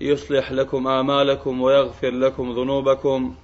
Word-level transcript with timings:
يصلح 0.00 0.52
لكم 0.52 0.86
اعمالكم 0.86 1.60
ويغفر 1.62 2.10
لكم 2.10 2.52
ذنوبكم 2.52 3.34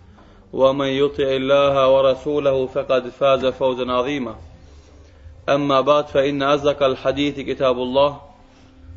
ومن 0.52 0.86
يطع 0.86 1.24
الله 1.24 1.90
ورسوله 1.96 2.66
فقد 2.66 3.08
فاز 3.08 3.46
فوزا 3.46 3.92
عظيما 3.92 4.34
اما 5.48 5.80
بعد 5.80 6.06
فان 6.06 6.42
ازكى 6.42 6.86
الحديث 6.86 7.40
كتاب 7.40 7.76
الله 7.78 8.20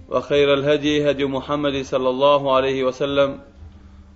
وخير 0.10 0.54
الهدي 0.54 1.12
هدي 1.12 1.26
محمد 1.26 1.82
صلى 1.86 2.10
الله 2.10 2.56
عليه 2.56 2.84
وسلم 2.84 3.40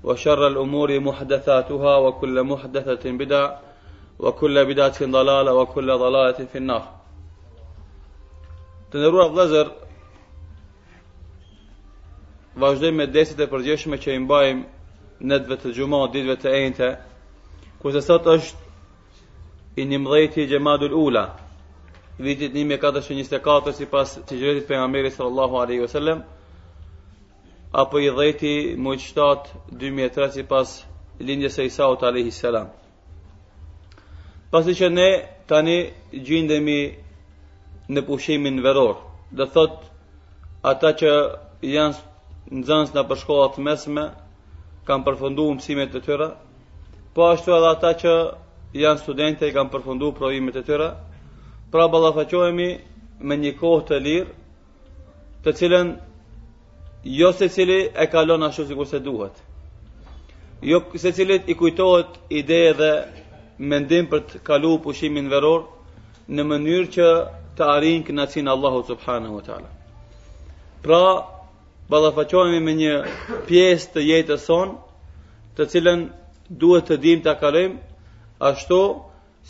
وشر 0.04 0.48
الامور 0.48 1.00
محدثاتها 1.00 1.98
وكل 1.98 2.44
محدثه 2.44 3.12
بدع 3.12 3.54
وكل 4.20 4.66
بدعه 4.66 5.06
ضلاله 5.06 5.54
وكل 5.54 5.98
ضلاله 5.98 6.46
في 6.52 6.58
النار 6.58 6.88
تنرور 8.92 9.26
الغزر 9.26 9.72
vazhdojmë 12.58 12.98
me 12.98 13.06
desit 13.14 13.40
e 13.42 13.46
përgjeshme 13.52 13.98
që 14.02 14.14
i 14.16 14.20
mbajmë 14.24 15.30
netve 15.30 15.58
të 15.62 15.72
gjumon, 15.78 16.08
ditve 16.14 16.36
të 16.42 16.54
ejnëte, 16.60 16.88
ku 17.82 17.92
se 17.94 18.02
sot 18.02 18.26
është 18.34 19.82
i 19.82 19.86
një 19.86 20.00
mdhejti 20.02 20.48
gjemadul 20.50 20.96
ula, 20.98 21.26
vitit 22.26 22.54
një 22.58 22.64
me 22.66 22.80
424 22.82 23.76
si 23.78 23.86
pas 23.92 24.16
të 24.26 24.40
gjëretit 24.42 24.68
për 24.72 24.80
Ameri 24.82 25.12
sallallahu 25.14 25.58
aleyhi 25.62 25.84
vësallem, 25.86 26.24
apo 27.84 28.00
i 28.02 28.10
dhejti 28.18 28.56
mujtështat 28.82 29.52
2003 29.78 30.34
si 30.40 30.44
pas 30.50 30.74
lindje 31.22 31.50
se 31.54 31.66
Isaut 31.70 32.04
aleyhi 32.10 32.32
sallam. 32.34 32.72
Pasi 34.52 34.74
që 34.80 34.90
ne 34.98 35.10
tani 35.48 35.78
gjindemi 36.30 36.82
në 37.92 38.02
pushimin 38.08 38.62
veror, 38.66 38.98
dhe 39.38 39.46
thot 39.54 39.78
ata 40.74 40.94
që 41.02 41.12
janë 41.74 42.07
nxënës 42.56 42.94
në 42.96 43.02
për 43.08 43.18
shkollat 43.22 43.58
mesme, 43.68 44.04
kanë 44.88 45.06
përfunduar 45.08 45.56
mësimet 45.58 45.96
e 45.96 46.02
tëra 46.06 46.28
po 47.16 47.26
ashtu 47.32 47.52
edhe 47.56 47.68
ata 47.74 47.92
që 48.00 48.14
janë 48.82 49.02
studente 49.04 49.48
i 49.50 49.54
kanë 49.56 49.72
përfunduar 49.74 50.16
provimet 50.20 50.56
e 50.56 50.64
tëra 50.70 50.92
Pra 51.72 51.84
ballafaqohemi 51.92 52.70
me 53.28 53.36
një 53.38 53.52
kohë 53.60 53.82
të 53.90 53.98
lirë, 54.00 54.30
të 55.44 55.52
cilën 55.60 55.90
jo 57.18 57.32
se 57.36 57.50
cili 57.52 57.80
e 57.92 58.06
kalon 58.12 58.40
ashtu 58.48 58.64
si 58.70 58.76
kurse 58.78 59.02
duhet. 59.04 59.34
Jo 60.64 60.80
se 60.96 61.12
cilit 61.12 61.50
i 61.52 61.58
kujtohet 61.60 62.16
ide 62.30 62.62
dhe 62.80 62.92
mendim 63.60 64.08
për 64.12 64.24
të 64.30 64.40
kalu 64.48 64.72
pushimin 64.86 65.28
veror 65.32 65.66
në 66.32 66.46
mënyrë 66.54 66.88
që 66.96 67.10
të 67.60 67.68
arinë 67.76 68.06
kënacin 68.08 68.48
Allahu 68.56 68.86
subhanahu 68.88 69.42
wa 69.42 69.44
ta'ala. 69.50 69.68
Pra, 70.88 71.04
Balafatohemi 71.92 72.60
me 72.64 72.72
një 72.78 72.96
pjesë 73.50 73.92
të 73.96 74.02
jetës 74.06 74.44
son, 74.50 74.72
të 75.60 75.68
cilën 75.74 76.02
duhet 76.64 76.90
të 76.90 76.98
dimë 77.06 77.24
ta 77.28 77.36
akarim, 77.38 77.78
ashtu 78.50 78.80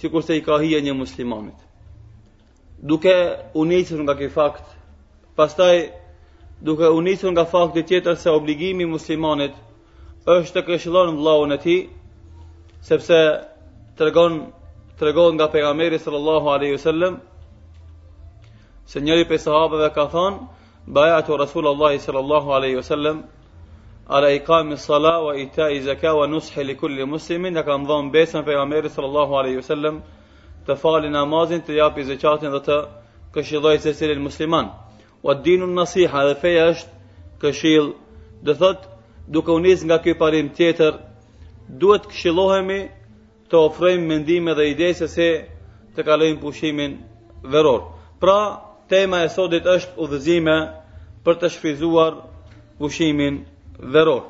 sikur 0.01 0.21
se 0.27 0.37
i 0.37 0.43
ka 0.47 0.59
hija 0.63 0.81
një 0.87 0.93
muslimanit. 0.99 1.55
Duke 2.91 3.15
u 3.61 3.65
nga 4.03 4.15
ky 4.19 4.29
fakt, 4.35 4.63
pastaj 5.39 5.79
duke 6.69 6.83
u 6.83 7.01
nicesur 7.07 7.31
nga 7.33 7.45
fakti 7.55 7.83
tjetër 7.89 8.15
se 8.23 8.29
obligimi 8.31 8.83
i 8.83 8.85
muslimanit 8.91 9.51
është 10.35 10.53
të 10.57 10.61
këshillon 10.67 11.15
vllahun 11.17 11.51
e 11.51 11.57
tij, 11.65 11.79
sepse 12.91 13.17
tregon 13.97 14.33
tregon 14.99 15.33
nga 15.35 15.47
pejgamberi 15.53 15.99
sallallahu 16.03 16.47
alaihi 16.55 16.75
wasallam 16.77 17.19
se 18.91 19.01
njëri 19.01 19.25
prej 19.29 19.37
sahabëve 19.47 19.89
ka 19.95 20.05
thënë 20.13 20.39
bayatu 20.87 21.39
rasulullah 21.39 21.97
sallallahu 21.99 22.51
alaihi 22.53 22.75
wasallam 22.77 23.23
ala 24.09 24.31
iqami 24.31 24.75
ssalah 24.77 25.23
wa 25.25 25.33
itai 25.35 25.81
zakat 25.83 26.15
wa 26.15 26.25
nushh 26.27 26.55
li 26.65 26.75
kulli 26.77 27.05
muslimin 27.05 27.53
ne 27.53 27.63
kam 27.63 27.85
dhon 27.85 28.09
besa 28.11 28.41
pejgamberi 28.43 28.89
sallallahu 28.89 29.33
alaihi 29.39 29.57
wasallam 29.57 30.01
te 30.65 30.75
fal 30.75 31.01
namazin 31.01 31.61
te 31.65 31.73
japi 31.75 32.03
zakatin 32.03 32.51
dhe 32.51 32.61
te 32.67 32.77
këshilloj 33.35 33.79
se 33.81 33.93
si 33.93 34.05
lë 34.05 34.17
musliman 34.19 34.65
wa 35.23 35.33
dinu 35.33 35.67
nasiha 35.67 36.19
dhe 36.29 36.35
feja 36.41 36.63
është 36.71 36.91
këshill 37.41 37.93
do 38.45 38.53
thot 38.55 38.79
duke 39.33 39.51
u 39.51 39.59
nis 39.59 39.83
nga 39.83 39.97
ky 39.99 40.13
parim 40.13 40.47
tjetër 40.57 40.93
duhet 41.79 42.03
këshillohemi 42.07 42.81
të 43.49 43.55
ofrojmë 43.67 44.05
mendime 44.09 44.53
dhe 44.55 44.69
ide 44.73 44.93
se 44.93 45.07
si 45.07 45.29
të 45.95 45.99
kalojmë 46.07 46.39
pushimin 46.41 46.91
veror 47.43 47.81
pra 48.21 48.39
tema 48.87 49.17
e 49.27 49.29
sotit 49.29 49.65
është 49.67 49.93
udhëzime 50.03 50.55
për 51.27 51.35
të 51.41 51.47
shfrizuar 51.51 52.13
pushimin 52.79 53.41
veror. 53.91 54.21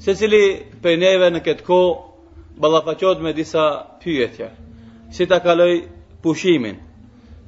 Se 0.00 0.14
cili 0.16 0.44
për 0.82 0.96
neve 1.02 1.28
në 1.34 1.42
këtë 1.44 1.66
ko, 1.66 1.80
balafaqot 2.64 3.20
me 3.20 3.34
disa 3.36 3.66
pyetja, 4.00 4.48
si 5.12 5.26
ta 5.28 5.38
kaloj 5.44 5.72
pushimin, 6.24 6.78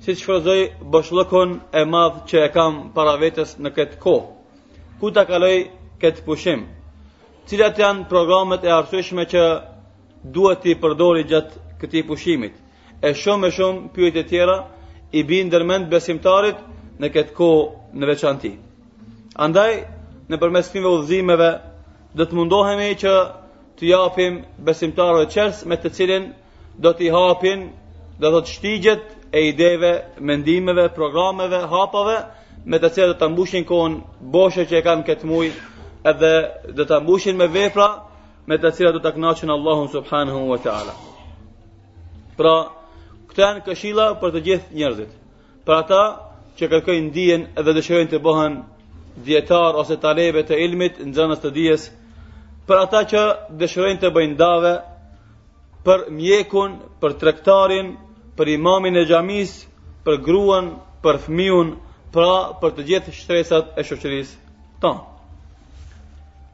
si 0.05 0.13
të 0.13 0.19
shfrizoj 0.21 0.59
bëshlëkon 0.93 1.57
e 1.81 1.87
madhë 1.95 2.27
që 2.31 2.43
e 2.45 2.51
kam 2.55 2.79
para 2.95 3.17
vetës 3.23 3.57
në 3.65 3.73
këtë 3.81 4.01
ko, 4.05 4.15
ku 5.01 5.09
ta 5.15 5.25
kaloj 5.29 5.55
këtë 6.03 6.27
pushim, 6.29 6.67
cilat 7.49 7.81
janë 7.81 8.09
programet 8.13 8.69
e 8.69 8.73
arsueshme 8.77 9.25
që 9.33 9.43
duhet 10.37 10.61
të 10.65 10.77
përdori 10.83 11.25
gjatë 11.25 11.67
këti 11.81 12.05
pushimit, 12.11 12.53
e 13.07 13.15
shumë 13.17 13.49
e 13.49 13.55
shumë 13.57 13.93
pyetje 13.97 14.27
tjera 14.29 14.59
i 15.17 15.25
bindërmend 15.25 15.89
besimtarit 15.93 16.59
në 16.99 17.09
këtë 17.15 17.33
kohë 17.39 17.78
në 17.97 18.09
veçanti. 18.13 18.51
Andaj, 19.39 19.75
në 20.29 20.39
përmes 20.43 20.71
udhëzimeve, 20.77 21.51
dhe 22.19 22.27
të 22.27 22.37
mundohemi 22.37 22.91
që 23.01 23.13
të 23.79 23.87
japim 23.89 24.41
besimtarëve 24.67 25.29
qërës 25.31 25.63
me 25.71 25.77
të 25.79 25.93
cilin 25.97 26.25
do 26.83 26.93
t'i 26.93 27.09
hapin 27.15 27.69
dhe 28.21 28.31
do 28.35 28.41
të 28.41 28.53
shtigjet 28.57 29.03
e 29.33 29.43
ideve, 29.49 29.93
mendimeve, 30.21 30.89
programeve, 30.95 31.63
hapave, 31.71 32.19
me 32.65 32.79
të 32.83 32.91
cilat 32.95 33.15
do 33.15 33.19
të 33.23 33.29
mbushin 33.33 33.67
kohën 33.69 34.01
boshe 34.35 34.65
që 34.67 34.79
e 34.81 34.83
kanë 34.83 35.07
këtë 35.07 35.29
muj, 35.31 35.51
edhe 36.11 36.33
do 36.75 36.85
të 36.89 36.99
mbushin 37.05 37.37
me 37.39 37.47
vepra, 37.55 37.87
me 38.49 38.57
të 38.59 38.73
cilat 38.77 38.97
do 38.99 39.05
të 39.05 39.15
knaqin 39.19 39.51
Allahun 39.53 39.89
Subhanahu 39.93 40.49
wa 40.51 40.59
Ta'ala. 40.65 40.95
Pra, 42.41 42.57
këtë 43.31 43.43
janë 43.45 43.65
këshila 43.69 44.09
për 44.21 44.35
të 44.37 44.43
gjithë 44.49 44.81
njerëzit. 44.81 45.13
Pra 45.69 45.81
ta, 45.87 46.03
që 46.59 46.67
kërkojnë 46.73 47.11
dijen 47.17 47.43
dhe 47.65 47.73
dëshirojnë 47.77 48.11
të 48.13 48.19
bëhen 48.25 48.55
dietar 49.27 49.77
ose 49.83 49.97
talebe 50.05 50.43
të 50.49 50.59
ilmit 50.67 50.97
në 51.05 51.13
xhanës 51.17 51.43
të 51.43 51.53
dijes, 51.59 51.85
për 52.67 52.83
ata 52.85 53.03
që 53.13 53.23
dëshirojnë 53.61 54.01
të 54.03 54.11
bëjnë 54.17 54.39
dave 54.41 54.73
për 55.87 56.05
mjekun, 56.17 56.75
për 57.03 57.15
tregtarin, 57.23 57.93
për 58.39 58.51
imamin 58.57 58.99
e 59.03 59.07
xhamis, 59.11 59.53
për 60.05 60.19
gruan, 60.27 60.73
për 61.05 61.21
fëmijën, 61.27 61.71
pra 62.15 62.31
për 62.63 62.75
të 62.77 62.87
gjithë 62.89 63.15
shtresat 63.21 63.79
e 63.79 63.83
shoqërisë 63.87 64.53
tonë. 64.83 65.07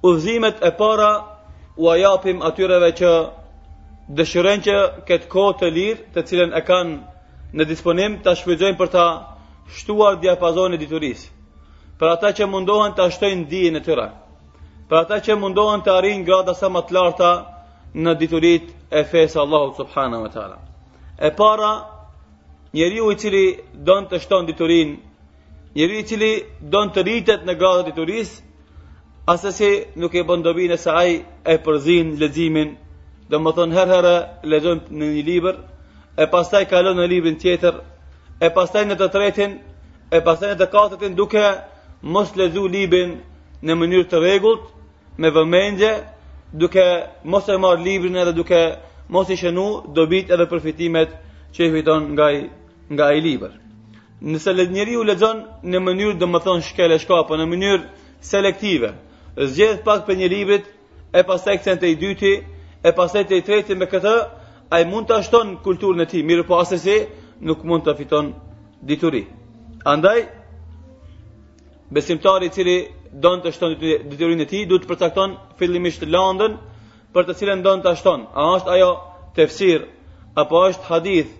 Udhëzimet 0.08 0.60
e 0.68 0.72
para 0.80 1.08
u 1.80 1.88
japim 2.00 2.42
atyreve 2.48 2.92
që 3.00 3.12
dëshirojnë 4.20 4.64
që 4.68 4.78
këtë 5.08 5.30
kohë 5.34 5.56
të 5.62 5.72
lirë, 5.76 6.00
të 6.14 6.26
cilën 6.28 6.50
e 6.52 6.60
kanë 6.60 7.54
në 7.58 7.64
disponim, 7.70 8.18
ta 8.26 8.34
shfrytëzojnë 8.40 8.78
për 8.82 8.92
ta 8.98 9.06
shtuar 9.72 10.18
diapazon 10.22 10.74
e 10.74 10.78
dituris 10.80 11.24
për 12.00 12.08
ata 12.10 12.30
që 12.38 12.48
mundohen 12.50 12.92
të 12.96 13.02
ashtojnë 13.08 13.46
dijen 13.48 13.76
e 13.78 13.82
tyre 13.86 14.06
për 14.90 14.96
ata 15.00 15.18
që 15.26 15.36
mundohen 15.40 15.82
të 15.86 15.92
arrijnë 15.98 16.24
grada 16.26 16.54
sa 16.54 16.68
më 16.68 16.80
të 16.88 16.94
larta 16.94 17.30
në 18.04 18.14
diturit 18.20 18.64
e 18.98 19.04
fesë 19.12 19.40
Allahu 19.44 19.74
subhanahu 19.76 20.22
wa 20.26 20.30
taala 20.34 20.58
e 21.18 21.30
para 21.38 21.70
njeriu 22.74 23.10
i 23.12 23.16
cili 23.16 23.46
don 23.88 24.06
të 24.08 24.18
shton 24.24 24.46
diturin 24.46 24.96
njeriu 25.76 25.98
i 26.00 26.06
cili 26.06 26.32
don 26.60 26.90
të 26.92 27.02
rritet 27.02 27.44
në 27.46 27.54
grada 27.58 27.82
dituris 27.88 28.30
diturit 28.36 28.42
asa 29.26 29.50
nuk 30.00 30.14
e 30.14 30.22
bën 30.28 30.72
e 30.72 30.76
saj 30.76 31.10
e 31.44 31.54
përzin 31.64 32.06
leximin 32.20 32.76
domethën 33.30 33.70
herë 33.76 33.92
herë 33.96 34.16
lexon 34.52 34.78
në 34.98 35.04
një 35.14 35.22
libër 35.30 35.56
e 36.16 36.24
pastaj 36.32 36.64
kalon 36.70 36.96
në 36.96 37.06
librin 37.12 37.38
tjetër 37.40 37.74
e 38.42 38.48
pastaj 38.54 38.84
në 38.86 38.94
të 38.98 39.06
tretin, 39.14 39.52
e 40.10 40.20
pastaj 40.26 40.48
në 40.54 40.58
të 40.58 40.66
katërtin 40.72 41.14
duke 41.18 41.42
mos 42.14 42.32
lezu 42.36 42.64
librin 42.68 43.16
në 43.64 43.76
mënyrë 43.78 44.08
të 44.10 44.20
rregullt, 44.24 44.64
me 45.18 45.30
vëmendje, 45.30 45.92
duke 46.52 46.84
mos 47.24 47.48
e 47.48 47.56
marr 47.62 47.80
librin 47.86 48.16
edhe 48.16 48.32
duke 48.34 48.60
mos 49.08 49.30
i 49.30 49.36
shënu 49.38 49.68
dobit 49.96 50.30
edhe 50.34 50.46
përfitimet 50.50 51.10
që 51.54 51.66
i 51.68 51.72
fiton 51.76 52.02
nga 52.14 52.30
i, 52.32 52.40
nga 52.90 53.06
i 53.16 53.20
liber. 53.20 53.52
Nëse 54.22 54.52
le, 54.54 54.66
njëri 54.72 54.96
u 54.96 55.04
lezon 55.04 55.44
në 55.70 55.78
mënyrë 55.86 56.18
domethënë 56.18 56.32
më 56.32 56.40
thonë 56.44 56.66
shkele 56.68 56.98
shka, 56.98 57.22
po 57.28 57.36
në 57.36 57.46
mënyrë 57.52 57.84
selektive, 58.24 58.90
zgjedh 59.52 59.82
pak 59.84 60.06
për 60.06 60.14
një 60.20 60.28
librit, 60.34 60.64
e 61.14 61.20
pastaj 61.28 61.56
këtën 61.60 61.80
të 61.80 61.86
i 61.92 61.96
dyti, 62.02 62.32
e 62.82 62.90
pastaj 62.98 63.24
të 63.28 63.34
i 63.38 63.42
treti 63.46 63.74
me 63.74 63.86
këtë, 63.86 64.14
a 64.72 64.80
i 64.80 64.84
mund 64.90 65.06
të 65.08 65.18
ashton 65.18 65.56
kulturën 65.64 66.02
e 66.02 66.06
ti, 66.10 66.22
mirë 66.26 66.46
po 66.48 66.56
asesi, 66.62 66.98
nuk 67.42 67.64
mund 67.64 67.84
të 67.86 67.94
fiton 67.98 68.32
dituri. 68.82 69.24
Andaj, 69.84 70.18
besimtari 71.92 72.48
cili 72.54 72.76
donë 73.12 73.42
të 73.44 73.52
shton 73.54 73.74
diturin 74.10 74.40
e 74.42 74.46
ti, 74.50 74.64
du 74.66 74.78
të 74.78 74.88
përcakton 74.90 75.36
fillimisht 75.58 76.02
landën 76.04 76.52
për 77.14 77.24
të 77.28 77.36
cilën 77.40 77.62
donë 77.64 77.82
të 77.84 77.92
shton. 78.00 78.20
A 78.40 78.44
është 78.56 78.70
ajo 78.74 78.90
tefsir, 79.36 79.80
apo 80.34 80.66
është 80.68 80.86
hadith, 80.90 81.30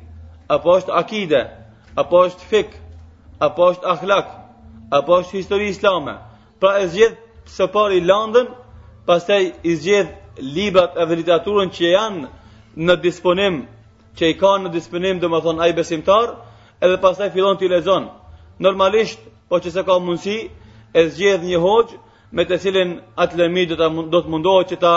apo 0.54 0.76
është 0.78 0.92
akide, 1.02 1.42
apo 2.02 2.24
është 2.26 2.44
fik, 2.50 2.68
apo 3.46 3.62
është 3.72 3.86
akhlak, 3.94 4.26
apo 4.98 5.18
është 5.20 5.38
histori 5.38 5.68
islame. 5.74 6.14
Pra 6.60 6.72
e 6.82 6.86
zgjedh 6.92 7.16
së 7.56 7.66
pari 7.74 8.00
landën, 8.00 8.46
pastaj 9.06 9.42
i 9.62 9.72
zgjedh 9.80 10.10
librat 10.54 10.92
e 10.98 11.04
literaturën 11.10 11.68
që 11.76 11.84
janë 11.92 12.26
në 12.84 12.94
disponim 13.04 13.60
që 14.18 14.28
i 14.32 14.36
ka 14.38 14.50
në 14.62 14.70
disponim 14.74 15.18
dhe 15.20 15.28
më 15.32 15.38
thonë 15.44 15.62
aj 15.66 15.72
besimtar, 15.80 16.30
edhe 16.86 16.98
pastaj 17.02 17.28
fillon 17.34 17.58
t'i 17.58 17.68
lezon. 17.70 18.04
Normalisht, 18.62 19.18
po 19.48 19.58
që 19.64 19.72
se 19.76 19.82
ka 19.86 19.96
mundësi, 19.98 20.36
e 20.94 21.00
zgjedh 21.10 21.42
një 21.50 21.58
hoqë 21.64 21.98
me 22.34 22.44
të 22.46 22.58
cilin 22.62 22.94
atë 23.24 23.40
lemi 23.42 23.64
do 23.70 23.76
të, 23.80 23.88
do 24.12 24.18
të 24.22 24.32
mundohet 24.34 24.70
që 24.72 24.78
ta 24.84 24.94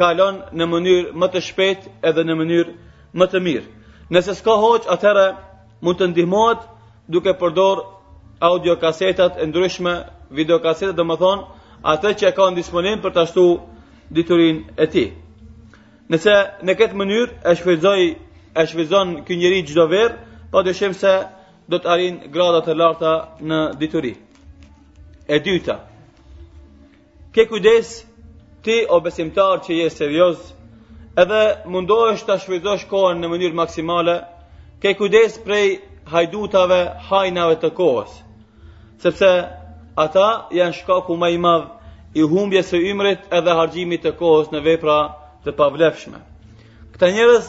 kalon 0.00 0.38
në 0.56 0.64
mënyrë 0.74 1.14
më 1.20 1.26
të 1.34 1.42
shpet 1.48 1.88
edhe 2.10 2.24
në 2.28 2.36
mënyrë 2.42 2.74
më 3.20 3.26
të 3.32 3.40
mirë. 3.46 3.64
Nëse 4.12 4.34
s'ka 4.40 4.58
hoqë, 4.64 4.88
atëherë 4.94 5.26
mund 5.84 5.98
të 6.00 6.10
ndihmohet 6.12 6.60
duke 7.12 7.32
përdor 7.40 7.84
audio 8.48 8.76
kasetat 8.82 9.40
e 9.42 9.48
ndryshme, 9.48 9.94
video 10.38 10.58
kasetat 10.64 10.96
dhe 10.96 11.04
më 11.10 11.16
thonë, 11.24 11.42
atë 11.92 12.12
që 12.20 12.28
e 12.28 12.32
ka 12.36 12.50
në 12.50 12.60
disponim 12.60 13.00
për 13.02 13.12
të 13.16 13.20
ashtu 13.26 13.44
diturin 14.16 14.58
e 14.76 14.86
ti. 14.92 15.06
Nëse 16.12 16.32
në 16.68 16.72
këtë 16.78 16.96
mënyrë 17.00 17.36
e 17.40 17.52
shfrytëzoi 17.58 18.06
e 18.52 18.62
shfrytëzon 18.70 19.12
ky 19.28 19.36
njeri 19.42 19.60
çdo 19.68 19.84
verë, 19.92 20.16
pa 20.52 20.60
po 20.60 20.62
dyshim 20.66 20.92
se 21.02 21.12
do 21.72 21.78
të 21.80 21.88
arrin 21.94 22.18
grada 22.34 22.58
të 22.66 22.74
larta 22.80 23.12
në 23.52 23.60
dituri. 23.82 24.10
E 25.34 25.38
dyta. 25.46 25.76
Ke 27.32 27.46
kujdes 27.52 27.94
ti 28.64 28.76
o 28.92 28.98
besimtar 29.06 29.62
që 29.64 29.78
je 29.78 29.86
serioz, 29.94 30.42
edhe 31.22 31.40
mundohesh 31.72 32.26
të 32.28 32.36
shfrytëzosh 32.44 32.84
kohën 32.92 33.24
në 33.24 33.32
mënyrë 33.32 33.58
maksimale, 33.62 34.18
ke 34.84 34.92
kujdes 35.00 35.40
prej 35.46 35.66
hajdutave, 36.12 36.82
hajnave 37.08 37.56
të 37.64 37.72
kohës, 37.80 38.12
sepse 39.06 39.32
ata 40.04 40.28
janë 40.60 40.76
shkaku 40.82 41.16
më 41.24 41.32
i 41.38 41.42
madh 41.48 41.66
i 42.20 42.28
humbjes 42.34 42.68
së 42.74 42.84
ymrit 42.92 43.24
edhe 43.40 43.56
harxhimit 43.62 44.04
të 44.08 44.14
kohës 44.20 44.52
në 44.52 44.60
vepra 44.68 45.00
të 45.44 45.52
pavlefshme. 45.60 46.18
Këta 46.94 47.08
njerëz 47.16 47.46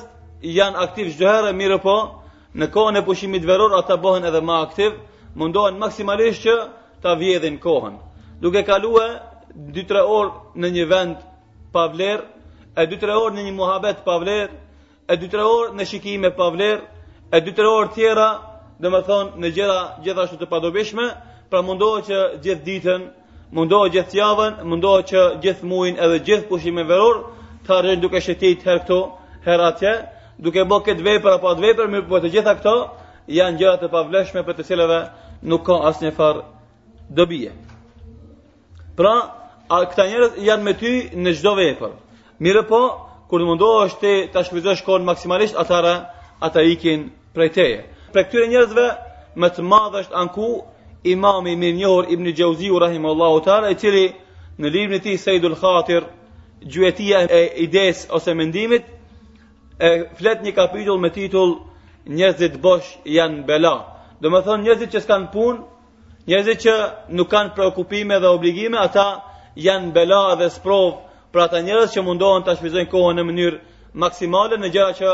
janë 0.60 0.82
aktiv 0.86 1.12
çdo 1.16 1.28
herë, 1.30 1.52
mirë 1.60 1.80
po, 1.84 1.96
në 2.60 2.68
kohën 2.74 3.00
e 3.02 3.06
pushimit 3.08 3.46
veror 3.50 3.76
ata 3.80 3.98
bëhen 4.04 4.28
edhe 4.30 4.42
më 4.50 4.56
aktiv, 4.62 4.96
mundohen 5.40 5.80
maksimalisht 5.82 6.42
që 6.46 6.56
ta 7.06 7.16
vjedhin 7.20 7.60
kohën. 7.64 7.96
Duke 8.42 8.64
kaluar 8.66 9.20
2-3 9.74 10.04
orë 10.06 10.60
në 10.62 10.70
një 10.78 10.86
vend 10.94 11.18
pa 11.74 11.88
vlerë, 11.94 12.24
e 12.82 12.86
2-3 12.90 13.18
orë 13.24 13.36
në 13.38 13.44
një 13.48 13.54
muhabet 13.60 14.02
pa 14.06 14.16
vlerë, 14.22 14.52
e 15.12 15.18
2-3 15.20 15.44
orë 15.58 15.74
në 15.78 15.86
shikime 15.92 16.30
pa 16.38 16.50
vlerë, 16.54 16.82
e 17.36 17.42
2-3 17.42 17.70
orë 17.78 17.94
tjera, 17.96 18.30
do 18.80 18.90
thonë 18.90 19.38
në 19.42 19.50
gjëra 19.56 19.80
gjithashtu 20.04 20.38
të 20.42 20.48
padobishme, 20.50 21.06
pra 21.50 21.62
mundohë 21.62 22.02
që 22.08 22.18
gjithë 22.46 22.66
ditën, 22.68 23.02
mundohë 23.58 23.92
gjithë 23.94 24.18
javën, 24.18 24.56
mundohë 24.72 25.04
që 25.12 25.20
gjithë 25.44 25.64
muajin 25.70 26.00
edhe 26.06 26.18
gjithë 26.28 26.50
pushimin 26.50 26.88
veror 26.90 27.22
të 27.68 27.76
rrënë 27.84 28.02
duke 28.04 28.20
shëtit 28.24 28.64
her 28.68 28.80
këto, 28.84 28.96
her 29.46 29.62
atje, 29.70 29.92
duke 30.46 30.64
bo 30.68 30.80
këtë 30.86 31.04
vepër 31.08 31.38
apo 31.38 31.50
atë 31.54 31.64
vepër, 31.64 31.92
mirë 31.94 32.08
po 32.10 32.20
të 32.24 32.32
gjitha 32.34 32.54
këto, 32.60 32.74
janë 33.40 33.60
gjëra 33.62 33.80
të 33.84 33.90
pavleshme 33.94 34.44
për 34.48 34.58
të 34.58 34.66
cilëve 34.70 34.98
nuk 35.52 35.64
ka 35.68 35.78
asë 35.90 36.06
një 36.08 36.12
farë 36.18 36.42
dëbije. 37.20 37.52
Pra, 38.98 39.14
a, 39.74 39.80
këta 39.92 40.06
njerët 40.12 40.40
janë 40.48 40.64
me 40.64 40.74
ty 40.82 40.94
në 41.24 41.36
gjdo 41.38 41.54
vepër. 41.62 41.94
Mirë 42.44 42.66
po, 42.70 42.82
kur 43.30 43.42
në 43.42 43.48
mundohë 43.54 43.86
është 43.88 44.12
të 44.34 44.44
shpizosh 44.50 44.84
konë 44.86 45.08
maksimalisht, 45.08 45.56
atara, 45.64 45.96
ata 46.46 46.62
ikin 46.74 47.08
prej 47.36 47.50
teje. 47.56 47.78
Pre 48.14 48.24
këtyre 48.26 48.50
njerëzve, 48.52 48.88
më 49.42 49.48
të 49.56 49.64
madhë 49.70 50.04
është 50.04 50.18
anku 50.24 50.48
imami 51.10 51.56
mirë 51.62 51.78
njohër 51.80 52.12
Ibni 52.14 52.34
Gjauziu 52.38 52.80
Rahim 52.80 53.06
Allahu 53.06 53.70
i 53.72 53.76
cili 53.76 54.06
në 54.60 54.68
livën 54.70 54.96
e 54.96 55.00
tij 55.00 55.18
Sayyidul 55.18 55.56
Khatir 55.58 56.04
gjuetia 56.66 57.22
e 57.30 57.54
ides 57.64 58.08
ose 58.10 58.34
mendimit 58.34 58.84
e 59.80 59.90
flet 60.20 60.42
një 60.44 60.54
kapitull 60.56 61.00
me 61.00 61.10
titull 61.10 61.58
njerëzit 62.08 62.60
bosh 62.62 62.96
janë 63.16 63.46
bela 63.48 63.74
do 64.22 64.30
më 64.32 64.40
thonë 64.46 64.64
njerëzit 64.64 64.92
që 64.96 65.00
s'kanë 65.04 65.32
pun 65.34 65.60
njerëzit 66.28 66.60
që 66.66 66.76
nuk 67.18 67.30
kanë 67.32 67.54
preokupime 67.56 68.20
dhe 68.20 68.28
obligime 68.32 68.78
ata 68.78 69.06
janë 69.56 69.92
bela 69.94 70.36
dhe 70.40 70.50
sprov 70.50 70.94
pra 71.32 71.48
ta 71.48 71.60
njerëz 71.62 71.92
që 71.96 72.02
mundohen 72.02 72.44
të 72.44 72.52
ashvizojnë 72.54 72.92
kohën 72.94 73.16
në 73.20 73.24
mënyrë 73.32 73.60
maksimale 74.04 74.58
në 74.58 74.70
gjera 74.74 74.96
që 75.00 75.10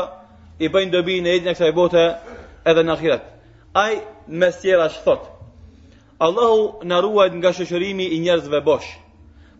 i 0.64 0.68
bëjnë 0.68 0.92
dobi 0.92 1.20
në 1.20 1.28
edhin 1.34 1.50
e 1.50 1.54
kësa 1.54 1.68
i 1.72 1.74
bote 1.78 2.04
edhe 2.70 2.82
në 2.84 2.94
akhirat 2.94 3.22
aj 3.84 3.92
me 4.28 4.52
sjera 4.60 4.88
shë 4.94 5.02
thot 5.04 5.26
Allahu 6.26 6.64
në 6.84 6.96
ruajt 7.02 7.32
nga 7.40 7.50
shëshërimi 7.56 8.06
i 8.16 8.20
njerëzve 8.20 8.60
bosh 8.64 8.90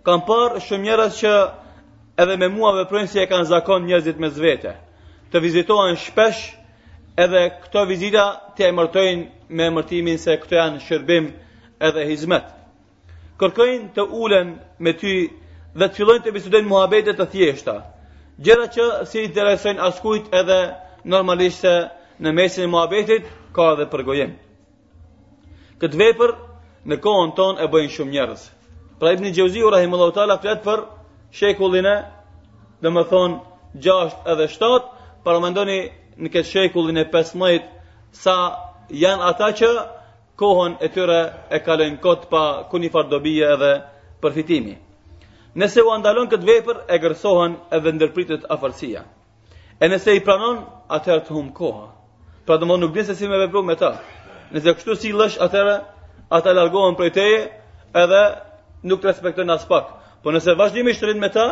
kam 0.05 0.23
parë 0.29 0.61
shumë 0.67 0.85
njerëz 0.88 1.15
që 1.23 1.33
edhe 2.21 2.37
me 2.41 2.49
mua 2.55 2.73
veprojnë 2.77 3.09
si 3.11 3.21
e 3.23 3.27
kanë 3.31 3.49
zakon 3.50 3.87
njerëzit 3.89 4.19
mes 4.23 4.37
vete. 4.43 4.75
Të 5.33 5.41
vizitohen 5.45 5.97
shpesh, 6.03 6.43
edhe 7.23 7.43
këto 7.65 7.85
vizita 7.89 8.25
të 8.57 8.67
emërtojnë 8.71 9.49
me 9.57 9.69
emërtimin 9.71 10.19
se 10.19 10.37
këto 10.43 10.59
janë 10.59 10.83
shërbim 10.87 11.31
edhe 11.89 12.05
hizmet. 12.11 12.47
Kërkojnë 13.41 13.89
të 13.97 14.05
ulen 14.23 14.53
me 14.85 14.93
ty 15.00 15.15
dhe 15.79 15.87
të 15.89 15.97
fillojnë 15.99 16.25
të 16.27 16.35
bisudojnë 16.37 16.69
muhabetet 16.73 17.19
të 17.21 17.27
thjeshta. 17.33 17.77
Gjera 18.45 18.69
që 18.75 18.85
si 19.11 19.25
interesojnë 19.29 19.83
askujt 19.91 20.31
edhe 20.41 20.61
normalisht 21.15 21.65
se 21.65 21.75
në 22.21 22.35
mesin 22.37 22.67
e 22.69 22.73
muhabetit 22.75 23.29
ka 23.57 23.73
edhe 23.77 23.87
përgojim. 23.93 24.35
Këtë 25.81 26.03
vepër 26.03 26.35
në 26.91 27.00
kohën 27.05 27.33
tonë 27.39 27.65
e 27.65 27.71
bëjnë 27.73 27.95
shumë 27.97 28.12
njerëz. 28.19 28.41
Pra 29.00 29.12
ibn 29.17 29.29
Xhauzi 29.33 29.65
rahimullahu 29.73 30.17
taala 30.19 30.37
flet 30.43 30.61
për 30.69 30.85
shekullin 31.39 31.85
e 31.87 31.97
dhe 32.83 32.91
më 32.91 33.03
thonë 33.11 33.81
6 33.87 34.17
edhe 34.33 34.47
7 34.51 34.81
para 35.25 35.41
mendoni 35.45 35.79
në 36.21 36.29
këtë 36.35 36.51
shekullin 36.53 36.99
e 37.03 37.07
15 37.13 37.59
sa 38.23 38.37
janë 39.03 39.25
ata 39.33 39.51
që 39.61 39.69
kohën 40.41 40.75
e 40.85 40.89
tyre 40.95 41.21
e 41.51 41.59
kalojnë 41.67 42.01
kot 42.03 42.27
pa 42.31 42.43
kuni 42.71 42.89
fardobije 42.91 43.47
edhe 43.55 43.73
përfitimi. 44.23 44.75
Nëse 45.55 45.83
u 45.83 45.91
andalon 45.93 46.29
këtë 46.31 46.47
vepër, 46.49 46.77
e 46.89 46.97
gërsohen 47.03 47.55
edhe 47.75 47.93
ndërpritët 47.95 48.45
afërsia. 48.55 49.01
E 49.83 49.89
nëse 49.91 50.15
i 50.15 50.21
pranon, 50.23 50.61
atëherë 50.89 51.25
të 51.27 51.35
hum 51.35 51.49
koha. 51.53 51.87
Pra 52.47 52.57
do 52.57 52.67
nuk 52.69 52.93
dinë 52.95 53.05
se 53.07 53.15
si 53.19 53.27
me 53.29 53.39
vepru 53.43 53.63
me 53.63 53.75
ta. 53.77 53.93
Nëse 54.53 54.75
kështu 54.79 54.95
si 55.01 55.11
lësh, 55.13 55.41
atëherë 55.45 55.75
ata 56.31 56.53
largohen 56.55 56.95
prej 56.97 57.11
teje 57.19 57.39
edhe 58.05 58.23
nuk 58.83 59.01
të 59.03 59.11
respektojnë 59.11 59.53
as 59.59 59.67
pak. 59.69 59.91
Po 60.23 60.33
nëse 60.35 60.53
vazhdimisht 60.59 61.03
rrin 61.07 61.21
me 61.21 61.29
ta, 61.33 61.45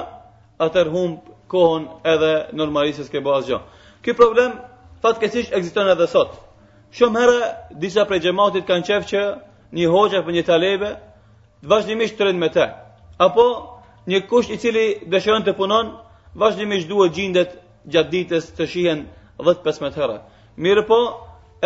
atëherë 0.64 0.90
humb 0.94 1.28
kohën 1.52 1.84
edhe 2.14 2.32
normalisht 2.60 3.12
ke 3.12 3.22
bëj 3.26 3.37
asgjë. 3.40 3.58
Ky 4.04 4.14
problem 4.18 4.58
fatkeqësisht 5.04 5.54
ekziston 5.58 5.88
edhe 5.92 6.08
sot. 6.14 6.34
Shumë 6.98 7.20
herë 7.22 7.46
disa 7.84 8.04
prej 8.10 8.22
gjematit 8.26 8.66
kanë 8.68 8.87
qenë 8.90 9.08
që 9.12 9.22
një 9.78 9.88
hoxha 9.94 10.20
për 10.26 10.37
një 10.38 10.44
talebe 10.50 10.90
vazhdimisht 11.72 12.18
të 12.20 12.26
rrin 12.28 12.42
me 12.42 12.50
ta. 12.58 12.66
Apo 13.28 13.46
një 14.12 14.20
kusht 14.28 14.52
i 14.54 14.58
cili 14.64 14.84
dëshiron 15.14 15.46
të 15.48 15.56
punon, 15.58 15.90
vazhdimisht 16.44 16.88
duhet 16.92 17.16
gjindet 17.18 17.56
gjatë 17.94 18.12
ditës 18.16 18.50
të 18.58 18.68
shihen 18.75 19.06
10-15 19.46 19.96
herë. 20.02 20.18
Mirë 20.66 20.84
po, 20.92 21.00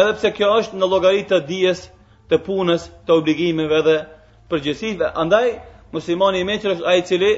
edhe 0.02 0.14
pse 0.20 0.30
kjo 0.38 0.52
është 0.62 0.78
në 0.80 0.88
llogaritë 0.94 1.30
të 1.34 1.42
dijes, 1.50 1.84
të 2.30 2.38
punës, 2.48 2.88
të 3.06 3.18
obligimeve 3.20 3.82
dhe 3.90 3.96
përgjësive, 4.52 5.12
andaj 5.24 5.56
muslimani 5.92 6.40
i 6.42 6.46
meqër 6.48 6.74
është 6.76 6.86
ai 6.92 6.98
i 7.00 7.04
cili 7.08 7.30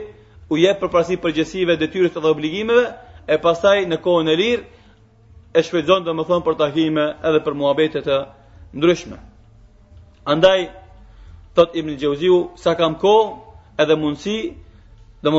u 0.54 0.58
jep 0.60 0.80
përparësi 0.82 1.16
përgjegjësive, 1.24 1.76
detyrës 1.82 2.14
dhe 2.14 2.30
obligimeve, 2.30 2.84
e 3.26 3.36
pastaj 3.46 3.84
në 3.92 3.98
kohën 4.04 4.30
e 4.30 4.34
lirë 4.40 4.64
e 5.58 5.62
shfrytëzon 5.66 6.04
domethën 6.06 6.44
për 6.48 6.56
takime 6.60 7.06
edhe 7.30 7.40
për 7.46 7.56
muhabete 7.62 8.02
të 8.08 8.18
ndryshme. 8.80 9.18
Andaj 10.34 10.64
thot 11.58 11.74
Ibn 11.80 11.96
Gjeuziu, 12.02 12.38
sa 12.64 12.74
kam 12.80 12.96
kohë 13.00 13.80
edhe 13.84 13.96
mundësi, 14.04 14.36
dhe 15.24 15.30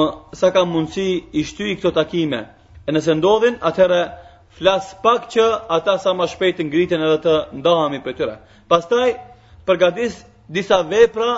sa 0.42 0.52
kam 0.56 0.72
mundësi 0.76 1.08
i 1.40 1.44
shtyj 1.50 1.76
këto 1.80 1.92
takime, 1.98 2.40
e 2.88 2.92
nëse 2.96 3.16
ndodhin, 3.20 3.58
atëherë 3.70 4.02
flas 4.60 4.92
pak 5.04 5.28
që 5.34 5.48
ata 5.78 5.98
sa 6.00 6.14
më 6.16 6.28
shpejt 6.34 6.64
ngriten 6.70 7.04
edhe 7.08 7.18
të 7.26 7.36
ndahemi 7.62 8.00
për 8.06 8.16
tyre. 8.20 8.36
Pastaj 8.72 9.10
përgatis 9.68 10.20
disa 10.58 10.80
vepra 10.92 11.32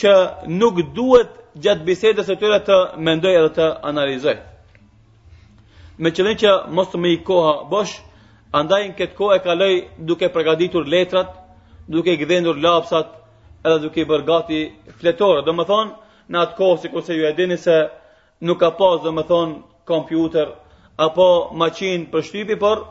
që 0.00 0.12
nuk 0.60 0.78
duhet 0.98 1.32
gjatë 1.64 1.84
bisedës 1.86 2.28
e 2.28 2.36
tyre 2.42 2.58
të 2.68 2.76
mendoj 3.08 3.32
edhe 3.38 3.50
të 3.58 3.66
analizoj. 3.88 4.34
Me 6.04 6.10
qëllim 6.18 6.38
që 6.42 6.52
mos 6.78 6.88
të 6.92 6.98
me 7.04 7.10
i 7.12 7.18
koha 7.26 7.50
bosh, 7.72 7.98
andaj 8.60 8.78
në 8.86 8.94
këtë 9.00 9.16
kohë 9.18 9.36
e 9.36 9.42
kaloj 9.46 9.72
duke 10.12 10.30
përgaditur 10.36 10.88
letrat, 10.94 11.28
duke 11.96 12.12
i 12.14 12.20
gdhendur 12.22 12.56
lapsat, 12.66 13.10
edhe 13.68 13.78
duke 13.84 14.00
i 14.04 14.08
bërgati 14.12 14.62
fletore. 15.02 15.42
Dhe 15.46 15.52
më 15.58 15.68
thonë, 15.72 15.92
në 16.32 16.40
atë 16.44 16.56
kohë, 16.60 16.80
si 16.82 16.88
kurse 16.94 17.16
ju 17.18 17.28
e 17.28 17.34
dini 17.40 17.58
se 17.66 17.76
nuk 18.48 18.58
ka 18.64 18.70
pas, 18.80 18.96
dhe 19.04 19.12
më 19.18 19.26
thonë, 19.32 19.58
kompjuter, 19.90 20.54
apo 21.06 21.28
maqin 21.60 22.08
për 22.12 22.24
shtypi, 22.28 22.56
por 22.64 22.82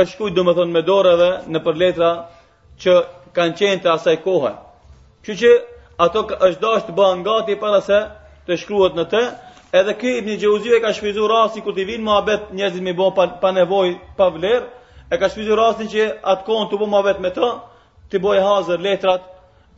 është 0.00 0.18
kujtë, 0.20 0.36
dhe 0.38 0.46
më 0.48 0.56
thonë, 0.58 0.72
me 0.78 0.82
dorë 0.88 1.12
edhe 1.18 1.30
në 1.52 1.62
për 1.68 1.78
letra 1.84 2.10
që 2.82 2.96
kanë 3.36 3.56
qenë 3.60 3.82
të 3.84 3.92
asaj 3.98 4.16
kohë. 4.24 4.52
Që 5.26 5.36
që 5.42 5.52
ato 6.04 6.20
është 6.28 6.60
dash 6.62 6.82
të 6.86 6.94
bëhen 6.96 7.20
gati 7.26 7.54
para 7.60 7.78
se 7.84 7.98
të 8.48 8.56
shkruhet 8.62 8.96
në 8.98 9.04
të. 9.12 9.20
Edhe 9.78 9.94
ky 10.00 10.10
Ibn 10.20 10.36
Xhauzi 10.42 10.74
e 10.76 10.80
ka 10.84 10.90
shfrytëzuar 10.96 11.30
rastin 11.32 11.64
kur 11.64 11.74
ti 11.78 11.84
vin 11.88 12.04
mohabet 12.08 12.52
njerëzit 12.58 12.84
më 12.86 12.92
bën 12.98 13.10
pa 13.42 13.50
nevojë, 13.56 13.94
pa 14.18 14.26
vlerë, 14.36 14.66
e 15.12 15.18
ka 15.20 15.28
shfrytëzuar 15.30 15.60
rastin 15.62 15.88
që 15.92 16.02
atë 16.32 16.44
kohë 16.48 16.68
tu 16.70 16.76
bë 16.80 16.86
mohabet 16.92 17.18
me 17.24 17.30
të, 17.36 17.50
ti 18.10 18.16
bëj 18.24 18.38
hazër 18.46 18.78
letrat, 18.86 19.22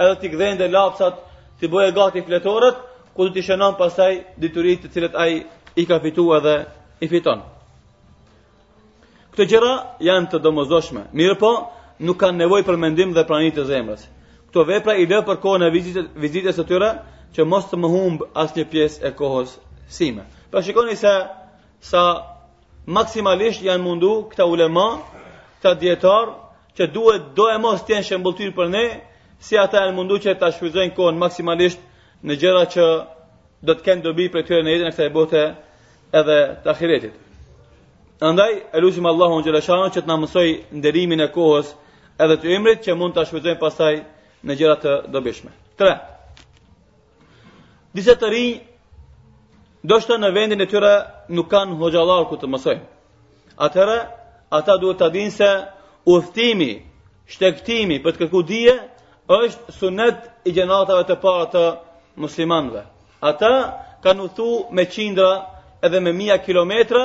edhe 0.02 0.14
ti 0.20 0.26
gdhënë 0.34 0.68
lapsat, 0.75 1.14
ti 1.60 1.64
bëj 1.72 1.88
gati 1.98 2.20
fletorët, 2.26 2.76
ku 3.14 3.20
do 3.26 3.30
të 3.34 3.40
shënon 3.48 3.78
pastaj 3.80 4.12
diturit 4.42 4.78
të 4.84 4.88
cilët 4.94 5.14
ai 5.25 5.32
i 5.80 5.87
ka 5.88 5.96
fituar 6.04 6.40
dhe 6.46 6.56
i 7.00 7.06
fiton. 7.12 7.40
Këto 9.32 9.42
gjëra 9.50 9.72
janë 10.00 10.30
të 10.30 11.08
mirë 11.20 11.37
po 11.42 11.50
nuk 12.06 12.18
kanë 12.20 12.38
nevojë 12.42 12.64
për 12.68 12.76
mendim 12.84 13.12
dhe 13.14 13.25
pranim 13.30 13.52
të 13.54 13.64
zemrës 13.72 14.06
këto 14.48 14.62
vepra 14.68 14.94
i 14.96 15.04
lë 15.06 15.18
për 15.28 15.38
kohën 15.44 15.64
e 15.66 15.72
vizitës 15.72 16.06
vizitës 16.24 16.56
së 16.58 16.64
tyre 16.68 16.88
që 17.36 17.44
mos 17.44 17.66
të 17.68 17.78
më 17.82 17.88
humb 17.92 18.22
asnjë 18.42 18.64
pjesë 18.72 19.02
e 19.08 19.12
kohës 19.18 19.50
sime. 19.96 20.24
Pra 20.50 20.62
shikoni 20.64 20.94
se 20.96 21.12
sa 21.88 22.02
maksimalisht 22.98 23.62
janë 23.66 23.84
mundu 23.84 24.12
këta 24.32 24.46
ulema, 24.48 24.86
këta 25.60 25.74
dietar 25.82 26.30
që 26.78 26.88
duhet 26.96 27.28
do 27.36 27.48
e 27.54 27.58
mos 27.66 27.84
të 27.84 27.98
jenë 28.00 28.52
për 28.60 28.68
ne, 28.76 28.86
si 29.46 29.58
ata 29.60 29.84
janë 29.84 29.94
mundu 29.98 30.16
që 30.24 30.38
ta 30.40 30.48
shfrytëzojnë 30.54 30.94
kohën 30.96 31.18
maksimalisht 31.24 31.80
në 32.26 32.38
gjëra 32.40 32.64
që 32.74 32.86
do 33.68 33.72
të 33.76 33.84
kenë 33.86 34.02
dobi 34.08 34.30
për 34.34 34.42
tyre 34.48 34.62
në 34.64 34.70
jetën 34.74 34.88
e 34.88 34.92
kësaj 34.96 35.12
bote 35.18 35.42
edhe 36.20 36.38
të 36.64 36.70
ahiretit. 36.72 37.12
Andaj, 38.30 38.56
e 38.76 38.80
lusim 38.80 39.06
Allahu 39.06 39.38
në 39.38 39.44
gjelesharën 39.48 39.92
që 39.94 40.00
të 40.02 40.08
në 40.08 40.16
mësoj 40.22 40.48
nderimin 40.80 41.20
e 41.20 41.28
kohës 41.36 41.74
edhe 42.24 42.38
të 42.42 42.54
imrit 42.56 42.80
që 42.86 42.96
mund 42.98 43.14
të 43.14 43.28
shpëzojnë 43.30 43.60
pasaj 43.62 43.92
në 44.47 44.54
gjëra 44.59 44.75
të 44.83 44.90
dobishme. 45.14 45.50
3. 45.83 45.95
Disa 47.95 48.14
të 48.21 48.30
rinj 48.30 48.52
do 49.88 49.99
në 50.18 50.30
vendin 50.37 50.61
e 50.61 50.66
tyre 50.66 50.92
nuk 51.28 51.49
kanë 51.50 51.78
hoxhallar 51.80 52.25
ku 52.28 52.37
të 52.37 52.50
mësojnë. 52.50 52.85
Atëra 53.66 53.97
ata 54.59 54.76
duhet 54.80 54.99
të 55.00 55.09
dinë 55.16 55.35
se 55.37 55.50
udhtimi, 56.14 56.71
shtektimi 57.26 57.99
për 58.04 58.12
të 58.14 58.18
kërkuar 58.23 58.47
dije 58.50 58.75
është 59.38 59.73
sunet 59.78 60.18
i 60.49 60.52
gjenatave 60.57 61.04
të 61.09 61.16
para 61.23 61.47
të 61.52 61.64
muslimanëve. 62.23 62.83
Ata 63.30 63.52
kanë 64.04 64.23
udhthu 64.28 64.49
me 64.76 64.85
qindra 64.95 65.33
edhe 65.87 66.00
me 66.00 66.12
mia 66.12 66.38
kilometra 66.38 67.02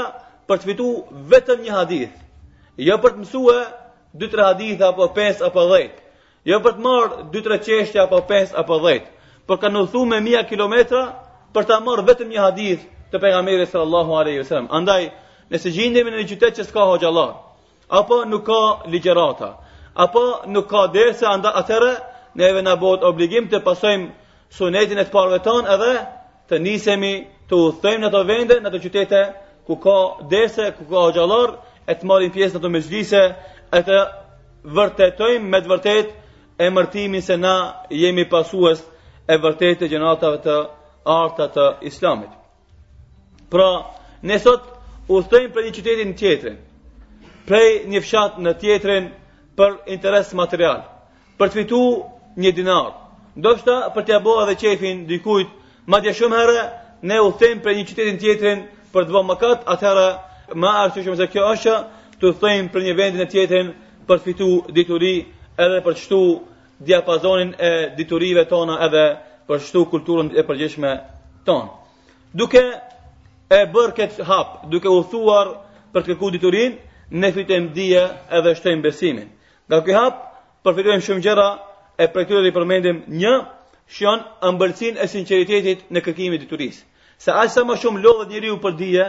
për 0.47 0.57
të 0.59 0.69
fituar 0.69 1.23
vetëm 1.31 1.65
një 1.65 1.73
hadith. 1.77 2.13
Jo 2.77 2.95
për 3.01 3.11
të 3.15 3.19
mësuar 3.23 3.63
2-3 4.17 4.47
hadithe 4.49 4.85
apo 4.85 5.09
5 5.17 5.43
apo 5.49 5.63
Jo 6.51 6.57
për 6.63 6.73
të 6.77 6.81
marrë 6.85 7.19
2-3 7.33 7.57
qeshtja 7.65 8.01
apo 8.03 8.17
5 8.29 8.53
apo 8.61 8.77
10, 8.85 9.03
por 9.49 9.59
kanë 9.61 9.79
udhëtu 9.81 9.99
me 10.13 10.17
1.000 10.23 10.47
kilometra 10.49 11.03
për 11.57 11.67
ta 11.69 11.77
marrë 11.85 12.03
vetëm 12.09 12.29
një 12.33 12.39
hadith 12.45 12.81
të 13.13 13.19
pejgamberit 13.25 13.69
sallallahu 13.71 14.15
alaihi 14.21 14.41
wasallam. 14.41 14.67
Andaj, 14.79 15.05
nëse 15.53 15.71
gjendemi 15.77 16.11
në 16.15 16.21
një 16.23 16.25
qytet 16.31 16.57
që 16.59 16.65
s'ka 16.67 16.83
hoxhallar, 16.89 17.31
apo 17.99 18.17
nuk 18.33 18.43
ka 18.49 18.59
ligjerata, 18.95 19.49
apo 20.05 20.23
nuk 20.55 20.67
ka 20.73 20.81
dersa 20.97 21.31
anda 21.31 21.53
neve 22.41 22.61
na 22.67 22.75
bëhet 22.81 23.03
obligim 23.11 23.47
të 23.47 23.61
pasojmë 23.63 24.09
sunetin 24.57 24.97
e 24.97 25.03
të 25.07 25.11
parve 25.15 25.39
tonë 25.47 25.69
edhe 25.77 25.93
të 26.49 26.59
nisemi 26.67 27.13
të 27.49 27.61
thëjmë 27.83 28.01
në 28.03 28.07
ato 28.11 28.23
vende, 28.33 28.55
në 28.59 28.67
ato 28.67 28.77
qytete 28.87 29.21
ku 29.67 29.77
ka 29.85 29.97
dersa, 30.33 30.63
ku 30.77 30.83
ka 30.91 31.05
hoxhallar, 31.05 31.55
e 31.87 31.93
të 31.95 32.03
marrim 32.11 32.31
pjesë 32.35 32.59
në 32.59 33.35
e 33.77 33.81
të 33.87 34.01
vërtetojmë 34.77 35.49
me 35.53 35.59
të 35.63 35.69
vërtetë 35.71 36.21
e 36.59 37.21
se 37.21 37.35
na 37.37 37.83
jemi 37.89 38.25
pasues 38.29 38.83
e 39.31 39.37
vërtet 39.41 39.81
e 39.81 39.87
gjenatave 39.89 40.37
të 40.43 40.55
arta 41.05 41.45
të 41.53 41.65
islamit. 41.89 42.29
Pra, 43.49 43.69
ne 44.21 44.37
sot 44.39 44.61
u 45.09 45.21
thëtojmë 45.21 45.53
për 45.55 45.63
një 45.65 45.73
qytetin 45.77 46.09
në 46.11 46.17
tjetrin, 46.21 46.57
prej 47.47 47.69
një 47.91 48.01
fshat 48.03 48.37
në 48.43 48.51
tjetrin 48.61 49.09
për 49.57 49.71
interes 49.95 50.33
material, 50.33 50.81
për 51.37 51.49
të 51.49 51.53
fitu 51.61 51.79
një 52.43 52.51
dinar, 52.59 52.91
do 53.43 53.55
shta 53.59 53.77
për 53.95 54.03
të 54.03 54.11
jabo 54.13 54.37
edhe 54.43 54.55
qefin 54.63 55.05
dikujt, 55.09 55.47
ma 55.89 56.01
tja 56.01 56.13
shumë 56.13 56.37
herë, 56.39 56.61
ne 57.03 57.19
u 57.19 57.31
thëtojmë 57.39 57.63
për 57.65 57.75
një 57.77 57.87
qytetin 57.89 58.19
tjetrin 58.21 58.65
për 58.93 59.07
dhvo 59.09 59.23
më 59.27 59.35
katë, 59.41 59.65
atëherë, 59.73 60.09
ma 60.61 60.71
arështu 60.83 61.03
shumë 61.07 61.19
se 61.21 61.27
kjo 61.33 61.47
është, 61.53 61.77
të 62.19 62.23
u 62.29 62.33
për 62.73 62.81
një 62.87 62.93
vendin 62.99 63.21
e 63.25 63.29
tjetrin 63.33 63.73
për 64.07 64.17
të 64.19 64.23
fitu 64.29 64.47
dituri, 64.77 65.13
edhe 65.61 65.79
për 65.85 65.93
çtu 66.01 66.17
diapazonin 66.87 67.51
e 67.67 67.71
diturive 67.97 68.43
tona 68.51 68.77
edhe 68.85 69.03
për 69.47 69.59
çtu 69.67 69.83
kulturën 69.91 70.31
e 70.39 70.45
përgjithshme 70.47 70.93
ton. 71.45 71.67
Duke 72.35 72.63
e 73.51 73.59
bër 73.75 73.91
kët 73.97 74.21
hap, 74.29 74.63
duke 74.71 74.89
u 74.89 75.03
thuar 75.11 75.51
për 75.93 76.01
të 76.01 76.07
kërku 76.13 76.31
diturinë, 76.37 76.75
ne 77.21 77.29
fitojmë 77.35 77.73
dije 77.75 78.05
edhe 78.37 78.55
shtojmë 78.57 78.81
besimin. 78.87 79.27
Nga 79.69 79.79
ky 79.85 79.93
hap 79.99 80.15
përfitojmë 80.65 81.05
shumë 81.05 81.23
gjëra 81.25 81.49
e 82.03 82.07
për 82.13 82.25
këto 82.29 82.43
i 82.49 82.53
përmendim 82.55 83.03
një 83.23 83.33
shon 83.97 84.23
ëmbëlsinë 84.49 84.97
e 85.03 85.07
sinqeritetit 85.07 85.85
në 85.93 86.01
kërkimin 86.05 86.41
e 86.47 86.69
Se 86.71 86.83
Sa 87.17 87.39
aq 87.43 87.49
sa 87.49 87.63
më 87.63 87.75
shumë 87.77 88.01
lodhet 88.03 88.29
njeriu 88.29 88.57
për 88.57 88.73
dije, 88.77 89.05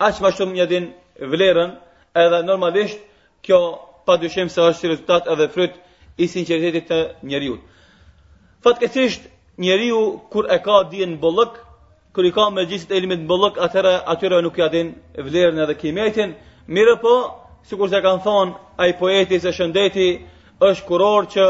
aq 0.00 0.14
më 0.20 0.30
shumë 0.36 0.66
din 0.68 0.92
vlerën 1.32 1.70
edhe 2.14 2.42
normalisht 2.42 2.98
kjo 3.42 3.60
pa 4.06 4.16
dyshim 4.22 4.48
se 4.52 4.60
është 4.62 4.88
rezultat 4.90 5.28
edhe 5.34 5.46
fryt 5.54 5.76
i 6.16 6.26
sinqeritetit 6.32 6.88
të 6.90 6.98
njeriu. 7.32 7.56
Fatkesisht, 8.66 9.24
njeriu 9.66 10.00
kur 10.32 10.48
e 10.50 10.58
ka 10.66 10.78
diën 10.92 11.16
bollëk, 11.22 11.56
kur 12.14 12.24
i 12.28 12.32
ka 12.36 12.46
me 12.54 12.64
gjithë 12.70 12.88
të 12.90 12.96
elimit 12.98 13.24
bollëk, 13.30 13.58
atëra 13.66 13.94
atyra 14.14 14.40
nuk 14.44 14.58
ja 14.60 14.68
din 14.74 14.94
vlerën 15.28 15.62
edhe 15.64 15.74
kimetin. 15.82 16.34
Mirë 16.76 16.96
po, 17.04 17.14
sikur 17.68 17.88
se 17.90 18.00
kanë 18.04 18.22
thon 18.24 18.54
ai 18.82 18.92
poeti 19.00 19.40
se 19.40 19.52
shëndeti 19.52 20.08
është 20.68 20.86
kuror 20.88 21.22
që 21.34 21.44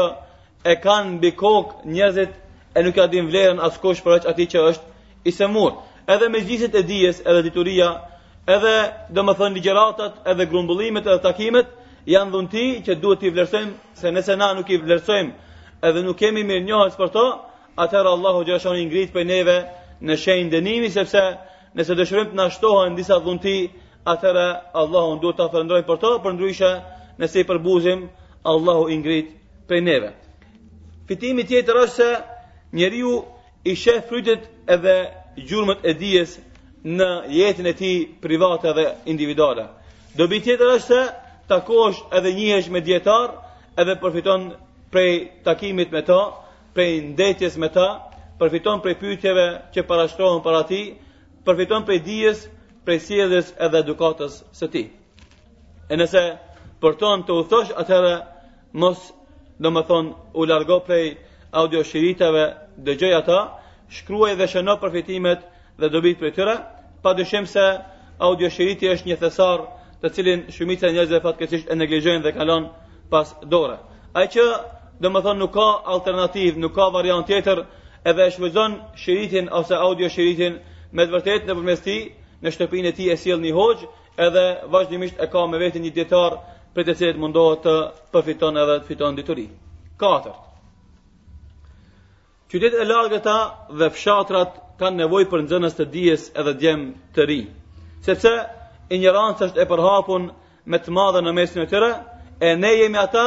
e 0.63 0.73
kanë 0.85 1.11
mbi 1.17 1.31
kokë 1.41 1.91
njerëzit 1.95 2.33
e 2.77 2.83
nuk 2.83 2.95
ja 2.97 3.07
din 3.07 3.27
vlerën 3.31 3.61
as 3.67 3.77
kush 3.83 4.01
për 4.03 4.21
atë 4.33 4.47
që 4.55 4.65
është 4.69 4.85
i 5.29 5.31
semur. 5.31 5.71
Edhe 6.13 6.27
me 6.29 6.41
gjithë 6.47 6.69
të 6.75 6.81
dijes, 6.89 7.21
edhe 7.29 7.41
dituria, 7.47 7.89
edhe 8.55 8.73
domethënë 9.15 9.55
ligjëratat, 9.57 10.13
edhe 10.33 10.45
grumbullimet, 10.51 11.07
edhe 11.09 11.23
takimet, 11.29 11.71
janë 12.11 12.31
dhunti 12.33 12.63
që 12.85 12.95
duhet 13.01 13.19
t'i 13.21 13.29
vlerësojmë, 13.33 13.71
se 13.99 14.11
nëse 14.13 14.35
na 14.37 14.49
nuk 14.57 14.69
i 14.69 14.77
vlerësojmë 14.81 15.81
edhe 15.89 16.03
nuk 16.05 16.17
kemi 16.19 16.43
mirë 16.45 16.65
njohës 16.67 16.97
për 16.99 17.11
to, 17.15 17.23
atëherë 17.81 18.11
Allahu 18.15 18.43
gjithë 18.45 18.61
shonë 18.63 19.07
për 19.15 19.25
neve 19.29 19.55
në 20.09 20.15
shenjë 20.21 20.51
dënimi, 20.53 20.89
sepse 20.93 21.21
nëse 21.75 21.97
dëshërim 21.99 22.29
të 22.31 22.37
nashtohën 22.39 22.95
disa 22.97 23.17
dhunti, 23.25 23.55
atëherë 24.13 24.45
Allahu 24.81 25.15
në 25.15 25.21
duhet 25.23 25.37
t'a 25.39 25.47
afërëndroj 25.49 25.81
për 25.89 25.99
to, 26.03 26.13
për 26.23 26.37
ndryshe 26.37 26.71
nëse 27.19 27.41
i 27.41 27.47
përbuzim, 27.49 28.05
Allahu 28.51 28.85
ingritë 28.93 29.65
për 29.69 29.81
neve. 29.87 30.11
Fitimi 31.09 31.43
tjetër 31.49 31.75
është 31.75 31.95
se 31.95 32.09
njeriu 32.77 33.15
i 33.71 33.75
shef 33.75 34.05
frytet 34.09 34.45
edhe 34.75 34.95
gjurmët 35.49 35.81
e 35.89 35.93
dijes 35.93 36.37
në 36.85 37.09
jetën 37.39 37.67
e 37.67 37.73
ti 37.79 37.91
private 38.21 38.73
dhe 38.77 38.85
individuale. 39.13 39.67
Dobi 40.17 40.41
tjetër 40.45 40.75
është 40.77 40.85
se 40.93 41.01
takosh 41.47 41.97
edhe 42.11 42.31
njihesh 42.33 42.69
me 42.73 42.81
dietar, 42.81 43.31
edhe 43.77 43.95
përfiton 44.01 44.45
prej 44.91 45.31
takimit 45.45 45.91
me 45.91 46.01
ta, 46.01 46.19
prej 46.73 47.01
ndetjes 47.13 47.57
me 47.61 47.69
ta, 47.69 47.87
përfiton 48.39 48.81
prej 48.83 48.95
pyetjeve 49.01 49.45
që 49.75 49.85
parashtrohen 49.87 50.41
para 50.43 50.63
ti, 50.67 50.81
përfiton 51.45 51.85
prej 51.85 51.99
dijes, 52.03 52.45
prej 52.85 52.99
sjelljes 52.99 53.53
edhe 53.65 53.79
edukatës 53.85 54.39
së 54.59 54.67
ti. 54.73 54.83
E 55.91 55.97
nëse 55.97 56.23
përton 56.81 57.23
të 57.27 57.31
u 57.39 57.43
thosh 57.51 57.73
mos 58.81 58.99
do 59.61 59.69
më 59.71 59.83
thon 59.87 60.05
u 60.39 60.43
largo 60.49 60.79
prej 60.83 61.17
audio 61.61 61.83
shiritave 61.87 62.43
dëgjoj 62.87 63.13
ata 63.21 63.39
shkruaj 63.97 64.33
dhe 64.39 64.47
shëno 64.51 64.73
përfitimet 64.81 65.39
dhe 65.79 65.87
dobit 65.93 66.17
për 66.19 66.33
tëra 66.35 66.55
pa 67.03 67.13
dëshim 67.15 67.45
se 67.47 67.65
audio 68.27 68.49
shiriti 68.51 68.87
është 68.95 69.07
një 69.07 69.17
thesar 69.21 69.59
të 70.03 70.09
cilin 70.15 70.41
shumica 70.55 70.87
e 70.89 70.93
njerëzve 70.95 71.19
fatkeqësisht 71.23 71.69
e 71.71 71.75
neglizhojnë 71.79 72.23
dhe 72.25 72.33
kalon 72.37 72.65
pas 73.09 73.31
dore. 73.53 73.77
Ai 74.17 74.25
që 74.35 74.43
do 75.05 75.09
të 75.13 75.21
thonë 75.27 75.39
nuk 75.43 75.53
ka 75.57 75.67
alternativë, 75.95 76.59
nuk 76.63 76.73
ka 76.77 76.89
variant 76.97 77.27
tjetër, 77.29 77.63
edhe 78.09 78.25
e 78.27 78.31
shfrytëzon 78.35 78.77
shiritin 79.03 79.49
ose 79.59 79.75
audio 79.87 80.09
shiritin 80.15 80.59
me 80.95 81.03
të 81.05 81.13
vërtet 81.15 81.47
në 81.47 81.55
përmes 81.57 81.79
ti, 81.85 81.97
në 82.43 82.51
shtëpinë 82.55 82.91
e 82.91 82.95
ti 82.97 83.09
e 83.09 83.15
siel 83.19 83.39
një 83.43 83.53
hoqë, 83.57 83.89
edhe 84.27 84.43
vazhdimisht 84.71 85.17
e 85.23 85.27
ka 85.31 85.45
me 85.51 85.57
vetë 85.63 85.81
një 85.85 85.91
djetar 85.97 86.37
për 86.75 86.83
të 86.87 86.95
cilët 86.99 87.19
mundohet 87.23 87.61
të 87.65 87.75
përfiton 88.13 88.59
edhe 88.61 88.77
të 88.83 88.87
fiton 88.91 89.15
dituri. 89.17 89.45
4. 90.03 90.35
Qytet 92.51 92.73
e 92.83 92.85
largëta 92.87 93.35
dhe 93.79 93.89
fshatrat 93.95 94.59
kanë 94.79 94.99
nevoj 95.03 95.25
për 95.31 95.43
nxënës 95.45 95.75
të 95.77 95.89
dijes 95.95 96.29
edhe 96.41 96.53
djem 96.61 96.85
të 97.15 97.27
ri, 97.29 97.39
sepse 98.07 98.31
i 98.93 98.97
një 99.01 99.11
është 99.11 99.47
e 99.61 99.65
përhapun 99.69 100.25
me 100.73 100.77
të 100.85 100.91
madhe 100.97 101.21
në 101.25 101.31
mesin 101.37 101.61
e 101.63 101.69
tëre, 101.71 101.91
e 102.45 102.49
ne 102.63 102.71
jemi 102.75 102.97
ata 103.01 103.23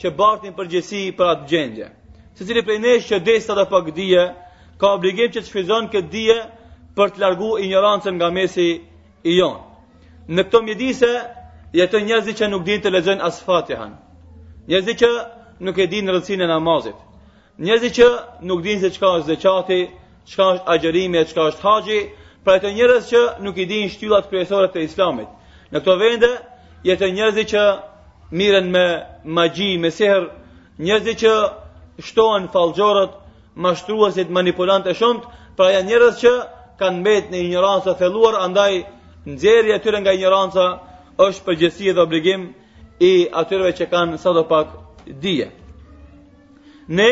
që 0.00 0.10
bartin 0.18 0.54
përgjësi 0.58 1.02
për 1.18 1.30
atë 1.34 1.46
gjendje. 1.50 1.86
Se 2.34 2.46
cili 2.46 2.62
prej 2.66 2.78
nesh 2.84 3.06
që 3.10 3.20
desa 3.28 3.54
dhe 3.58 3.64
pak 3.70 3.90
dhije, 3.96 4.24
ka 4.80 4.90
obligim 4.96 5.30
që 5.32 5.40
të 5.40 5.46
shfizon 5.48 5.86
këtë 5.92 6.10
dhije 6.12 6.38
për 6.96 7.14
të 7.14 7.22
largu 7.22 7.50
i 7.64 7.68
një 7.68 8.12
nga 8.18 8.30
mesi 8.38 8.66
i 9.22 9.32
jonë. 9.38 9.62
Në 10.34 10.42
këto 10.42 10.62
mjedise, 10.66 11.10
jetë 11.72 12.00
njerëzi 12.06 12.32
që 12.38 12.48
nuk 12.50 12.64
din 12.66 12.80
të 12.82 12.90
lezën 12.90 13.20
as 13.22 13.40
fatihan. 13.46 13.94
Njerëzi 14.68 14.94
që 15.02 15.08
nuk 15.66 15.78
e 15.78 15.86
din 15.86 16.04
në 16.06 16.12
rëdësin 16.16 16.42
e 16.42 16.46
namazit. 16.50 16.96
Njerëzi 17.58 17.90
që 17.98 18.06
nuk 18.50 18.60
din 18.64 18.80
se 18.82 18.90
qka 18.90 19.10
është 19.16 19.30
zëqati, 19.32 19.80
qka 20.28 20.46
është 20.52 20.66
agjerimi 20.74 21.18
e 21.18 21.24
qka 21.30 21.44
është 21.50 21.62
haqi, 21.66 22.00
Pra 22.46 22.54
të 22.62 22.70
njerëz 22.78 23.06
që 23.10 23.20
nuk 23.44 23.56
i 23.58 23.64
dinë 23.70 23.90
shtyllat 23.92 24.28
kryesore 24.30 24.66
të 24.74 24.82
Islamit. 24.88 25.26
Në 25.74 25.80
këto 25.80 25.94
vende 26.02 26.28
jetojnë 26.86 27.16
njerëz 27.16 27.40
që 27.52 27.62
miren 28.40 28.68
me 28.74 28.84
magji, 29.38 29.72
me 29.84 29.90
seher, 29.96 30.28
njerëz 30.86 31.16
që 31.24 31.32
shtohen 32.10 32.46
fallxhorët, 32.54 33.10
mashtruesit, 33.66 34.30
manipulantë 34.38 34.94
shumë, 35.00 35.34
pra 35.58 35.72
janë 35.72 35.90
njerëz 35.90 36.20
që 36.22 36.32
kanë 36.82 37.02
mbetë 37.02 37.34
në 37.34 37.40
ignorancë 37.48 37.96
thelluar, 38.02 38.38
andaj 38.46 38.78
nxjerrja 39.34 39.80
e 39.80 39.82
tyre 39.82 39.98
nga 40.04 40.14
ignoranca 40.14 40.68
është 41.26 41.46
përgjegjësi 41.50 41.96
dhe 41.98 42.04
obligim 42.06 42.46
i 43.02 43.12
atyreve 43.42 43.74
që 43.80 43.90
kanë 43.96 44.18
sadopak 44.26 44.68
pak 44.70 45.06
dije. 45.24 45.50
Ne 46.98 47.10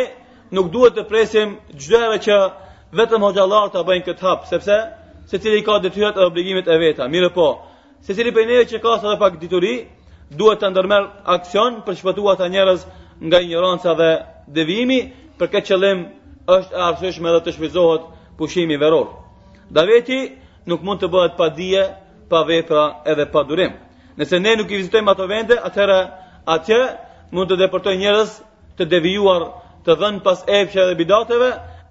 nuk 0.55 0.71
duhet 0.77 0.95
të 1.01 1.09
presim 1.11 1.59
çdo 1.83 2.15
që 2.27 2.39
vetëm 3.01 3.25
hoxhallar 3.27 3.73
ta 3.75 3.83
bëjnë 3.91 4.07
këtë 4.13 4.23
hap, 4.29 4.47
sepse 4.55 4.79
se 5.27 5.39
cili 5.39 5.65
ka 5.65 5.79
detyrat 5.83 6.17
e 6.17 6.21
obligimet 6.25 6.69
e 6.69 6.79
veta. 6.79 7.09
Mirë 7.09 7.31
po, 7.35 7.47
se 8.05 8.15
cili 8.15 8.33
për 8.37 8.47
neve 8.51 8.65
që 8.71 8.81
ka 8.85 8.97
së 9.01 9.11
dhe 9.13 9.19
pak 9.23 9.39
dituri, 9.41 9.75
duhet 10.41 10.61
të 10.61 10.71
ndërmer 10.75 11.07
aksion 11.37 11.81
për 11.87 11.99
shpëtua 12.01 12.35
të 12.41 12.49
njerëz 12.55 12.81
nga 13.29 13.39
ignoranca 13.45 13.95
dhe 14.01 14.11
devimi, 14.57 15.01
për 15.39 15.47
këtë 15.53 15.67
qëllim 15.71 16.01
është 16.57 16.81
arsyeshme 16.89 17.33
dhe 17.35 17.41
të 17.47 17.55
shpizohet 17.57 18.03
pushimi 18.39 18.77
veror. 18.81 19.07
Daveti 19.77 20.21
nuk 20.69 20.81
mund 20.87 21.01
të 21.01 21.09
bëhet 21.15 21.35
pa 21.41 21.47
dije, 21.57 21.85
pa 22.31 22.43
vepra 22.49 22.85
edhe 23.13 23.27
pa 23.33 23.43
durim. 23.49 23.73
Nëse 24.19 24.37
ne 24.45 24.53
nuk 24.59 24.71
i 24.71 24.79
vizitojmë 24.81 25.11
ato 25.11 25.27
vende, 25.27 25.57
atëherë 25.69 26.01
atje 26.55 26.81
mund 27.35 27.49
të 27.51 27.57
deportojnë 27.65 28.01
njerëz 28.05 28.31
të 28.79 28.85
devijuar 28.93 29.43
të 29.87 29.93
dhënë 30.01 30.23
pas 30.27 30.45
epshe 30.61 30.83
dhe 30.89 30.95
bidateve, 30.99 31.49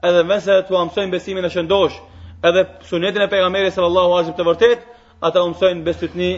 edhe 0.08 0.22
nëse 0.30 0.62
të 0.70 0.78
amsojmë 0.84 1.12
besimin 1.16 1.46
e 1.48 1.52
shëndoshë, 1.54 2.00
edhe 2.48 2.62
sunetin 2.82 3.22
e 3.22 3.28
pejgamberit 3.34 3.74
sallallahu 3.74 4.12
alaihi 4.16 4.28
wasallam 4.32 4.38
të 4.42 4.50
vërtet, 4.52 4.80
ata 5.28 5.44
u 5.46 5.50
mësojnë 5.54 5.86
besëtni, 5.88 6.30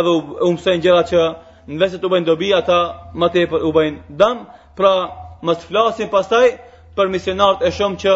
edhe 0.00 0.14
u 0.48 0.50
mësojnë 0.56 0.82
gjëra 0.86 1.02
që 1.10 1.26
nëse 1.80 1.98
të 2.02 2.10
bëjnë 2.12 2.26
dobi 2.30 2.48
ata 2.60 2.78
më 3.20 3.26
tepër 3.34 3.62
u 3.68 3.70
bëjnë 3.76 4.00
dëm, 4.20 4.38
pra 4.78 4.92
mos 5.46 5.62
flasin 5.68 6.10
pastaj 6.14 6.46
për 6.96 7.10
misionarët 7.14 7.62
e 7.68 7.70
shumë 7.78 8.00
që 8.02 8.14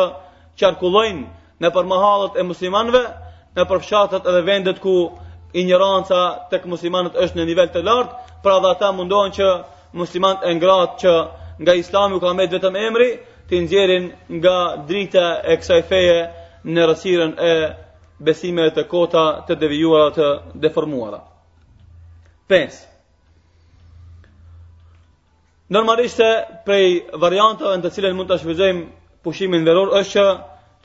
çarkullojnë 0.59 1.24
në 1.62 1.68
përmahallët 1.77 2.38
e 2.40 2.44
muslimanëve, 2.51 3.05
në 3.57 3.62
përfshatët 3.70 4.27
edhe 4.31 4.42
vendet 4.51 4.79
ku 4.85 4.96
ignoranca 5.59 6.20
tek 6.51 6.66
muslimanët 6.72 7.14
është 7.22 7.38
në 7.38 7.44
nivel 7.51 7.70
të 7.74 7.85
lartë, 7.87 8.14
pra 8.42 8.59
dha 8.62 8.74
ata 8.74 8.90
mundohen 8.98 9.33
që 9.38 9.48
muslimanët 10.01 10.42
e 10.48 10.55
ngrohtë 10.59 10.98
që 11.03 11.14
nga 11.62 11.72
Islami 11.81 12.16
u 12.16 12.20
ka 12.22 12.35
më 12.38 12.51
vetëm 12.55 12.74
emri 12.87 13.09
të 13.48 13.55
nxjerrin 13.64 14.05
nga 14.38 14.57
drita 14.88 15.27
e 15.51 15.57
kësaj 15.62 15.81
feje 15.90 16.18
në 16.68 16.85
rësiren 16.90 17.33
e 17.40 17.52
besime 18.28 18.66
të 18.76 18.83
kota 18.90 19.22
të 19.48 19.57
devijuara 19.61 20.11
të 20.16 20.28
deformuara. 20.64 21.20
5. 22.50 22.76
Normalishtë 25.76 26.28
prej 26.66 26.88
variantëve 27.20 27.74
në 27.76 27.85
të 27.85 27.92
cilën 27.96 28.16
mund 28.16 28.31
të 28.31 28.40
shvizhëm 28.42 28.83
pushimin 29.26 29.64
veror 29.66 29.92
është 30.00 30.14
që 30.16 30.26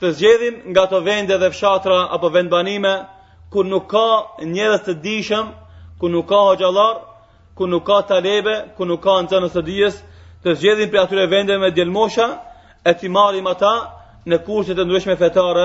të 0.00 0.10
zgjedhim 0.18 0.54
nga 0.74 0.84
të 0.90 1.00
vende 1.06 1.36
dhe 1.40 1.50
fshatra 1.54 1.98
apo 2.16 2.28
vendbanime 2.34 2.94
ku 3.54 3.64
nuk 3.64 3.86
ka 3.92 4.06
njërës 4.56 4.84
të 4.88 4.94
dishëm, 5.04 5.50
ku 6.00 6.08
nuk 6.10 6.26
ka 6.32 6.40
hoqalar, 6.48 6.96
ku 7.56 7.68
nuk 7.70 7.84
ka 7.86 7.98
talebe, 8.08 8.54
ku 8.76 8.84
nuk 8.90 9.02
ka 9.04 9.16
në 9.22 9.48
të 9.54 9.62
dijes, 9.68 10.00
të 10.44 10.54
zgjedhim 10.58 10.90
për 10.90 11.02
atyre 11.04 11.26
vende 11.30 11.58
me 11.58 11.70
djelmosha, 11.70 12.26
e 12.84 12.92
ti 12.98 13.08
marim 13.08 13.46
ata, 13.46 13.76
në 14.32 14.38
kurset 14.44 14.78
e 14.80 14.84
ndryshme 14.88 15.14
fetare 15.20 15.64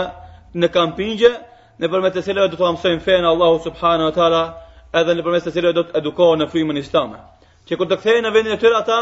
në 0.62 0.69
kampingje, 0.74 1.32
në 1.80 1.89
përmet 1.93 2.15
të 2.17 2.24
cilëve 2.26 2.52
do 2.54 2.58
të 2.60 2.65
mësojmë 2.76 3.04
fejnë 3.06 3.30
Allahu 3.30 3.60
Subhanu 3.65 4.10
wa 4.10 4.15
taala, 4.15 4.41
edhe 5.02 5.15
në 5.15 5.24
përmet 5.28 5.45
të 5.48 5.54
cilëve 5.56 5.76
do 5.80 5.84
të 5.89 5.98
edukohen 6.02 6.41
në 6.43 6.48
frimën 6.52 6.80
islame. 6.82 7.19
Që 7.69 7.78
kur 7.80 7.88
të 7.91 8.00
kthejnë 8.02 8.26
në 8.28 8.34
vendin 8.36 8.56
e 8.58 8.60
tëra 8.63 8.82
ata, 8.82 8.98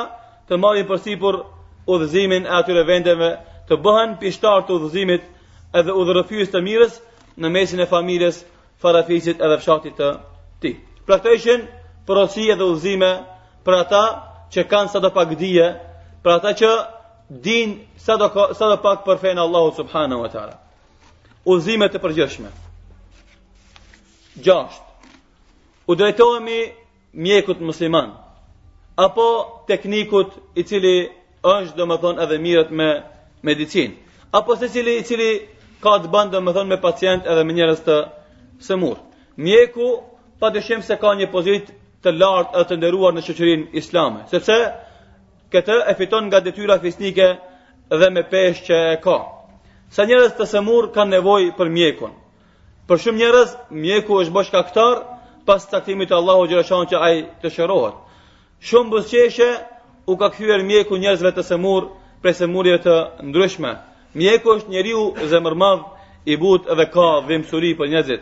të 0.50 0.58
marim 0.62 0.88
përsipur 0.89 1.39
udhëzimin 1.96 2.46
e 2.46 2.54
atyre 2.60 2.84
vendeve, 2.89 3.32
të 3.70 3.78
bëhen 3.86 4.13
pishtar 4.22 4.65
të 4.67 4.78
udhëzimit 4.78 5.26
edhe 5.76 5.96
udhërrëfyes 6.02 6.54
të 6.54 6.62
mirës 6.67 7.00
në 7.41 7.52
mesin 7.56 7.82
e 7.84 7.89
familjes, 7.89 8.43
farafisit 8.84 9.41
edhe 9.43 9.58
fshatit 9.62 9.98
të 10.00 10.12
ti. 10.62 10.76
Pra 11.06 11.17
këto 11.17 11.34
ishin 11.38 11.65
porosia 12.06 12.54
dhe 12.60 12.67
udhëzime 12.70 13.12
për 13.65 13.80
ata 13.82 14.04
që 14.54 14.67
kanë 14.74 14.93
sa 14.93 15.02
të 15.04 15.13
pak 15.17 15.34
dije, 15.41 15.72
për 16.24 16.36
ata 16.38 16.54
që 16.62 16.74
din 17.27 17.79
sa 17.95 18.15
do 18.67 18.77
pak 18.81 19.03
për 19.05 19.17
fejnë 19.21 19.39
Allahu 19.41 19.75
subhanahu 19.75 20.21
wa 20.21 20.29
ta'ala. 20.31 20.53
Uzimet 21.45 21.95
e 21.95 21.99
përgjëshme. 21.99 22.49
Gjasht. 24.43 24.81
U 25.87 25.95
drejtojemi 25.95 26.71
mjekut 27.13 27.59
musliman. 27.59 28.13
Apo 28.95 29.27
teknikut 29.67 30.29
i 30.55 30.63
cili 30.63 31.09
është 31.43 31.77
do 31.77 31.85
më 31.85 31.97
thonë 32.01 32.21
edhe 32.23 32.37
mirët 32.41 32.71
me 32.71 32.89
medicin. 33.43 33.95
Apo 34.31 34.55
se 34.55 34.69
cili 34.69 34.97
i 34.99 35.03
cili 35.03 35.31
ka 35.81 35.97
të 36.03 36.07
bandë 36.11 36.31
do 36.31 36.41
më 36.41 36.51
thonë 36.55 36.69
me 36.73 36.81
pacient 36.81 37.25
edhe 37.27 37.43
me 37.43 37.53
njerës 37.53 37.83
të 37.85 37.97
sëmur. 38.67 38.97
Mjeku 39.37 39.87
pa 40.39 40.49
të 40.51 40.63
shimë 40.65 40.83
se 40.87 40.95
ka 41.01 41.13
një 41.19 41.27
pozit 41.31 41.69
të 42.03 42.09
lartë 42.19 42.55
edhe 42.57 42.67
të 42.69 42.79
nderuar 42.79 43.13
në 43.13 43.23
qëqërin 43.27 43.67
islame. 43.81 44.23
Sepse, 44.31 44.55
se 44.59 44.71
këtë 45.53 45.75
e 45.91 45.95
fiton 45.99 46.25
nga 46.29 46.39
detyra 46.45 46.75
fisnike 46.83 47.27
dhe 47.99 48.10
me 48.15 48.23
peshë 48.31 48.65
që 48.67 48.79
e 48.93 48.95
ka. 49.05 49.17
Sa 49.95 50.03
njerëz 50.07 50.33
të 50.36 50.47
semur 50.51 50.89
kanë 50.95 51.13
nevojë 51.17 51.53
për 51.60 51.71
mjekun. 51.77 52.12
Për 52.88 53.01
shumë 53.03 53.21
njerëz 53.21 53.53
mjeku 53.86 54.19
është 54.23 54.36
bashkaktar 54.38 55.01
pas 55.47 55.67
takimit 55.71 56.10
të 56.12 56.17
Allahu 56.19 56.47
xhaleshan 56.49 56.88
që 56.91 56.97
ai 57.10 57.17
të 57.43 57.51
shërohet. 57.55 57.95
Shumë 58.67 58.91
buzqeshe 58.93 59.49
u 60.12 60.17
ka 60.19 60.27
kthyer 60.33 60.63
mjeku 60.67 60.99
njerëzve 61.03 61.31
të 61.38 61.43
semur 61.51 61.89
për 62.23 62.38
semurjeve 62.41 62.81
të 62.86 62.95
ndryshme. 63.29 63.73
Mjeku 64.19 64.47
është 64.57 64.71
njeriu 64.75 65.03
zemërmadh 65.31 65.83
i 66.31 66.36
but 66.43 66.63
dhe 66.77 66.86
ka 66.95 67.07
vëmësuri 67.29 67.71
për 67.79 67.91
njerëzit. 67.93 68.21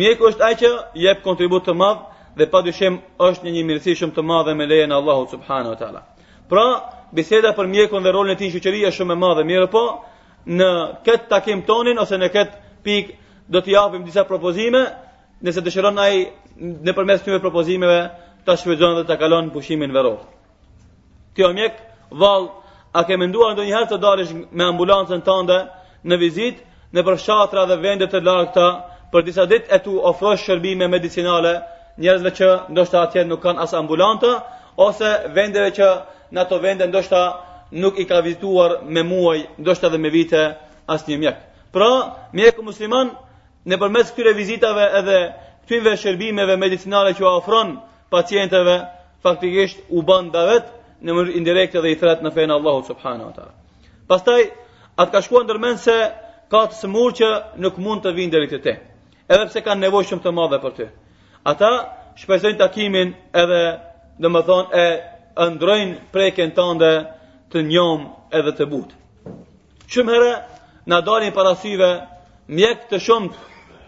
Mjeku 0.00 0.30
është 0.32 0.42
ai 0.48 0.54
që 0.62 0.68
jep 1.06 1.22
kontribut 1.26 1.66
të 1.68 1.74
madh 1.82 2.00
dhe 2.38 2.50
padyshim 2.54 2.98
është 3.28 3.44
një 3.46 3.52
një 3.56 3.64
mirësi 3.70 3.96
shumë 4.02 4.16
të 4.18 4.24
madhe 4.30 4.54
me 4.58 4.66
lejen 4.66 4.90
e 4.92 4.96
Allahut 5.00 5.30
subhanahu 5.36 5.74
wa 5.76 5.78
taala. 5.82 6.02
Pra, 6.50 6.80
biseda 7.14 7.50
për 7.56 7.66
mjekun 7.70 8.04
dhe 8.06 8.12
rolin 8.14 8.32
e 8.34 8.38
tij 8.38 8.46
në 8.50 8.56
shoqëri 8.56 8.82
është 8.88 9.00
shumë 9.02 9.14
e 9.16 9.20
madhe. 9.22 9.44
Mirë 9.48 9.68
po, 9.72 9.82
në 10.60 10.68
këtë 11.06 11.28
takim 11.32 11.62
tonin 11.70 11.98
ose 12.02 12.18
në 12.18 12.28
këtë 12.34 12.62
pikë 12.86 13.16
do 13.56 13.62
t'i 13.66 13.74
japim 13.74 14.04
disa 14.06 14.22
propozime, 14.28 14.82
nëse 15.44 15.64
dëshiron 15.66 15.98
ai 16.04 16.20
nëpërmes 16.86 17.22
këtyre 17.24 17.42
propozimeve 17.42 17.98
ta 18.46 18.56
shfrytëzon 18.60 18.94
dhe 19.00 19.04
ta 19.08 19.16
kalon 19.20 19.50
pushimin 19.54 19.92
veror. 19.94 20.20
Ti 21.34 21.44
o 21.48 21.52
mjek, 21.52 21.78
vallë, 22.10 22.48
a 22.96 23.00
ke 23.04 23.16
menduar 23.20 23.52
ndonjëherë 23.56 23.90
të 23.90 23.98
dalësh 24.04 24.32
me 24.56 24.64
ambulancën 24.70 25.22
tënde 25.26 25.58
në 26.06 26.18
vizitë 26.20 26.92
në 26.96 27.02
përshatra 27.08 27.66
dhe 27.68 27.78
vendet 27.82 28.12
të 28.14 28.22
larkëta 28.24 28.68
për 29.12 29.26
disa 29.26 29.44
dit 29.50 29.66
e 29.68 29.78
tu 29.84 29.98
ofrosh 30.10 30.46
shërbime 30.46 30.88
medicinale 30.88 31.56
njerëzve 31.98 32.30
që 32.38 32.48
ndoshta 32.74 33.02
atje 33.02 33.24
nuk 33.28 33.42
kanë 33.44 33.60
as 33.66 33.74
ambulancë 33.76 34.32
ose 34.86 35.10
vendeve 35.36 35.74
që 35.78 35.90
në 36.34 36.40
ato 36.42 36.58
vende 36.58 36.86
ndoshta 36.90 37.20
nuk 37.82 37.98
i 37.98 38.04
ka 38.06 38.20
vizituar 38.22 38.80
me 38.86 39.02
muaj, 39.02 39.44
ndoshta 39.58 39.86
edhe 39.90 39.98
me 39.98 40.10
vite 40.10 40.42
asnjë 40.90 41.18
mjek. 41.18 41.38
Pra, 41.74 41.88
mjeku 42.32 42.62
musliman 42.64 43.10
nëpërmes 43.68 44.12
këtyre 44.14 44.34
vizitave 44.38 44.84
edhe 45.00 45.18
këtyre 45.66 45.96
shërbimeve 46.00 46.56
medicinale 46.62 47.14
që 47.18 47.26
ofron 47.30 47.76
pacientëve 48.12 48.76
faktikisht 49.22 49.82
u 49.90 50.02
bën 50.06 50.30
davet 50.34 50.70
në 51.02 51.12
mënyrë 51.12 51.34
indirekte 51.40 51.82
dhe 51.82 51.90
i 51.92 51.98
thret 51.98 52.22
në 52.24 52.30
fenë 52.36 52.54
Allahut 52.54 52.86
subhanahu 52.86 53.30
wa 53.32 53.34
taala. 53.34 53.54
Pastaj 54.06 54.42
atë 54.96 55.12
ka 55.12 55.22
shkuar 55.26 55.46
ndërmend 55.48 55.82
se 55.82 55.96
ka 56.50 56.62
të 56.70 56.78
smur 56.84 57.16
që 57.18 57.30
nuk 57.62 57.78
mund 57.82 58.06
të 58.06 58.14
vinë 58.14 58.32
deri 58.36 58.50
te 58.54 58.60
te. 58.62 58.76
Edhe 59.26 59.48
pse 59.50 59.62
kanë 59.66 59.82
nevojë 59.88 60.12
shumë 60.12 60.22
të 60.22 60.32
madhe 60.38 60.60
për 60.62 60.76
ty. 60.78 60.86
Ata 61.42 61.70
shpresojnë 62.22 62.60
takimin 62.62 63.10
edhe 63.34 63.60
domethënë 64.22 64.38
më 64.38 64.46
thonë 64.46 64.84
e 64.86 64.88
ndrojnë 65.36 65.98
prekën 66.14 66.52
tënde 66.56 66.90
të 67.52 67.62
njom 67.66 68.06
edhe 68.38 68.52
të 68.56 68.66
but. 68.70 68.92
Shumë 69.90 70.12
herë 70.14 70.32
na 70.88 71.00
dalin 71.08 71.34
para 71.36 71.52
syve 71.60 71.90
mjek 72.48 72.86
të 72.90 73.00
shumë 73.04 73.32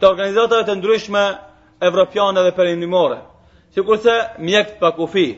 të 0.01 0.09
organizatave 0.11 0.67
të 0.69 0.75
ndryshme 0.83 1.23
evropiane 1.89 2.43
dhe 2.45 2.53
perëndimore, 2.59 3.17
sikurse 3.75 4.15
mjek 4.39 4.79
pa 4.81 4.93
kufi, 4.97 5.29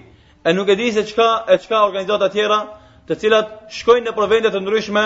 e 0.48 0.52
nuk 0.52 0.68
e 0.68 0.74
di 0.80 0.90
se 0.92 1.04
çka 1.06 1.30
e 1.54 1.58
çka 1.62 1.84
organizata 1.86 2.26
të 2.28 2.32
tjera, 2.32 2.60
të 3.06 3.12
cilat 3.20 3.48
shkojnë 3.78 4.08
në 4.10 4.14
provende 4.18 4.50
të 4.50 4.60
ndryshme 4.60 5.04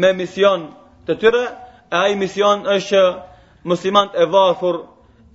me 0.00 0.12
mision 0.20 0.68
të 1.06 1.16
tyre, 1.20 1.44
e 1.90 1.96
ai 2.04 2.14
mision 2.16 2.66
është 2.68 2.88
që 2.88 3.02
muslimanët 3.68 4.12
e 4.22 4.26
varfër 4.32 4.82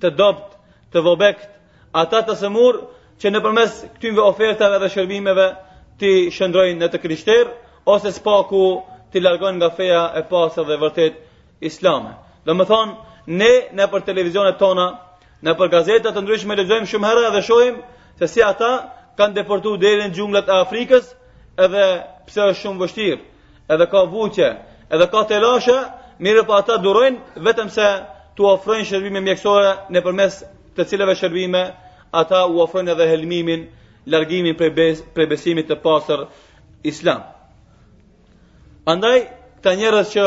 të 0.02 0.08
dobët, 0.20 0.58
të 0.92 0.98
vobekt, 1.08 1.50
ata 2.04 2.22
të 2.28 2.36
semur 2.42 2.74
që 3.24 3.32
në 3.32 3.40
përmes 3.44 3.76
këtyve 3.98 4.22
ofertave 4.30 4.80
dhe 4.84 4.90
shërbimeve 4.96 5.46
ti 6.02 6.10
shëndrojnë 6.38 6.80
në 6.84 6.90
të 6.96 7.00
krishter, 7.06 7.48
ose 7.96 8.12
s'pa 8.16 8.38
ku 8.50 8.64
ti 9.14 9.22
largonë 9.24 9.60
nga 9.62 9.70
feja 9.78 10.02
e 10.20 10.24
pasë 10.32 10.66
dhe 10.70 10.78
vërtet 10.82 11.20
islame. 11.70 12.12
Dhe 12.46 12.54
më 12.60 12.66
thonë, 12.72 12.96
ne 13.40 13.52
në 13.78 13.88
për 13.94 14.04
televizionet 14.12 14.60
tona, 14.60 14.88
në 15.46 15.54
për 15.60 15.72
gazetat 15.76 16.16
të 16.18 16.26
ndryshme 16.26 16.58
dhe 16.60 16.82
shumë 16.92 17.08
herë 17.10 17.30
dhe 17.36 17.42
shojmë 17.42 18.02
se 18.20 18.28
si 18.34 18.44
ata 18.44 18.72
kanë 19.20 19.36
deportu 19.40 19.78
dhe 19.84 19.96
në 20.02 20.10
gjunglet 20.18 20.50
e 20.52 20.60
Afrikës 20.66 21.10
edhe 21.66 21.86
pse 22.28 22.42
është 22.52 22.62
shumë 22.62 22.82
vështirë, 22.84 23.22
edhe 23.76 23.88
ka 23.94 24.04
vuqe, 24.12 24.50
edhe 24.92 25.08
ka 25.14 25.24
telashe, 25.30 25.78
mirë 26.20 26.44
pa 26.44 26.52
po 26.52 26.60
ata 26.60 26.78
durojnë 26.84 27.40
vetëm 27.48 27.72
se 27.78 27.88
të 28.36 28.44
ofrojnë 28.52 28.86
shërbime 28.90 29.22
mjekësore 29.30 29.74
në 29.94 30.04
përmes 30.10 30.42
të 30.76 30.88
cileve 30.92 31.16
shërbime 31.24 31.56
mjekësore 31.56 31.84
ata 32.20 32.46
u 32.54 32.60
ofrojnë 32.64 32.94
edhe 32.96 33.06
helmimin, 33.12 33.66
largimin 34.14 34.56
prej 34.60 34.72
bes, 34.78 35.02
prej 35.16 35.28
besimit 35.34 35.68
të 35.70 35.78
pastër 35.84 36.24
islam. 36.92 37.24
Andaj 38.94 39.20
këta 39.58 39.74
njerëz 39.82 40.12
që 40.16 40.26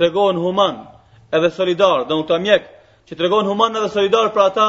tregon 0.00 0.38
human 0.42 0.78
edhe 1.38 1.50
solidar, 1.54 2.06
do 2.10 2.18
të 2.30 2.38
mjek, 2.46 2.68
që 3.08 3.18
tregon 3.20 3.46
human 3.50 3.76
edhe 3.80 3.90
solidar 3.94 4.32
për 4.34 4.44
ata 4.46 4.68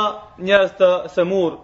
njerëz 0.50 0.74
të 0.82 0.92
semur, 1.16 1.58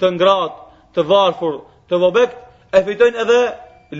të 0.00 0.10
ngrat, 0.16 0.56
të 0.94 1.04
varfur, 1.10 1.60
të 1.90 2.00
vobek, 2.02 2.32
e 2.76 2.82
fitojnë 2.88 3.20
edhe 3.24 3.40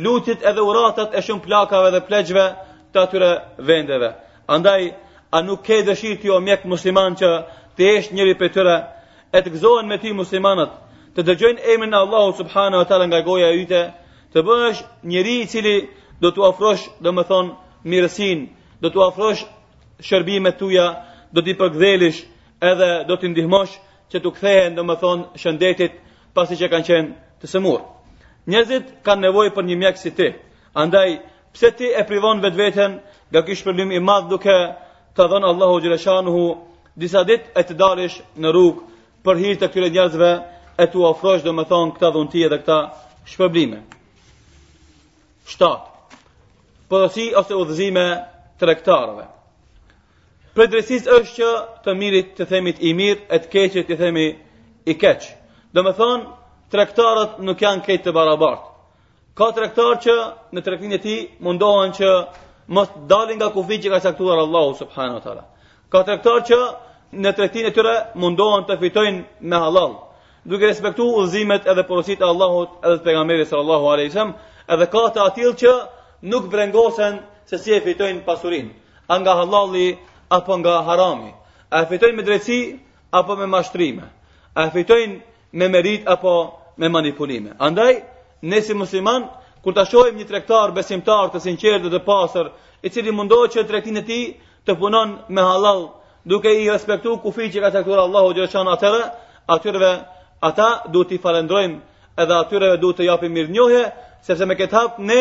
lutjet 0.04 0.42
edhe 0.50 0.62
uratat 0.66 1.14
e 1.14 1.22
shumë 1.26 1.44
plakave 1.46 1.90
dhe 1.94 2.00
pleqjve 2.08 2.46
të 2.94 3.02
atyre 3.02 3.32
vendeve. 3.68 4.12
Andaj 4.56 4.88
a 5.36 5.42
nuk 5.46 5.62
ke 5.68 5.82
dëshirë 5.90 6.20
ti 6.22 6.30
o 6.30 6.38
mjek 6.46 6.64
musliman 6.72 7.18
që 7.20 7.30
të 7.76 7.90
eshtë 7.92 8.16
njëri 8.18 8.36
prej 8.40 8.52
tyre 8.56 8.76
e 9.36 9.42
të 9.44 9.52
gëzohen 9.54 9.88
me 9.90 9.96
ti 10.00 10.12
muslimanat, 10.16 10.70
të 11.16 11.24
dëgjojnë 11.28 11.64
emrin 11.74 11.92
e 11.96 12.00
Allahut 12.04 12.36
subhanahu 12.40 12.80
wa 12.82 12.88
taala 12.88 13.06
nga 13.10 13.20
goja 13.24 13.50
yte, 13.60 13.82
të 14.32 14.42
bësh 14.46 14.82
njëri 15.12 15.34
i 15.42 15.46
cili 15.52 15.76
do 16.20 16.28
t'u 16.32 16.46
afrosh, 16.50 16.84
do 17.04 17.10
të 17.18 17.24
thon 17.30 17.46
mirësinë, 17.90 18.44
do 18.82 18.88
t'u 18.90 19.00
afrosh 19.08 19.40
shërbimet 20.08 20.56
tuaja, 20.60 20.86
do 21.34 21.40
t'i 21.44 21.54
përqdhelish 21.60 22.18
edhe 22.70 22.90
do 23.08 23.14
t'i 23.16 23.28
ndihmosh 23.32 23.74
që 24.12 24.16
t'u 24.22 24.30
kthehen 24.36 24.72
do 24.78 24.82
të 24.90 24.98
thon 25.02 25.18
shëndetit 25.40 25.92
pasi 26.34 26.54
që 26.58 26.66
kanë 26.72 26.86
qenë 26.88 27.12
të 27.42 27.46
sëmurë. 27.52 27.84
Njerëzit 28.50 28.86
kanë 29.06 29.22
nevojë 29.26 29.52
për 29.56 29.64
një 29.68 29.76
mjek 29.80 29.96
si 29.98 30.10
ti. 30.16 30.28
Andaj 30.82 31.08
pse 31.54 31.68
ti 31.76 31.86
e 31.98 32.02
privon 32.08 32.40
vetveten 32.44 32.92
nga 33.30 33.40
ky 33.46 33.56
shpëlim 33.58 33.90
i 33.96 34.00
madh 34.08 34.28
duke 34.30 34.56
të 35.16 35.22
dhënë 35.32 35.48
Allahu 35.52 35.80
xhaleshanuhu 35.82 36.44
disa 37.00 37.24
ditë 37.28 37.46
e 37.56 37.62
të 37.66 37.74
dalësh 37.82 38.20
në 38.40 38.48
rrugë 38.52 38.80
për 39.26 39.40
hir 39.42 39.56
të 39.58 39.66
këtyre 39.70 39.88
njerëzve 39.94 40.28
e 40.78 40.86
tu 40.92 41.02
ofrosh 41.08 41.44
do 41.46 41.52
këta 41.58 42.10
dhunti 42.16 42.44
dhe 42.52 42.58
këta 42.62 42.78
shpërblime. 43.32 43.80
Shtat. 45.46 45.92
Porosi 46.90 47.24
ose 47.40 47.54
udhëzime 47.58 48.06
tregtarëve. 48.62 49.24
Përdresis 50.56 51.08
është 51.18 51.32
që 51.42 51.48
të 51.84 51.94
mirit 52.02 52.28
të 52.38 52.46
themit 52.52 52.78
i 52.88 52.92
mirë, 53.00 53.20
e 53.28 53.36
të 53.42 53.50
keqit 53.54 53.88
të 53.90 53.98
themi 54.02 54.26
i 54.86 54.94
keq. 55.02 55.22
Dhe 55.74 55.82
tregtarët 56.74 56.96
thonë, 57.36 57.44
nuk 57.46 57.60
janë 57.62 57.82
kejtë 57.86 58.04
të 58.08 58.12
barabartë. 58.16 58.70
Ka 59.38 59.50
tregtar 59.56 59.98
që 60.06 60.14
në 60.56 60.62
trektin 60.66 60.92
e 60.92 60.98
ti 61.04 61.16
mundohen 61.46 61.92
që 61.98 62.08
mos 62.74 62.88
dalin 63.10 63.38
nga 63.38 63.50
kufi 63.54 63.76
që 63.82 63.88
ka 63.92 64.00
saktuar 64.06 64.38
Allahu 64.44 64.72
Subhanahu 64.80 65.18
wa 65.20 65.22
ta'ala. 65.26 65.44
Ka 65.92 66.02
tregtar 66.08 66.40
që 66.48 66.58
në 67.24 67.30
tretin 67.38 67.66
e 67.66 67.70
tyre 67.76 67.92
mundohen 68.22 68.64
të 68.68 68.76
fitojnë 68.80 69.24
me 69.52 69.60
halal, 69.62 69.94
duke 70.52 70.68
respektu 70.68 71.06
udhëzimet 71.18 71.68
edhe 71.72 71.84
porosit 71.88 72.20
e 72.20 72.26
Allahut 72.28 72.76
edhe 72.84 72.98
të 72.98 73.06
pegameri 73.06 73.46
sër 73.50 73.60
Allahu 73.64 73.90
a.s. 73.92 74.24
edhe 74.74 74.88
ka 74.94 75.04
të 75.16 75.22
atil 75.24 75.54
që 75.62 75.72
nuk 76.32 76.50
brengosen 76.52 77.20
se 77.50 77.58
si 77.62 77.74
e 77.76 77.80
fitojnë 77.84 78.24
pasurin, 78.26 78.68
nga 79.08 79.34
halali 79.40 79.96
apo 80.38 80.58
nga 80.60 80.74
harami, 80.88 81.30
a 81.70 81.82
e 81.82 81.86
fitojnë 81.90 82.16
me 82.16 82.26
drejtësi 82.28 82.60
apo 83.20 83.36
me 83.40 83.46
mashtrime, 83.46 84.04
a 84.58 84.66
e 84.66 84.70
fitojnë 84.76 85.16
me 85.52 85.68
merit 85.68 86.06
apo 86.06 86.34
me 86.76 86.88
manipulime. 86.88 87.54
Andaj, 87.58 87.94
ne 88.42 88.60
si 88.62 88.74
musliman, 88.74 89.24
kur 89.64 89.72
të 89.74 89.84
shojmë 89.92 90.18
një 90.20 90.26
trektar 90.28 90.72
besimtar 90.76 91.30
të 91.32 91.40
sinqerë 91.46 91.82
dhe 91.88 91.94
të 91.96 92.02
pasër, 92.04 92.50
i 92.84 92.88
cili 92.92 93.10
mundohet 93.14 93.54
që 93.56 93.64
trektin 93.70 93.96
e 94.02 94.04
ti 94.04 94.20
të 94.66 94.74
punon 94.78 95.16
me 95.28 95.42
halal 95.42 95.86
duke 96.30 96.50
i 96.60 96.66
respektu 96.70 97.10
kufi 97.22 97.46
që 97.54 97.62
ka 97.64 97.70
këtura 97.76 98.02
Allahu 98.08 98.32
Gjeshan 98.36 98.66
atërë, 98.72 99.02
atyreve, 99.56 99.90
ata 100.48 100.68
du 100.94 101.04
t'i 101.06 101.18
falendrojmë 101.22 101.78
edhe 102.24 102.36
atyreve 102.42 102.80
du 102.82 102.90
të 102.98 103.06
japim 103.06 103.32
mirë 103.36 103.52
njohje, 103.56 103.82
sepse 104.26 104.46
me 104.50 104.56
këtë 104.58 104.76
hap 104.78 104.98
ne 105.10 105.20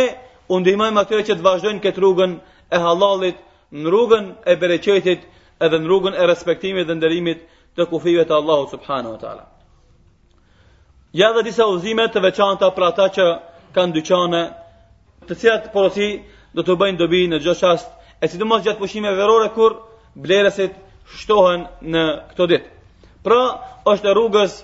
undimojmë 0.58 1.04
atyre 1.04 1.26
që 1.30 1.36
të 1.40 1.46
vazhdojnë 1.46 1.84
këtë 1.84 2.02
rrugën 2.04 2.32
e 2.76 2.80
halalit, 2.86 3.38
në 3.72 3.90
rrugën 3.94 4.32
e 4.50 4.56
bereqetit 4.64 5.28
edhe 5.66 5.80
në 5.80 5.88
rrugën 5.88 6.18
e 6.22 6.26
respektimit 6.32 6.90
dhe 6.90 6.98
ndërimit 7.00 7.44
të 7.78 7.86
kufive 7.94 8.26
të 8.30 8.36
Allahu 8.40 8.68
Subhanahu 8.74 9.14
wa 9.16 9.20
Taala. 9.22 9.46
Ja 11.16 11.30
dhe 11.38 11.44
disa 11.46 11.68
uzimet 11.72 12.12
të 12.16 12.24
veçanta 12.26 12.70
për 12.76 12.86
ata 12.88 13.06
që 13.18 13.28
kanë 13.78 13.96
dyqane, 14.00 14.42
të 15.30 15.38
cilat 15.42 15.70
porosi 15.74 16.10
do 16.58 16.64
të 16.66 16.76
bëjnë 16.82 16.98
dobi 17.04 17.22
në 17.32 17.40
çdo 17.46 17.54
çast, 17.62 17.88
e 18.22 18.26
sidomos 18.32 18.66
gjatë 18.66 18.82
pushimeve 18.84 19.16
verore 19.22 19.50
kur 19.56 19.78
blerësit 20.16 20.82
shtohen 21.14 21.66
në 21.82 22.04
këto 22.32 22.48
dit. 22.50 22.64
Pra, 23.26 23.40
është 23.90 24.14
rrugës 24.16 24.56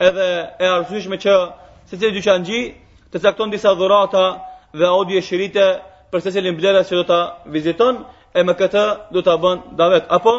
edhe 0.00 0.28
e 0.64 0.66
arsyeshme 0.70 1.18
që 1.22 1.34
se 1.90 1.98
cilë 1.98 2.14
dy 2.16 2.24
gji, 2.44 2.62
të 3.12 3.18
cakton 3.24 3.50
disa 3.52 3.74
dhurata 3.74 4.24
dhe 4.76 4.86
audje 4.86 5.20
shirite 5.22 5.64
për 6.12 6.20
se 6.24 6.32
cilin 6.34 6.56
bleres 6.56 6.88
që 6.90 6.96
do 7.00 7.04
të 7.08 7.20
viziton, 7.54 8.04
e 8.34 8.42
me 8.46 8.54
këtë 8.54 8.84
do 9.14 9.22
të 9.26 9.34
bën 9.42 9.58
davet. 9.78 10.04
Apo, 10.08 10.34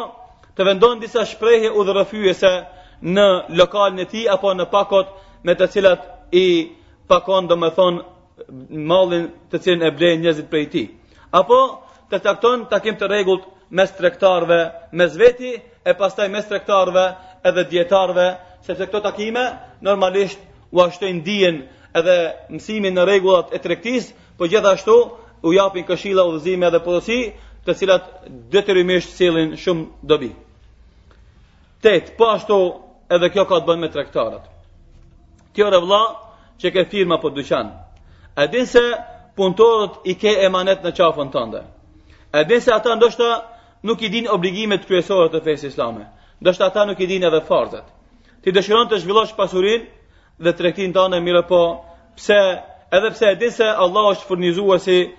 të 0.56 0.62
vendon 0.66 1.00
disa 1.00 1.24
shprehje 1.26 1.70
u 1.70 1.84
dhe 1.84 1.92
rëfyjese 1.98 2.52
në 3.02 3.26
lokalin 3.58 3.98
e 4.02 4.06
ti, 4.06 4.26
apo 4.28 4.52
në 4.54 4.66
pakot 4.72 5.06
me 5.44 5.54
të 5.54 5.66
cilat 5.74 6.00
i 6.44 6.46
pakon 7.10 7.48
domethën 7.50 7.76
thonë 7.76 8.76
mallin 8.90 9.26
të 9.50 9.56
cilin 9.62 9.82
e 9.86 9.90
blej 9.96 10.14
njëzit 10.22 10.48
për 10.50 10.58
i 10.64 10.68
ti. 10.74 10.84
Apo, 11.30 11.58
të 12.10 12.20
cakton 12.24 12.64
takim 12.70 12.96
të 13.00 13.08
regullt 13.10 13.44
mes 13.72 13.90
tregtarëve 13.96 14.60
mes 15.00 15.14
veti 15.16 15.52
e 15.82 15.94
pastaj 15.96 16.28
mes 16.30 16.44
tregtarëve 16.48 17.04
edhe 17.48 17.64
dietarëve 17.70 18.26
sepse 18.66 18.86
këto 18.86 19.00
takime 19.06 19.44
normalisht 19.82 20.40
u 20.70 20.80
ashtojnë 20.84 21.22
dijen 21.26 21.62
edhe 21.96 22.16
mësimin 22.52 22.92
në 22.98 23.06
rregullat 23.08 23.54
e 23.56 23.60
tregtisë 23.64 24.12
por 24.38 24.50
gjithashtu 24.52 24.96
u 25.48 25.52
japin 25.56 25.86
këshilla 25.88 26.22
udhëzime 26.28 26.68
edhe 26.68 26.80
porosi, 26.84 27.18
të 27.66 27.74
cilat 27.78 28.06
detyrimisht 28.52 29.12
cilin 29.16 29.52
shumë 29.58 29.84
dobi. 30.10 30.30
Tet, 31.82 32.12
po 32.18 32.28
ashtu 32.34 32.56
edhe 33.14 33.28
kjo 33.32 33.44
ka 33.48 33.60
të 33.60 33.66
bëjë 33.68 33.82
me 33.82 33.90
tregtarët. 33.94 34.44
Kjo 35.56 35.68
rre 35.70 35.80
vëlla 35.82 36.02
që 36.62 36.72
ke 36.76 36.84
firma 36.92 37.18
po 37.22 37.30
dyqan. 37.36 37.70
A 38.36 38.46
din 38.52 38.66
se 38.68 38.82
punëtorët 39.38 40.00
i 40.12 40.16
ke 40.20 40.36
emanet 40.46 40.84
në 40.86 40.94
qafën 41.00 41.30
tënde. 41.34 41.64
A 42.34 42.44
din 42.48 42.60
se 42.60 42.72
ata 42.74 42.94
ndoshta 42.98 43.30
nuk 43.82 44.02
i 44.02 44.08
din 44.14 44.26
obligimet 44.32 44.84
kryesore 44.86 45.28
të 45.32 45.40
fesë 45.46 45.68
islame, 45.72 46.04
dështë 46.42 46.66
ata 46.70 46.84
nuk 46.88 47.00
i 47.00 47.06
din 47.10 47.24
edhe 47.26 47.42
farzat. 47.48 47.84
Ti 48.42 48.54
dëshiron 48.54 48.88
të 48.90 48.98
zhvillosh 49.02 49.34
pasurin 49.38 49.84
dhe 50.42 50.50
të 50.52 50.62
rektin 50.68 50.92
të 50.94 51.00
anë 51.06 51.20
e 51.38 51.42
po, 51.48 51.62
pse, 52.16 52.40
edhe 52.92 53.10
pse 53.14 53.26
e 53.32 53.36
di 53.40 53.50
se 53.50 53.64
Allah 53.84 54.06
është 54.14 54.28
furnizuesi 54.28 54.84
si 54.84 55.10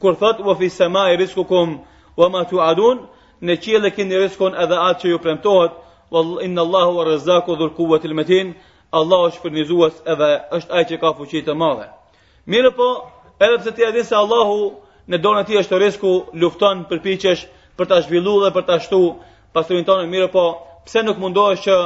kur 0.00 0.14
thot, 0.14 0.38
wa 0.40 0.54
fi 0.54 0.68
sema 0.70 1.10
i 1.10 1.16
risku 1.16 1.44
kum, 1.44 1.80
tuadun 2.16 2.26
ama 2.34 2.44
tu 2.50 2.56
adun, 2.60 2.98
në 3.42 3.52
qile 3.62 3.90
riskun 4.24 4.54
edhe 4.54 4.74
atë 4.88 5.00
që 5.02 5.08
ju 5.12 5.18
premtohet, 5.18 5.72
u 6.10 6.38
inë 6.46 6.60
Allahu 6.60 7.00
a 7.00 7.04
rëzaku 7.04 7.56
dhur 7.58 7.70
kuvët 7.76 8.04
il 8.04 8.14
metin, 8.14 8.54
Allah 8.92 9.20
është 9.28 9.42
furnizues 9.42 9.92
si 9.94 10.02
edhe 10.12 10.30
është 10.56 10.72
ajë 10.76 10.88
që 10.90 10.96
ka 11.02 11.10
fuqit 11.18 11.44
të 11.46 11.54
madhe. 11.62 11.86
Mirë 12.52 12.70
po, 12.78 12.88
edhe 13.46 13.58
pse 13.62 13.70
ti 13.76 13.82
e 13.88 13.92
di 13.94 14.02
se 14.04 14.14
Allahu 14.16 14.58
në 15.10 15.18
donë 15.24 15.40
ati 15.42 15.58
është 15.60 15.74
të 15.74 15.78
risku, 15.84 16.10
lufton, 16.42 16.84
përpichesh, 16.90 17.46
për 17.80 17.88
ta 17.90 17.98
zhvilluar 18.06 18.44
dhe 18.48 18.54
për 18.56 18.64
ta 18.70 18.76
shtu 18.86 18.98
pasurinë 19.56 19.86
tonë 19.88 20.08
mirë, 20.14 20.28
po 20.34 20.44
pse 20.86 21.02
nuk 21.06 21.20
mundohesh 21.22 21.64
që 21.66 21.76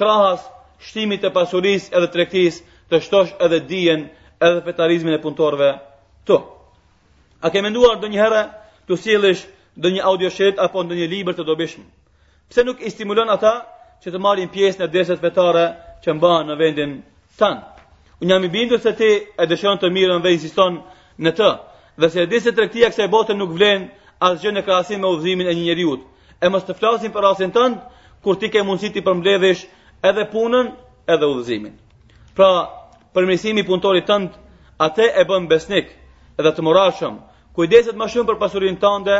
krahas 0.00 0.44
shtimit 0.88 1.22
të 1.24 1.32
pasurisë 1.36 1.94
edhe 1.98 2.10
tregtisë 2.16 2.64
të 2.92 3.00
shtosh 3.06 3.34
edhe 3.46 3.60
dijen 3.70 4.08
edhe 4.46 4.62
fetarizmin 4.66 5.16
e 5.16 5.20
punëtorëve 5.24 5.70
këtu. 6.26 6.40
A 7.44 7.52
ke 7.52 7.62
menduar 7.64 7.98
ndonjëherë 8.00 8.42
të 8.88 8.98
sjellësh 9.02 9.42
ndonjë 9.80 10.04
audio 10.10 10.30
shit 10.36 10.60
apo 10.66 10.84
ndonjë 10.86 11.08
libër 11.14 11.36
të 11.38 11.44
dobishëm? 11.50 11.84
Pse 12.50 12.64
nuk 12.64 12.80
i 12.86 12.92
stimulon 12.94 13.32
ata 13.36 13.54
që 14.04 14.12
të 14.12 14.20
marrin 14.26 14.50
pjesë 14.52 14.82
në 14.84 14.90
dreset 14.92 15.20
fetare 15.24 15.66
që 16.04 16.14
mbahen 16.16 16.50
në 16.52 16.56
vendin 16.60 16.92
tan? 17.40 17.62
Unë 18.20 18.32
jam 18.32 18.44
i 18.44 18.48
bindur 18.54 18.80
se 18.80 18.92
ti 18.96 19.10
e 19.40 19.44
dëshiron 19.50 19.80
të 19.80 19.90
mirën 19.92 20.22
dhe 20.24 20.32
insiston 20.36 20.78
në 21.24 21.30
të, 21.36 21.50
dhe 22.00 22.08
se 22.12 22.22
e 22.24 22.40
se 22.40 22.52
tregtia 22.56 22.88
kësaj 22.92 23.08
bote 23.12 23.34
nuk 23.36 23.52
vlen 23.58 23.90
asgjë 24.24 24.50
në 24.56 24.62
krahasim 24.66 25.00
me 25.04 25.08
udhëzimin 25.12 25.48
e 25.48 25.54
një 25.56 25.64
njeriu. 25.66 25.96
E 26.44 26.48
mos 26.52 26.64
të 26.64 26.76
flasim 26.78 27.12
për 27.12 27.24
rastin 27.24 27.52
tënd 27.52 27.80
kur 28.24 28.36
ti 28.40 28.48
ke 28.52 28.62
mundësi 28.64 28.92
ti 28.94 29.02
përmbledhësh 29.06 29.64
edhe 30.10 30.24
punën 30.32 30.70
edhe 31.14 31.28
udhëzimin. 31.32 31.74
Pra, 32.36 32.48
përmirësimi 33.14 33.64
punëtorit 33.68 34.06
tënd 34.08 34.36
atë 34.86 35.06
e 35.20 35.24
bën 35.28 35.46
besnik 35.48 35.92
edhe 36.40 36.52
të 36.52 36.64
moralshëm. 36.66 37.18
Kujdeset 37.56 37.96
më 37.96 38.08
shumë 38.12 38.28
për 38.28 38.40
pasurinë 38.40 38.80
tënde, 38.82 39.18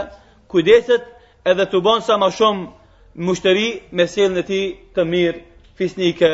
kujdeset 0.52 1.06
edhe 1.48 1.64
të 1.72 1.80
bën 1.86 2.04
sa 2.04 2.16
më 2.20 2.28
shumë 2.36 2.66
mushteri 3.24 3.68
me 3.96 4.04
sjellën 4.12 4.42
e 4.42 4.44
tij 4.48 4.64
të 4.96 5.06
mirë, 5.12 5.40
fisnike 5.78 6.30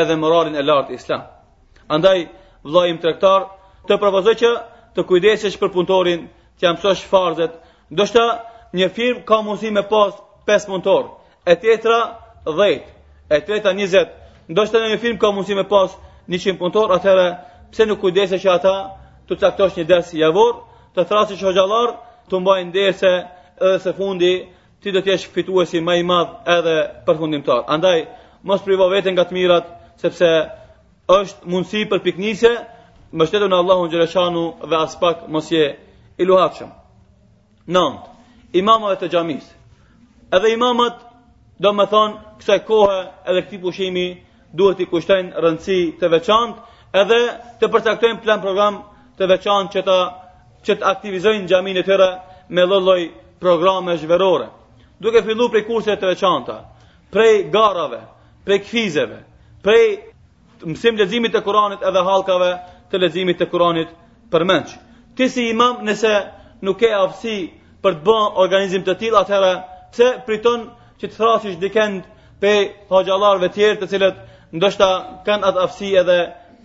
edhe 0.00 0.16
moralin 0.16 0.56
e 0.56 0.62
lartë 0.64 0.96
islam. 0.96 1.26
Andaj 1.92 2.26
vllai 2.64 2.86
im 2.92 3.00
tregtar 3.02 3.40
të 3.88 3.98
propozoj 4.00 4.34
që 4.42 4.52
të 4.96 5.04
kujdesesh 5.10 5.60
për 5.60 5.72
punëtorin, 5.74 6.24
të 6.60 6.72
mësosh 6.76 7.04
farzet, 7.12 7.58
Do 7.92 8.06
shta 8.08 8.22
një 8.80 8.86
firmë 8.98 9.22
ka 9.28 9.38
mundësi 9.44 9.72
me 9.78 9.82
pas 9.88 10.14
5 10.50 10.70
montor, 10.72 11.02
e 11.44 11.56
tjetra 11.60 11.98
10, 12.46 12.86
e 13.36 13.40
tjetra 13.48 13.74
20. 13.76 14.14
Do 14.58 14.64
shta 14.68 14.80
një 14.86 14.96
firmë 15.02 15.20
ka 15.24 15.28
mundësi 15.36 15.58
me 15.58 15.66
pas 15.74 15.92
100 16.36 16.54
montor, 16.62 16.94
atëherë 16.96 17.26
pse 17.74 17.86
nuk 17.90 18.00
kujdese 18.06 18.38
që 18.40 18.50
ata 18.54 18.74
të 19.28 19.38
caktosh 19.44 19.76
një 19.78 19.84
desë 19.90 20.16
javor, 20.22 20.54
të 20.96 21.04
thrasi 21.10 21.36
që 21.40 21.50
hoxalar 21.50 21.92
të 22.30 22.40
mbajnë 22.40 22.72
dersë 22.78 23.06
edhe 23.66 23.78
se 23.84 23.92
fundi 24.00 24.32
ti 24.82 24.92
do 24.96 25.02
tjesh 25.06 25.28
fitu 25.34 25.60
e 25.62 25.68
si 25.68 25.80
i 25.82 26.02
madh 26.12 26.48
edhe 26.56 26.78
për 27.06 27.20
Andaj, 27.74 27.98
mos 28.48 28.62
privo 28.66 28.88
vetën 28.94 29.12
nga 29.14 29.24
të 29.28 29.32
mirat, 29.36 29.66
sepse 30.00 30.28
është 31.18 31.44
mundësi 31.52 31.84
për 31.92 32.00
piknise, 32.08 32.56
më 33.12 33.22
në 33.50 33.56
Allahun 33.60 33.90
Gjereshanu 33.92 34.46
dhe 34.70 34.76
aspak 34.86 35.16
je 35.50 35.64
iluhatëshëm 36.24 36.72
nënt, 37.70 38.00
imama 38.58 38.90
e 38.92 38.98
të 39.00 39.08
gjamis, 39.12 39.44
edhe 40.34 40.50
imamat, 40.56 40.98
do 41.62 41.72
më 41.78 41.84
thonë, 41.92 42.16
kësaj 42.40 42.58
kohë 42.66 43.00
edhe 43.30 43.42
këti 43.46 43.58
pushimi, 43.62 44.06
duhet 44.52 44.80
i 44.82 44.86
kushtajnë 44.90 45.38
rëndësi 45.44 45.76
të 46.00 46.08
veçant, 46.10 46.56
edhe 46.92 47.18
të 47.60 47.68
përcaktojnë 47.72 48.20
plan 48.24 48.40
program 48.42 48.80
të 49.18 49.28
veçant, 49.30 49.70
që 49.74 49.82
të, 49.86 49.98
që 50.66 50.78
të 50.80 50.88
aktivizojnë 50.90 51.48
gjamin 51.48 51.78
e 51.80 51.84
tëre, 51.86 52.10
me 52.48 52.64
lëlloj 52.66 53.04
programe 53.40 53.94
zhverore. 53.98 54.48
Duke 55.02 55.22
fillu 55.24 55.46
prej 55.50 55.64
kurset 55.66 56.00
të 56.02 56.10
veçanta, 56.12 56.56
prej 57.12 57.44
garave, 57.54 58.02
prej 58.44 58.58
kfizeve, 58.66 59.22
prej 59.62 60.12
mësim 60.66 60.98
lezimit 60.98 61.32
të 61.34 61.40
kuranit 61.42 61.82
edhe 61.82 62.02
halkave 62.06 62.52
të 62.90 62.98
lezimit 63.02 63.38
të 63.40 63.48
kuranit 63.50 63.90
përmenqë. 64.30 64.76
Ti 65.18 65.28
si 65.28 65.48
imam 65.50 65.82
nëse 65.86 66.12
nuk 66.66 66.78
ke 66.80 66.88
aftësi 66.96 67.36
për 67.84 67.94
të 67.98 68.02
bën 68.08 68.36
organizim 68.42 68.84
të 68.86 68.94
tillë, 69.00 69.20
atëherë 69.24 69.52
pse 69.94 70.08
priton 70.26 70.60
që 71.00 71.08
të 71.08 71.16
thrasish 71.18 71.56
dikënd 71.62 72.04
pe 72.42 72.52
hoxhallarëve 72.94 73.48
të 73.50 73.54
tjerë 73.56 73.78
të 73.80 73.88
cilët 73.92 74.20
ndoshta 74.60 74.88
kanë 75.26 75.48
atë 75.50 75.64
aftësi 75.66 75.90
edhe 76.02 76.18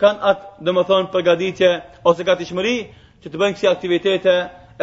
kanë 0.04 0.30
atë 0.32 0.46
domethën 0.68 1.10
përgatitje 1.16 1.72
ose 2.10 2.26
gatishmëri 2.30 2.76
që 3.24 3.28
të 3.30 3.42
bëjnë 3.42 3.58
kësi 3.58 3.70
aktivitete 3.72 4.36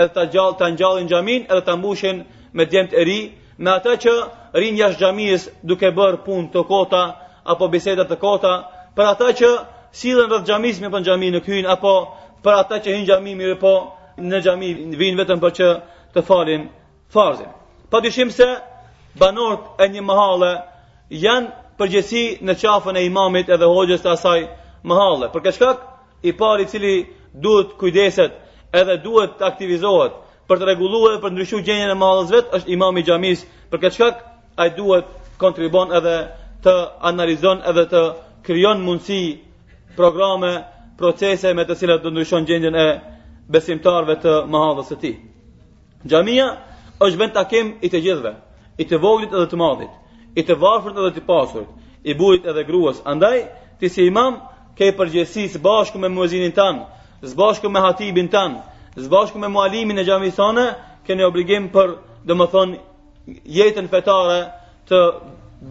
edhe 0.03 0.09
të 0.17 0.25
gjallë 0.35 0.59
ta 0.59 0.67
ngjallin 0.75 1.09
xhamin 1.13 1.47
edhe 1.53 1.63
ta 1.69 1.75
mbushin 1.79 2.17
me 2.57 2.67
djemt 2.73 2.93
e 2.93 3.03
ri 3.09 3.21
me 3.63 3.71
ata 3.71 3.95
që 4.05 4.13
rinë 4.61 4.81
jashtë 4.83 5.03
xhamis 5.05 5.47
duke 5.71 5.93
bërë 5.99 6.19
punë 6.27 6.51
të 6.55 6.65
kota 6.73 7.03
apo 7.55 7.69
biseda 7.75 8.05
të 8.11 8.17
kota 8.27 8.53
për 8.97 9.05
ata 9.15 9.31
që 9.41 9.49
sillen 10.01 10.29
rreth 10.33 10.49
xhamis 10.51 10.81
me 10.83 10.89
pun 10.91 11.07
xhamin 11.07 11.33
në 11.39 11.45
hyjn 11.47 11.67
apo 11.77 11.93
për 12.45 12.55
ata 12.63 12.77
që 12.83 12.89
hinë 12.97 13.07
xhamin 13.11 13.39
mirë 13.43 13.59
po 13.65 13.75
në 14.23 14.39
xhami 14.45 14.67
vinë 14.99 15.19
vetëm 15.23 15.41
për 15.43 15.53
që 15.59 15.69
të 16.17 16.23
falin 16.27 16.67
farzin. 17.15 17.49
Pa 17.91 18.01
dyshim 18.05 18.31
se 18.35 18.47
banorët 19.23 19.83
e 19.85 19.89
një 19.95 20.03
mohalle 20.11 20.51
janë 21.25 21.51
përgjësi 21.81 22.23
në 22.47 22.55
qafën 22.61 22.99
e 23.01 23.05
imamit 23.09 23.51
edhe 23.57 23.67
hoqës 23.73 24.03
të 24.05 24.13
asaj 24.13 24.39
mohalle. 24.93 25.31
Për 25.35 25.41
këtë 25.47 25.57
shkak 25.59 25.81
i 26.23 26.33
pari 26.43 26.63
i 26.67 26.71
cili 26.73 26.93
duhet 27.47 27.75
kujdeset 27.81 28.33
edhe 28.83 28.97
duhet 29.05 29.37
të 29.41 29.47
aktivizohet 29.49 30.15
për 30.49 30.61
të 30.61 30.69
rregulluar 30.69 31.17
dhe 31.17 31.23
për 31.25 31.35
ndryshuar 31.35 31.65
gjendjen 31.67 31.91
e 31.95 31.99
mohalles 32.05 32.31
vet 32.35 32.53
është 32.59 32.71
imam 32.77 32.97
i 32.97 33.03
xhamis. 33.09 33.45
Për 33.71 33.83
këtë 33.85 33.99
shkak 33.99 34.25
ai 34.63 34.69
duhet 34.77 35.11
kontribon 35.43 35.95
edhe 35.99 36.17
të 36.65 36.75
analizon 37.11 37.63
edhe 37.73 37.85
të 37.95 38.05
krijon 38.47 38.83
mundësi 38.87 39.21
programe, 39.99 40.55
procese 40.99 41.55
me 41.55 41.65
të 41.67 41.75
cilat 41.81 42.03
do 42.05 42.11
ndryshon 42.15 42.47
gjendjen 42.49 42.75
e 42.79 42.89
besimtarve 43.53 44.15
të 44.23 44.35
mahadhës 44.53 44.91
së 44.93 44.97
ti. 45.01 45.11
Xhamia 46.13 46.47
është 47.07 47.19
vend 47.23 47.35
takim 47.35 47.73
i 47.83 47.91
të 47.93 48.01
gjithve, 48.07 48.33
i 48.81 48.87
të 48.89 49.01
voglit 49.03 49.33
edhe 49.35 49.49
të 49.53 49.59
madhit, 49.63 49.93
i 50.37 50.43
të 50.43 50.57
varfrët 50.63 50.99
edhe 51.03 51.11
të 51.19 51.25
pasurit, 51.29 51.69
i 52.11 52.15
bujt 52.17 52.47
edhe 52.53 52.65
gruës. 52.69 53.03
Andaj, 53.13 53.43
ti 53.81 53.89
si 53.89 54.07
imam, 54.09 54.39
kej 54.79 54.91
përgjësi 54.99 55.45
së 55.55 55.61
bashku 55.65 55.99
me 56.03 56.09
muezinin 56.11 56.53
tan 56.57 56.81
së 57.25 57.37
bashku 57.39 57.69
me 57.73 57.79
hatibin 57.81 58.27
tan 58.29 58.57
së 58.97 59.07
bashku 59.13 59.39
me 59.41 59.47
mualimin 59.49 59.99
e 60.01 60.05
gjami 60.05 60.33
sonë 60.35 60.65
keni 61.07 61.23
obligim 61.25 61.69
për, 61.75 61.95
dhe 62.27 62.35
më 62.37 62.47
thonë, 62.53 62.79
jetën 63.59 63.87
fetare 63.93 64.41
të 64.89 65.01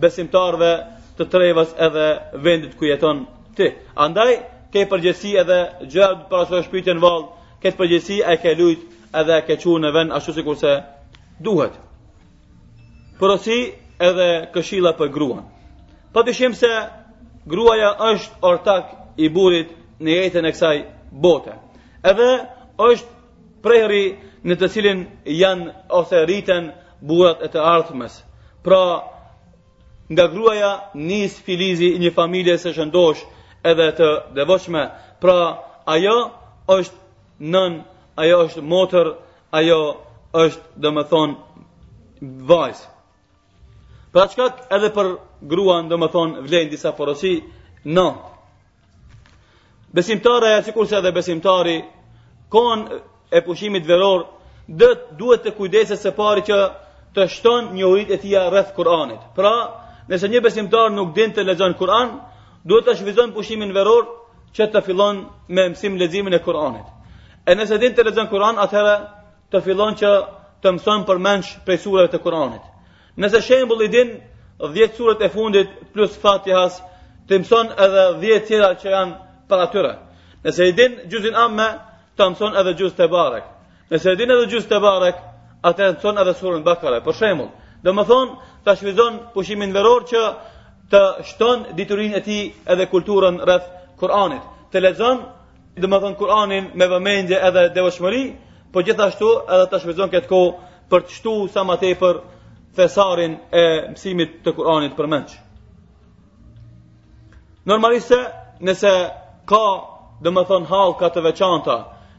besimtarve 0.01 0.71
të 1.17 1.27
trevës 1.33 1.75
edhe 1.87 2.07
vendit 2.45 2.77
ku 2.79 2.87
jeton 2.89 3.25
ti. 3.57 3.67
Andaj, 4.05 4.31
kej 4.73 4.87
përgjësi 4.91 5.35
edhe 5.43 5.59
gjërë 5.83 6.29
për 6.31 6.39
asë 6.39 6.83
në 6.85 7.03
valë, 7.05 7.27
këtë 7.63 7.79
përgjësi 7.79 8.15
e 8.27 8.35
ke 8.43 8.51
lujt 8.59 8.81
edhe 9.15 9.37
ke 9.47 9.55
qurë 9.61 9.81
në 9.85 9.91
vend 9.95 10.13
ashtu 10.17 10.33
si 10.35 10.43
kurse 10.43 10.71
duhet. 11.45 11.75
Porosi 13.19 13.57
edhe 14.09 14.27
këshilla 14.55 14.91
për 14.99 15.11
gruan. 15.15 15.45
Pa 16.13 16.23
të 16.27 16.35
shimë 16.39 16.59
se 16.59 16.73
gruaja 17.49 17.89
është 18.11 18.43
ortak 18.51 18.91
i 19.25 19.29
burit 19.29 19.71
në 20.03 20.17
jetën 20.19 20.45
e 20.45 20.51
kësaj 20.55 20.77
bote. 21.23 21.55
Edhe 22.03 22.29
është 22.91 23.61
prejri 23.63 24.03
në 24.43 24.57
të 24.59 24.69
cilin 24.73 25.05
janë 25.37 25.71
ose 25.99 26.23
rriten 26.27 26.71
burat 27.07 27.43
e 27.45 27.49
të 27.53 27.61
ardhmes. 27.75 28.17
Pra, 28.65 28.81
nga 30.11 30.25
gruaja 30.31 30.73
njës 30.95 31.37
filizi 31.47 31.93
një 32.03 32.11
familje 32.17 32.57
se 32.59 32.73
shëndosh 32.75 33.23
edhe 33.71 33.87
të 33.99 34.09
devoshme. 34.35 34.81
Pra, 35.23 35.37
ajo 35.95 36.17
është 36.77 37.01
nën, 37.51 37.73
ajo 38.23 38.37
është 38.47 38.61
motër, 38.71 39.07
ajo 39.59 39.77
është 40.33 40.81
dhe 40.83 40.91
më 40.95 41.03
thonë 41.11 42.27
vajzë. 42.51 42.85
Pra 44.13 44.27
qka 44.31 44.47
edhe 44.77 44.91
për 44.95 45.07
gruan 45.51 45.89
dhe 45.91 45.97
më 46.03 46.07
thonë 46.13 46.43
vlejnë 46.47 46.71
disa 46.73 46.93
porosi, 46.97 47.33
në. 47.95 48.05
Besimtare, 49.97 50.53
e 50.59 50.63
cikur 50.67 50.87
se 50.89 50.97
edhe 51.01 51.11
besimtari, 51.17 51.77
kon 52.53 52.85
e 53.29 53.39
pushimit 53.45 53.85
veror, 53.89 54.23
dhe 54.79 54.89
duhet 55.19 55.43
të 55.45 55.53
kujdeset 55.57 55.99
se 55.99 56.13
pari 56.17 56.41
që 56.47 56.57
të 57.13 57.27
shton 57.29 57.73
një 57.77 57.85
urit 57.91 58.11
e 58.13 58.17
tia 58.23 58.47
rreth 58.49 58.71
Kur'anit. 58.77 59.21
Pra, 59.37 59.53
nëse 60.09 60.29
një 60.31 60.41
besimtar 60.45 60.93
nuk 60.95 61.11
din 61.17 61.33
të 61.33 61.43
lexon 61.45 61.73
Kur'an, 61.77 62.09
duhet 62.65 62.87
të 62.87 62.95
shvizon 63.01 63.35
pushimin 63.35 63.73
veror 63.75 64.07
që 64.55 64.69
të 64.71 64.81
fillon 64.87 65.25
me 65.53 65.67
mësim 65.73 65.97
leximin 66.01 66.33
e 66.37 66.41
Kur'anit. 66.45 66.87
E 67.45 67.55
nëse 67.59 67.77
din 67.77 67.95
të 67.95 68.03
lexon 68.07 68.27
Kur'an, 68.31 68.59
atëherë 68.65 68.91
të 69.53 69.59
fillon 69.65 69.97
që 70.01 70.11
të 70.63 70.71
mëson 70.77 71.01
përmendsh 71.09 71.49
prej 71.67 71.79
surave 71.83 72.11
të 72.13 72.19
Kur'anit. 72.23 72.61
Nëse 73.23 73.41
shembull 73.47 73.81
i 73.83 73.89
din 73.95 74.13
10 74.63 74.95
surat 74.99 75.21
e 75.21 75.29
fundit 75.33 75.69
plus 75.93 76.15
Fatihas, 76.23 76.77
të 77.27 77.41
mëson 77.43 77.73
edhe 77.85 78.05
10 78.21 78.45
tjera 78.47 78.69
që 78.79 78.93
janë 78.93 79.17
për 79.51 79.63
atyre. 79.65 79.91
Nëse 80.45 80.69
i 80.71 80.75
din 80.77 80.95
juzin 81.11 81.35
amme, 81.43 81.67
të 82.15 82.29
mëson 82.31 82.55
edhe 82.61 82.73
juz 82.81 82.95
të 82.95 83.09
barek. 83.11 83.43
Nëse 83.91 84.15
i 84.15 84.19
din 84.21 84.31
edhe 84.37 84.47
juz 84.55 84.69
të 84.71 84.79
barek, 84.85 85.19
atëherë 85.67 85.99
të 85.99 85.99
mëson 85.99 86.21
edhe 86.23 86.37
surën 86.39 86.63
Bakara. 86.67 87.03
Për 87.05 87.17
shembull, 87.19 87.51
do 87.85 87.91
të 87.95 88.07
thonë 88.07 88.49
të 88.67 88.73
shvizon 88.81 89.19
pushimin 89.35 89.75
veror 89.75 90.07
që 90.13 90.23
të 90.93 91.03
shton 91.31 91.67
diturin 91.79 92.15
e 92.15 92.21
ti 92.25 92.39
edhe 92.75 92.87
kulturën 92.91 93.41
rreth 93.47 93.67
Kur'anit. 93.99 94.43
Të 94.71 94.79
lexon 94.87 95.25
dhe 95.81 95.87
më 95.89 95.97
thënë 96.03 96.17
Kur'anin 96.17 96.67
me 96.77 96.85
vëmendje 96.87 97.39
edhe 97.49 97.81
vëshmëri, 97.85 98.23
po 98.73 98.83
gjithashtu 98.85 99.29
edhe 99.55 99.65
të 99.71 99.79
shvizon 99.83 100.11
këtë 100.13 100.29
ko 100.29 100.41
për 100.91 101.01
të 101.07 101.13
shtu 101.17 101.33
sa 101.53 101.63
ma 101.65 101.75
tepër 101.81 102.19
thesarin 102.77 103.39
e 103.51 103.63
mësimit 103.93 104.37
të 104.45 104.53
Kur'anit 104.57 104.93
për 104.97 105.09
mëndsh. 105.13 105.33
Normalisht 107.69 108.11
se 108.11 108.19
nëse 108.67 108.93
ka 109.49 109.63
dhe 110.23 110.29
më 110.29 110.43
thënë 110.49 110.83
ka 110.99 111.09
të 111.13 111.21
veçanta 111.25 111.77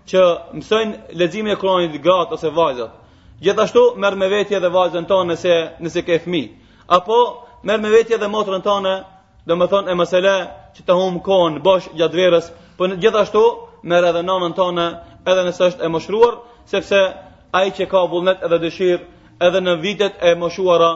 që 0.08 0.20
mësojnë 0.58 1.14
lezimin 1.20 1.54
e 1.54 1.60
Kur'anit 1.60 2.00
gratë 2.04 2.34
ose 2.34 2.50
vajzat, 2.56 2.90
gjithashtu 3.42 3.86
merë 4.02 4.16
me 4.20 4.28
vetje 4.34 4.60
dhe 4.60 4.70
vajzën 4.78 5.06
tonë 5.10 5.30
nëse, 5.32 5.54
nëse 5.82 6.02
ke 6.02 6.18
fmi, 6.24 6.42
apo 6.96 7.20
merë 7.62 7.82
me 7.82 7.90
vetje 7.94 8.18
dhe 8.18 8.28
motrën 8.28 8.66
tonë 8.66 8.96
dhe 9.46 9.54
më 9.60 9.66
thënë 9.72 9.90
e 9.90 9.94
mësele 10.00 10.34
nëse 10.40 10.62
që 10.76 10.84
të 10.87 10.94
humë 10.98 11.20
kohën 11.26 11.56
bosh 11.64 11.88
gjatë 11.98 12.18
verës, 12.18 12.46
për 12.78 12.94
gjithashtu 13.02 13.42
merë 13.92 14.08
edhe 14.12 14.22
nanën 14.26 14.54
tonë 14.58 14.87
edhe 15.30 15.44
nësë 15.48 15.66
është 15.68 15.87
e 15.87 15.90
moshruar, 15.94 16.38
sepse 16.68 17.00
ai 17.54 17.70
që 17.76 17.87
ka 17.92 18.02
vullnet 18.10 18.42
edhe 18.48 18.58
dëshirë 18.64 19.04
edhe 19.48 19.60
në 19.66 19.76
vitet 19.84 20.18
e 20.28 20.32
moshuara 20.40 20.88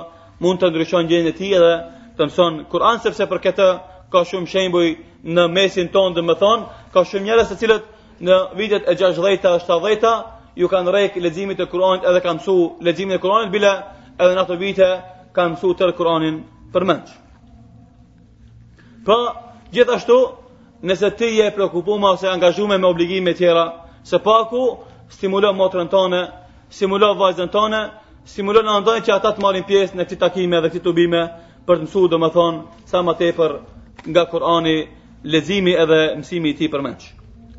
mund 0.43 0.61
të 0.62 0.71
ndryshon 0.73 1.07
gjenë 1.11 1.33
ti 1.38 1.53
edhe 1.59 1.73
të 2.19 2.27
mëson 2.29 2.61
Kur'an, 2.73 2.99
sepse 3.05 3.27
për 3.31 3.43
këtë 3.47 3.69
ka 4.12 4.25
shumë 4.27 4.51
shembuj 4.51 4.88
në 5.37 5.45
mesin 5.55 5.91
tonë 5.95 6.17
dhe 6.17 6.25
më 6.29 6.38
thonë, 6.41 6.67
ka 6.95 7.05
shumë 7.05 7.29
njërës 7.29 7.53
të 7.53 7.59
cilët 7.62 7.88
në 8.27 8.38
vitet 8.59 8.88
e 8.91 8.97
6 8.99 9.23
dhejta, 9.25 9.55
7 9.67 9.81
dhejta, 9.85 10.12
ju 10.59 10.67
kanë 10.69 10.95
rejkë 10.95 11.23
lezimit 11.23 11.61
e 11.62 11.67
Kur'anit 11.71 12.07
edhe 12.09 12.23
kanë 12.25 12.41
mësu 12.41 12.57
lezimit 12.88 13.19
e 13.19 13.23
Kur'anit 13.23 13.53
bile 13.55 13.75
edhe 14.19 14.33
në 14.35 14.43
ato 14.43 14.57
vite 14.59 14.88
kanë 15.37 15.55
mësu 15.55 15.75
tërë 15.79 15.95
Kur'anin 15.99 16.41
për 16.75 16.87
mëndë. 16.88 17.12
Pra, 19.07 19.19
Gjithashtu, 19.73 20.17
nëse 20.81 21.09
ti 21.17 21.27
je 21.37 21.51
prekupuma 21.53 22.13
ose 22.17 22.29
angazhume 22.29 22.79
me 22.79 22.87
obligime 22.89 23.35
tjera, 23.35 23.85
se 24.05 24.19
paku, 24.19 24.79
stimulo 25.09 25.53
motrën 25.53 25.89
tone, 25.91 26.23
stimulo 26.71 27.13
vajzën 27.21 27.51
tone, 27.53 27.81
stimulo 28.25 28.63
në 28.63 28.79
ndonjë 28.81 29.05
që 29.09 29.13
ata 29.15 29.33
të 29.37 29.43
marrin 29.45 29.67
pjesë 29.69 29.97
në 29.99 30.05
këti 30.07 30.17
takime 30.23 30.61
dhe 30.61 30.71
këti 30.73 30.83
tubime, 30.87 31.23
për 31.69 31.77
të 31.77 31.85
mësu 31.89 32.07
dhe 32.09 32.17
më 32.23 32.31
thonë, 32.37 32.63
sa 32.91 33.03
më 33.05 33.15
tepër 33.21 33.57
nga 34.09 34.25
Kurani 34.31 34.77
lezimi 35.25 35.75
edhe 35.85 35.99
mësimi 36.23 36.53
ti 36.57 36.69
për 36.73 36.85
menqë. 36.87 37.11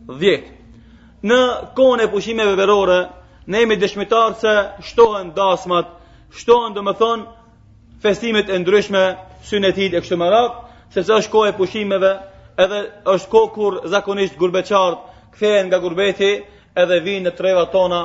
10. 0.10 0.48
në 1.30 1.40
kone 1.78 2.08
pushimeve 2.10 2.56
verore, 2.58 3.00
ne 3.46 3.62
jemi 3.62 3.78
dëshmitarë 3.82 4.40
se 4.42 4.56
shtohen 4.90 5.30
dasmat, 5.38 5.94
shtohen 6.42 6.74
dhe 6.74 6.82
më 6.90 6.96
thonë, 7.04 7.26
festimet 8.06 8.50
e 8.50 8.58
ndryshme, 8.64 9.04
synetit 9.50 9.94
e 9.94 10.02
kështu 10.02 10.18
më 10.22 10.32
rakë, 10.34 10.58
se 10.94 11.04
që 11.06 11.18
është 11.22 11.32
kohë 11.32 11.50
e 11.50 11.56
pushimeve, 11.58 12.12
edhe 12.64 12.80
është 13.14 13.30
kohë 13.34 13.52
kur 13.58 13.76
zakonisht 13.94 14.38
gurbeqartë 14.40 15.30
këthejen 15.36 15.70
nga 15.70 15.80
gurbeti, 15.84 16.30
edhe 16.82 16.98
vinë 17.06 17.28
në 17.30 17.34
treva 17.38 17.66
tona, 17.74 18.00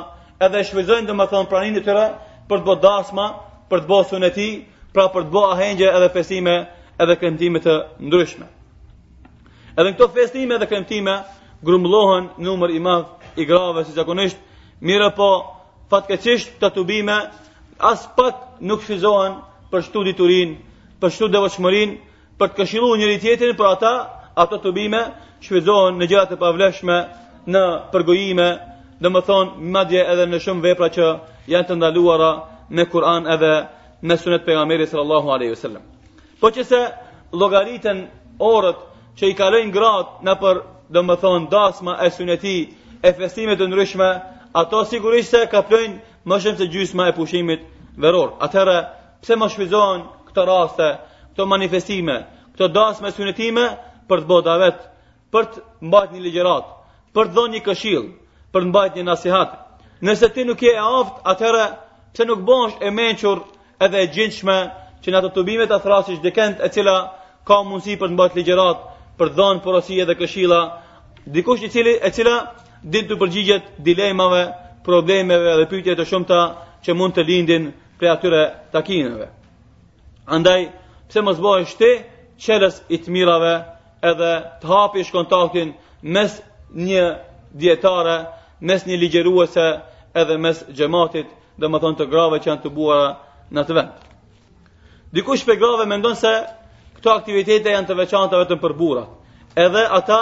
edhe 0.44 0.61
shvizojnë 0.68 1.09
dhe 1.09 1.16
më 1.16 1.27
thonë 1.33 1.51
praninë 1.53 1.83
tëre, 1.87 2.05
për 2.49 2.61
të 2.61 2.68
bëtë 2.68 2.83
dasma, 2.85 3.25
për 3.70 3.85
të 3.85 3.88
bëtë 3.92 4.11
suneti, 4.11 4.49
e 4.61 4.64
pra 4.94 5.07
për 5.14 5.25
të 5.25 5.33
bërë 5.33 5.55
ahengje 5.55 5.88
edhe 5.97 6.11
festime 6.18 6.55
edhe 7.01 7.16
kremtime 7.18 7.59
të 7.64 7.75
ndryshme. 8.09 8.47
Edhe 9.75 9.88
në 9.90 9.97
këto 9.97 10.09
festime 10.18 10.55
edhe 10.59 10.68
kremtime, 10.70 11.14
grumbullohen 11.64 12.29
numër 12.44 12.75
i 12.77 12.81
madh 12.85 13.40
i 13.40 13.47
grave, 13.49 13.85
si 13.88 13.92
zakonisht, 13.97 14.37
mire 14.81 15.09
po 15.16 15.31
fatkeqisht 15.90 16.61
të 16.61 16.70
të 16.77 16.85
bime, 16.92 17.16
as 17.81 18.05
pak 18.16 18.61
nuk 18.61 18.85
shvizohën 18.87 19.40
për 19.73 19.83
shtu 19.88 20.05
diturin, 20.07 20.59
për 21.01 21.11
shtu 21.11 21.33
për 22.42 22.49
të 22.53 22.57
këshilu 22.62 22.87
njëri 23.01 23.18
tjetërin 23.23 23.57
për 23.59 23.66
ata, 23.68 23.90
ato 24.44 24.57
të 24.62 24.70
bime, 24.79 25.03
shvizohen 25.47 26.01
në 26.01 26.09
gjatë 26.12 26.33
të 26.35 26.38
pavleshme, 26.40 26.97
në 27.55 27.62
përgojime, 27.92 28.47
dhe 29.03 29.11
më 29.12 29.20
thonë, 29.29 29.53
madje 29.77 30.03
edhe 30.14 30.27
në 30.33 30.40
shumë 30.47 30.64
vepra 30.68 30.88
që 30.97 31.11
janë 31.53 31.68
të 31.68 31.77
ndaluara 31.81 32.33
në 32.79 32.87
Kur'an 32.92 33.29
edhe 33.35 33.53
në 34.09 34.16
sunet 34.23 34.47
pejgamberit 34.47 34.90
sallallahu 34.92 35.31
alaihi 35.37 35.53
wasallam. 35.55 35.83
Po 36.40 36.51
që 36.57 36.83
logaritën 37.42 38.03
orët 38.55 38.81
që 39.18 39.31
i 39.31 39.35
kalojnë 39.38 39.73
gratë 39.77 40.27
në 40.27 40.35
për, 40.42 40.61
dhe 40.94 41.03
më 41.09 41.16
thonë, 41.23 41.49
dasma 41.55 41.99
e 42.07 42.11
suneti, 42.16 42.57
e 43.07 43.12
festimit 43.18 43.59
të 43.61 43.68
ndryshme, 43.70 44.09
ato 44.62 44.85
sigurisht 44.90 45.31
se 45.37 45.44
kaplojnë 45.51 46.01
më 46.31 46.37
shumë 46.44 46.61
se 46.62 46.66
gjysma 46.75 47.09
e 47.11 47.14
pushimit 47.18 47.62
veror. 48.03 48.33
Atëherë, 48.47 48.79
pse 49.23 49.37
më 49.38 49.51
shvizohen 49.55 50.03
këtë 50.31 50.47
raste, 50.49 50.88
këto 51.35 51.47
manifestime, 51.51 52.14
këto 52.55 52.68
dasme 52.70 53.11
synetime 53.11 53.66
për 54.09 54.20
të 54.23 54.27
bota 54.31 54.55
vetë, 54.62 54.85
për 55.35 55.44
të 55.51 55.62
mbajt 55.88 56.12
një 56.14 56.20
ligjerat, 56.27 56.66
për 57.14 57.27
të 57.29 57.35
dhonë 57.35 57.55
një 57.57 57.62
këshil, 57.66 58.03
për 58.55 58.62
të 58.62 58.68
mbajt 58.70 58.94
një 58.97 59.05
nasihat. 59.09 59.55
Nëse 60.05 60.29
ti 60.35 60.44
nuk 60.44 60.62
je 60.62 60.70
e 60.77 60.85
aftë, 61.01 61.20
atëherë 61.33 61.64
pse 62.14 62.27
nuk 62.29 62.44
bosh 62.47 62.77
e 62.87 62.90
menqur 62.94 63.42
edhe 63.83 64.01
e 64.05 64.11
gjinqme 64.14 64.59
që 65.03 65.09
në 65.11 65.16
ato 65.18 65.31
të 65.35 65.44
bimet 65.49 65.73
a 65.75 65.79
thrasish 65.83 66.20
dikend 66.23 66.62
e 66.62 66.68
cila 66.75 66.97
ka 67.47 67.59
mundësi 67.66 67.97
për 68.01 68.09
të 68.11 68.14
mbajt 68.14 68.37
ligjerat, 68.38 68.79
për 69.18 69.29
të 69.29 69.37
dhonë 69.38 69.62
porosi 69.66 69.99
edhe 70.01 70.14
këshila, 70.20 70.61
dikush 71.35 71.64
i 71.66 71.73
cili 71.75 71.97
e 72.07 72.11
cila 72.11 72.37
din 72.83 73.09
të 73.09 73.18
përgjigjet 73.20 73.73
dilemave, 73.85 74.44
problemeve 74.85 75.55
dhe 75.59 75.66
pyetjeve 75.70 75.97
të 76.03 76.07
shumta 76.11 76.38
që 76.85 76.90
mund 76.94 77.16
të 77.16 77.25
lindin 77.27 77.70
prej 77.99 78.11
atyre 78.12 78.40
takimeve. 78.73 79.31
Andaj, 80.37 80.61
pse 81.09 81.21
mos 81.25 81.40
bëhesh 81.43 81.75
ti 81.81 81.90
qeles 82.45 82.81
i 82.95 82.99
të 83.05 83.12
mirave 83.14 83.51
edhe 84.11 84.31
të 84.62 84.71
hapish 84.71 85.11
kontaktin 85.14 85.75
mes 86.17 86.37
një 86.87 87.05
dietare, 87.61 88.17
mes 88.61 88.87
një 88.87 88.99
ligjëruese 89.03 89.67
edhe 90.19 90.37
mes 90.38 90.64
xhamatit, 90.77 91.29
dhe 91.59 91.67
më 91.71 91.79
thonë 91.83 91.99
të 92.01 92.07
grave 92.12 92.40
që 92.43 92.51
janë 92.51 92.64
të 92.64 92.73
buara 92.77 93.09
në 93.55 93.64
të 93.69 93.75
vend. 93.77 94.11
Dikush 95.14 95.45
për 95.47 95.59
grave 95.62 95.87
mendon 95.87 96.17
se 96.19 96.33
këto 96.99 97.12
aktivitete 97.14 97.71
janë 97.75 97.88
të 97.90 97.97
veçanta 98.03 98.40
vetëm 98.43 98.61
për 98.62 98.75
burrat. 98.79 99.09
Edhe 99.55 99.85
ata 99.99 100.19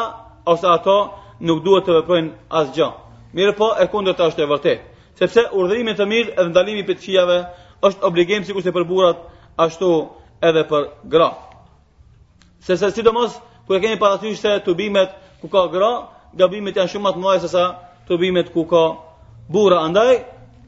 ose 0.53 0.69
ato 0.69 0.97
nuk 1.41 1.63
duhet 1.65 1.87
të 1.89 1.97
veprojnë 2.01 2.33
asgjë. 2.61 2.91
Mirë 3.39 3.55
po, 3.57 3.71
e 3.81 3.87
të 3.89 4.25
është 4.29 4.43
e 4.43 4.47
vërtetë, 4.47 4.83
sepse 5.19 5.43
urdhërimi 5.57 5.95
i 5.95 5.95
të 5.99 6.07
mirë 6.11 6.35
dhe 6.37 6.47
ndalimi 6.51 6.83
i 6.85 6.85
peqijave 6.91 7.39
është 7.89 8.05
obligim 8.05 8.45
sikur 8.45 8.63
se 8.63 8.73
për 8.73 8.85
burrat 8.85 9.23
ashtu 9.57 9.89
edhe 10.47 10.63
për 10.71 10.87
gra. 11.15 11.29
Se 12.67 12.77
se 12.79 12.89
sidomos 12.97 13.37
kur 13.67 13.77
e 13.77 13.81
kemi 13.85 13.99
parasysh 14.03 14.41
se 14.41 14.57
tubimet 14.67 15.11
ku 15.41 15.49
ka 15.51 15.67
gra, 15.73 15.93
gabimet 16.35 16.77
janë 16.79 16.91
shumë 16.93 17.07
më 17.09 17.13
të 17.17 17.23
mëdha 17.23 17.41
se 17.45 17.51
sa 17.53 17.65
tubimet 18.09 18.51
ku 18.55 18.65
ka 18.73 18.83
burra. 19.55 19.79
Andaj 19.87 20.19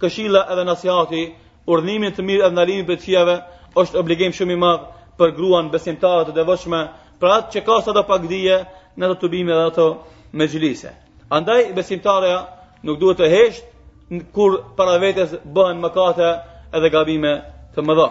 këshilla 0.03 0.45
edhe 0.55 0.65
nasihati, 0.69 1.23
urdhnimi 1.67 2.11
të 2.15 2.23
mirë 2.27 2.47
edhe 2.47 2.57
nalimin 2.61 2.87
për 2.89 3.01
fëmijëve 3.05 3.37
është 3.83 3.99
obligim 3.99 4.33
shumë 4.37 4.53
i 4.53 4.57
madh 4.65 4.85
për 5.19 5.35
gruan 5.37 5.69
besimtare 5.71 6.27
të 6.29 6.35
devotshme, 6.37 6.81
pra 7.21 7.37
atë 7.39 7.53
që 7.55 7.65
ka 7.67 7.81
sado 7.87 8.03
pak 8.09 8.25
dhije 8.31 8.59
në 8.97 9.03
ato 9.07 9.21
tubime 9.25 9.55
dhe 9.55 9.65
ato 9.71 9.89
gjilise 10.35 10.91
Andaj 11.35 11.73
besimtarja 11.75 12.37
nuk 12.87 12.99
duhet 13.01 13.19
të 13.19 13.29
hesht 13.33 13.65
kur 14.35 14.59
para 14.79 14.99
vetes 15.03 15.33
bëhen 15.57 15.81
mëkate 15.83 16.29
edhe 16.77 16.91
gabime 16.91 17.33
të 17.75 17.83
mëdha. 17.83 18.09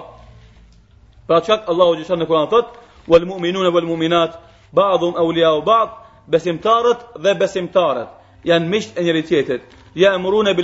Başak 1.29 1.65
pra 1.65 1.73
Allahu 1.73 2.03
Teala 2.03 2.27
Kur'an 2.27 2.49
thot: 2.49 2.65
"Vel 3.09 3.25
mu'minuna 3.29 3.73
vel 3.75 3.83
mu'minat 3.89 4.33
ba'dhum 4.79 5.15
awliya'u 5.23 5.63
ba'd, 5.65 5.89
besimtaret 6.33 6.97
ve 7.25 7.33
besimtaret. 7.39 8.07
Jan 8.49 8.61
miqë 8.73 8.99
e 8.99 9.03
njëri 9.05 9.21
tjetrit. 9.29 9.61
Ja 10.01 10.11
e 10.15 10.17
marrinë 10.23 10.53
për 10.55 10.63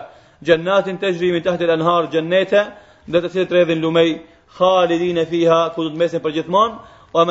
gjennatin 0.49 0.95
të 1.01 1.09
gjri 1.17 1.31
min 1.35 1.43
tahti 1.43 1.67
lënharë 1.67 2.11
gjennete, 2.13 2.61
dhe 3.07 3.75
lumej, 3.81 4.13
khalidin 4.57 5.19
fiha, 5.25 5.73
ku 5.75 5.89
të 5.89 5.95
mesin 6.03 6.21
për 6.21 6.31
gjithmon, 6.31 6.77
o 7.13 7.25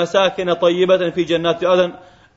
fi 1.14 1.24
gjennati 1.30 1.64
adën, 1.66 1.92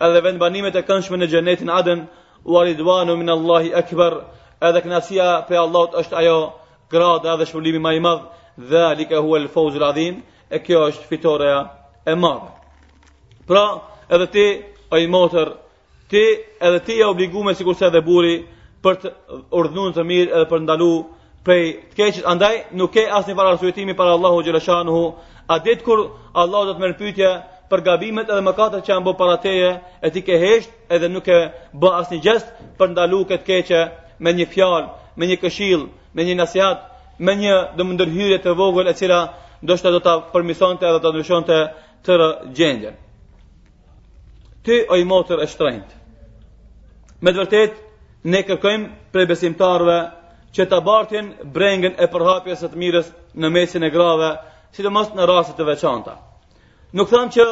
edhe 0.07 0.37
banimet 0.39 0.75
e 0.75 0.81
kënshme 0.87 1.17
në 1.17 1.27
gjennetin 1.27 1.67
adën, 1.69 2.05
u 2.45 2.55
aridvanu 2.61 3.17
min 3.17 3.29
Allahi 3.29 3.73
ekber, 3.75 4.21
edhe 4.61 4.81
knasia 4.81 5.43
pe 5.49 5.55
Allahut 5.57 5.93
është 5.99 6.15
ajo 6.15 6.37
grada 6.89 7.35
dhe 7.37 7.45
shpullimi 7.45 7.79
ma 7.79 7.91
madh, 8.07 8.23
dhe 8.57 8.95
li 8.95 9.05
ka 9.05 9.19
hua 9.19 9.37
adhim, 9.91 10.23
e 10.49 10.57
kjo 10.59 10.87
është 10.87 11.07
fitoreja 11.11 11.67
e 12.05 12.15
madhe. 12.15 12.49
Pra, 13.47 13.90
edhe 14.15 14.25
ti 14.31 14.45
o 14.91 14.97
i 14.97 15.07
motër, 15.07 15.47
ti 16.09 16.23
edhe 16.67 16.79
ti 16.85 16.93
ja 16.99 17.07
obligume 17.09 17.53
si 17.55 17.63
kurse 17.63 17.85
edhe 17.89 18.01
buri 18.09 18.33
për 18.85 18.97
të 19.01 19.09
urdhënuar 19.61 19.95
të 19.97 20.03
mirë 20.11 20.29
edhe 20.35 20.47
për 20.51 20.63
ndalu 20.67 20.91
prej 21.45 21.63
të 21.91 21.95
keqit, 21.99 22.23
andaj 22.33 22.55
nuk 22.79 22.91
ke 22.95 23.03
asnjë 23.19 23.35
para 23.39 23.51
arsyetimi 23.55 23.95
para 23.99 24.15
Allahu 24.17 24.43
xhaleshanuhu. 24.47 25.03
A 25.51 25.55
ditë 25.65 25.83
kur 25.87 25.99
Allahu 26.41 26.65
do 26.69 26.73
të 26.73 26.81
merr 26.83 26.95
pyetje 27.01 27.29
për 27.71 27.83
gabimet 27.87 28.29
edhe 28.33 28.43
mëkatet 28.47 28.81
që 28.85 28.91
janë 28.93 29.05
bërë 29.07 29.19
para 29.21 29.37
teje, 29.45 29.69
e 30.05 30.09
ti 30.13 30.21
ke 30.27 30.35
hesht 30.43 30.69
edhe 30.95 31.07
nuk 31.13 31.27
e 31.27 31.39
bë 31.81 31.89
asnjë 32.01 32.21
gjest 32.25 32.47
për 32.77 32.87
ndalu 32.95 33.19
këtë 33.29 33.45
keqët, 33.49 33.91
me 34.23 34.29
një 34.37 34.47
fjalë, 34.53 34.81
me 35.19 35.23
një 35.29 35.37
këshill, 35.43 35.83
me 36.15 36.21
një 36.27 36.35
nasihat, 36.41 36.79
me 37.25 37.33
një 37.41 37.55
ndërhyrje 37.97 38.41
të 38.43 38.51
vogël 38.61 38.91
e 38.91 38.97
cila 38.99 39.21
ndoshta 39.65 39.93
do 39.95 39.99
ta 40.05 40.13
përmisonte 40.33 40.83
edhe 40.85 40.97
do 40.99 40.99
ta 41.03 41.09
ndryshonte 41.13 41.57
gjendjen 42.57 42.95
ty 44.63 44.85
o 44.89 44.95
i 44.97 45.03
motër 45.05 45.41
e 45.43 45.47
shtrejnët. 45.49 45.93
Me 47.25 47.33
të 47.33 47.41
vërtet, 47.45 47.77
ne 48.33 48.41
kërkojmë 48.45 48.91
prej 49.13 49.25
besimtarve 49.29 49.95
që 50.57 50.65
të 50.71 50.79
bartin 50.85 51.31
brengën 51.55 51.95
e 51.97 52.07
përhapjes 52.13 52.63
e 52.63 52.69
të 52.73 52.81
mirës 52.81 53.09
në 53.43 53.49
mesin 53.55 53.83
e 53.83 53.89
grave, 53.93 54.31
si 54.75 54.83
të 54.85 54.91
mështë 54.97 55.17
në 55.19 55.27
rasit 55.29 55.57
të 55.59 55.67
veçanta. 55.69 56.15
Nuk 56.99 57.09
thamë 57.11 57.33
që 57.37 57.45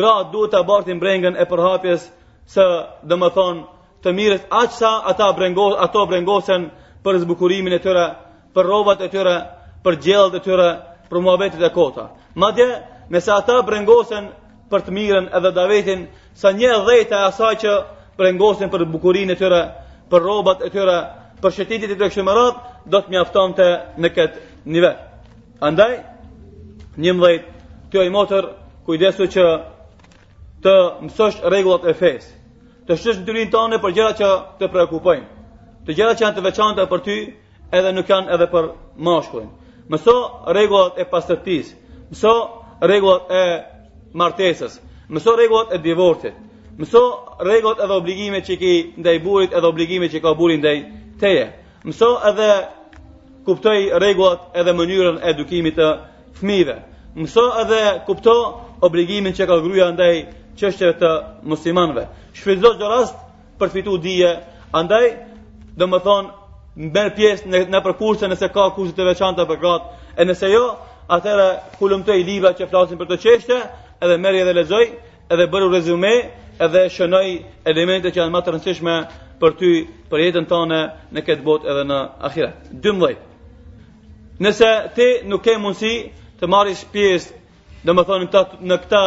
grad 0.00 0.30
duhet 0.32 0.52
të 0.54 0.62
bartin 0.68 1.02
brengën 1.02 1.36
e 1.42 1.46
përhapjes 1.50 2.06
së 2.54 2.66
dhe 3.08 3.18
më 3.22 3.30
thonë 3.38 3.64
të 4.04 4.14
mirës, 4.18 4.42
aqë 4.62 4.76
sa 4.78 4.92
ata 5.12 5.30
brengo, 5.38 5.66
ato 5.86 6.04
brengosen 6.10 6.68
për 7.04 7.18
zbukurimin 7.24 7.74
e 7.74 7.80
tyre, 7.84 8.06
për 8.54 8.66
rovat 8.72 9.02
e 9.02 9.08
tyre, 9.14 9.36
për 9.84 9.98
gjeld 10.06 10.36
e 10.38 10.40
tyre, 10.46 10.68
për 11.10 11.22
muabetit 11.26 11.62
e 11.62 11.70
kota. 11.78 12.10
Madje, 12.44 12.68
nëse 13.14 13.32
ata 13.40 13.60
brengosen 13.68 14.30
për 14.70 14.82
të 14.86 14.92
mirën 14.96 15.26
edhe 15.38 15.50
davetin, 15.56 16.06
sa 16.36 16.50
një 16.52 16.74
dhejta 16.86 17.16
e 17.22 17.26
asaj 17.28 17.52
që 17.64 17.74
prengosin 18.18 18.70
për 18.72 18.84
bukurin 18.92 19.30
e 19.30 19.36
tyre, 19.40 19.62
për 20.10 20.24
robat 20.26 20.64
e 20.66 20.70
tyre, 20.74 20.98
për 21.42 21.54
shëtitit 21.56 21.94
e 21.96 21.98
të 22.00 22.24
mërat, 22.26 22.62
do 22.92 23.00
të 23.04 23.10
mjafton 23.14 23.54
të 23.58 23.68
në 24.02 24.10
këtë 24.14 24.64
nivel. 24.74 24.96
Andaj, 25.68 25.98
një 27.02 27.14
mdhejt, 27.18 27.44
kjo 27.92 28.04
i 28.08 28.12
motër, 28.14 28.48
kujdesu 28.86 29.26
që 29.34 29.44
të 30.64 30.74
mësësh 31.06 31.40
regullat 31.52 31.86
e 31.86 31.94
fesë, 32.00 32.32
të 32.88 32.96
shësh 32.98 33.20
në 33.20 33.26
të 33.28 33.32
rinë 33.36 33.52
tonë 33.52 33.78
për 33.84 33.94
gjera 33.98 34.14
që 34.20 34.30
të 34.60 34.68
preokupojnë, 34.72 35.26
të 35.86 35.96
gjera 35.98 36.14
që 36.16 36.24
janë 36.24 36.36
të 36.38 36.44
veçanta 36.48 36.86
për 36.90 37.02
ty, 37.06 37.18
edhe 37.78 37.92
nuk 37.92 38.08
janë 38.10 38.32
edhe 38.36 38.50
për 38.54 38.70
mashkullin. 39.06 39.50
Mëso 39.92 40.14
regullat 40.52 40.98
e 41.00 41.04
pastërtisë, 41.08 41.74
mëso 42.12 42.34
regullat 42.88 43.30
e 43.32 43.44
martesës, 44.16 44.78
mëso 45.12 45.34
rregullat 45.36 45.72
e 45.76 45.82
divortit, 45.84 46.36
mëso 46.80 47.02
rregullat 47.44 47.82
edhe 47.84 47.96
obligimet 48.00 48.46
që 48.46 48.56
ke 48.60 48.72
ndaj 49.02 49.18
burit 49.24 49.54
edhe 49.56 49.66
obligimet 49.68 50.12
që 50.12 50.22
ka 50.24 50.32
burri 50.38 50.56
ndaj 50.60 50.76
teje. 51.20 51.48
Mëso 51.84 52.12
edhe 52.30 52.48
kuptoj 53.46 53.78
rregullat 54.00 54.54
edhe 54.54 54.72
mënyrën 54.76 55.20
e 55.22 55.30
edukimit 55.32 55.76
të 55.78 55.90
fëmijëve. 56.40 56.76
Mëso 57.16 57.44
edhe 57.62 57.82
kupto 58.06 58.34
obligimin 58.84 59.34
që 59.36 59.46
ka 59.48 59.56
gruaja 59.64 59.90
ndaj 59.96 60.14
çështjeve 60.58 60.94
të 61.00 61.10
muslimanëve. 61.50 62.04
Shfrytëzo 62.38 62.72
çdo 62.76 62.90
rast 62.90 63.16
për 63.58 63.68
të 63.68 63.76
fituar 63.78 64.02
dije, 64.04 64.32
andaj 64.72 65.08
do 65.78 65.86
të 65.86 66.00
thon 66.04 66.30
mbër 66.88 67.12
pjesë 67.16 67.48
në 67.50 67.64
në 67.72 67.80
përkurse 67.86 68.26
nëse 68.30 68.48
ka 68.54 68.68
kushte 68.76 68.94
të 68.98 69.06
veçanta 69.12 69.44
për 69.46 69.58
gratë, 69.62 69.86
e 70.14 70.22
nëse 70.26 70.50
jo, 70.52 70.64
atëherë 71.16 71.48
kulumtoj 71.78 72.18
libra 72.26 72.52
që 72.58 72.68
flasin 72.70 72.98
për 73.00 73.08
të 73.10 73.16
çështje, 73.24 73.58
edhe 74.00 74.16
merri 74.18 74.38
edhe 74.42 74.54
lexoj, 74.60 74.84
edhe 75.34 75.46
bëri 75.52 75.68
rezume, 75.74 76.12
edhe 76.66 76.82
shënoj 76.96 77.28
elementet 77.72 78.14
që 78.14 78.20
janë 78.22 78.34
më 78.36 78.42
të 78.46 78.54
rëndësishme 78.54 78.94
për 79.42 79.54
ty, 79.58 79.70
për 80.10 80.22
jetën 80.24 80.46
tënde 80.50 80.78
në 81.14 81.24
këtë 81.26 81.46
botë 81.48 81.70
edhe 81.72 81.82
në 81.90 81.98
ahiret. 82.28 82.68
12. 82.84 83.16
Nëse 84.46 84.70
ti 84.96 85.08
nuk 85.32 85.42
ke 85.46 85.56
mundësi 85.62 85.92
të 86.40 86.50
marrësh 86.54 86.84
pjesë, 86.94 87.32
domethënë 87.88 88.26
në, 88.32 88.44
në 88.70 88.78
këta 88.84 89.02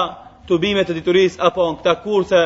tubime 0.49 0.83
të 0.83 0.97
diturisë 0.99 1.39
apo 1.47 1.69
në 1.69 1.77
këta 1.81 1.93
kurse, 2.03 2.41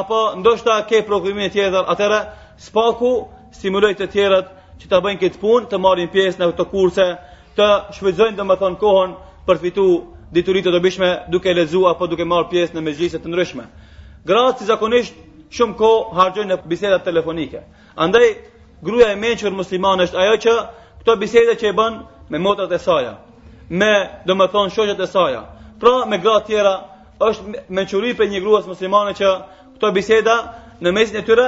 apo 0.00 0.18
ndoshta 0.42 0.80
ke 0.90 1.02
programin 1.08 1.50
të 1.50 1.54
tjetër, 1.58 1.88
atëherë 1.94 2.20
spaku 2.66 3.12
stimuloj 3.58 3.92
të 3.98 4.08
tjerët 4.12 4.52
që 4.82 4.86
ta 4.92 5.00
bëjnë 5.02 5.22
këtë 5.22 5.40
punë, 5.42 5.70
të 5.72 5.78
marrin 5.82 6.10
pjesë 6.12 6.38
në 6.42 6.50
këto 6.52 6.68
kurse, 6.70 7.08
të 7.58 7.68
shfrytëzojnë 7.96 8.38
domethënë 8.38 8.78
kohën 8.82 9.16
për 9.46 9.56
të 9.58 9.64
fituar 9.66 9.96
diturit 10.32 10.64
të 10.66 10.72
dobishme 10.74 11.08
duke 11.32 11.52
lezu 11.54 11.84
apo 11.88 12.06
duke 12.06 12.24
marë 12.28 12.50
pjesë 12.50 12.74
në 12.76 12.82
mezhjise 12.88 13.20
të 13.22 13.30
ndryshme. 13.32 13.64
Gratë 14.28 14.58
si 14.60 14.66
zakonisht 14.68 15.16
shumë 15.56 15.76
ko 15.78 15.90
hargjën 16.16 16.50
në 16.52 16.58
bisedat 16.68 17.04
telefonike. 17.04 17.62
Andaj, 17.96 18.26
gruja 18.84 19.12
e 19.12 19.16
menqër 19.16 19.54
musliman 19.56 20.00
është 20.04 20.18
ajo 20.22 20.36
që 20.44 20.52
këto 21.00 21.16
bisedat 21.22 21.62
që 21.62 21.70
e 21.70 21.76
bën 21.78 21.98
me 22.30 22.38
motrat 22.38 22.72
e 22.72 22.78
saja, 22.78 23.14
me 23.70 23.92
do 24.26 24.34
më 24.36 24.46
thonë 24.52 24.74
shoqet 24.74 25.00
e 25.00 25.06
saja. 25.08 25.40
Pra, 25.80 26.04
me 26.10 26.18
gratë 26.18 26.46
tjera 26.46 26.74
është 27.20 27.66
menqëri 27.74 28.12
për 28.18 28.26
një 28.32 28.40
gruas 28.44 28.68
muslimane 28.68 29.16
që 29.18 29.28
këto 29.78 29.92
biseda 29.96 30.34
në 30.84 30.92
mesin 30.94 31.16
e 31.22 31.24
tyre 31.26 31.46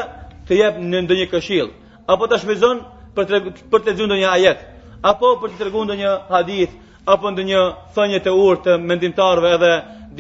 të 0.49 0.57
jep 0.59 0.81
në 0.81 1.05
ndonjë 1.05 1.27
këshill 1.31 1.69
apo 2.11 2.27
ta 2.27 2.39
shmezon 2.43 2.81
për 3.15 3.25
të 3.29 3.37
për 3.71 3.81
të 3.83 3.91
lexuar 3.91 4.09
ndonjë 4.11 4.31
ajet 4.35 4.65
apo 5.11 5.29
për 5.43 5.53
të 5.53 5.61
treguar 5.61 5.87
ndonjë 5.87 6.15
hadith 6.33 6.73
apo 7.13 7.27
ndë 7.35 7.45
një 7.51 7.61
thënje 7.95 8.19
të 8.25 8.33
urë 8.45 8.61
të 8.67 8.75
mendimtarve 8.91 9.49
edhe 9.57 9.71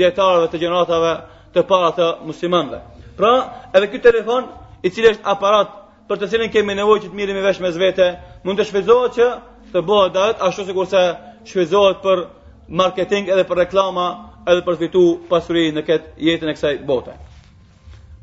djetarve 0.01 0.49
të 0.51 0.61
gjenatave 0.65 1.13
të 1.55 1.65
parë 1.71 1.91
të 1.99 2.09
muslimanve. 2.31 2.81
Pra, 3.19 3.33
edhe 3.77 3.91
këtë 3.93 4.05
telefon, 4.09 4.49
i 4.83 4.89
cilë 4.95 5.13
është 5.15 5.29
aparat 5.35 5.69
për 6.09 6.21
të 6.21 6.29
cilin 6.33 6.53
kemi 6.55 6.75
nevoj 6.79 6.97
që 7.05 7.11
të 7.13 7.19
mirim 7.21 7.39
i 7.39 7.45
vesh 7.45 7.61
me 7.63 7.71
zvete, 7.77 8.07
mund 8.45 8.59
të 8.59 8.67
shvizohet 8.71 9.13
që 9.19 9.27
të 9.75 9.85
bëhet 9.89 10.15
dajt, 10.17 10.43
ashtu 10.49 10.65
se 10.67 10.75
kurse 10.75 11.03
shvizohet 11.51 12.01
për 12.03 12.25
marketing 12.81 13.31
edhe 13.35 13.45
për 13.51 13.61
reklama 13.67 14.07
edhe 14.51 14.65
për 14.67 14.77
të 14.79 14.83
fitu 14.87 15.05
pasuri 15.31 15.69
në 15.77 15.85
këtë 15.89 16.27
jetën 16.29 16.51
e 16.53 16.57
kësaj 16.57 16.75
bote. 16.89 17.15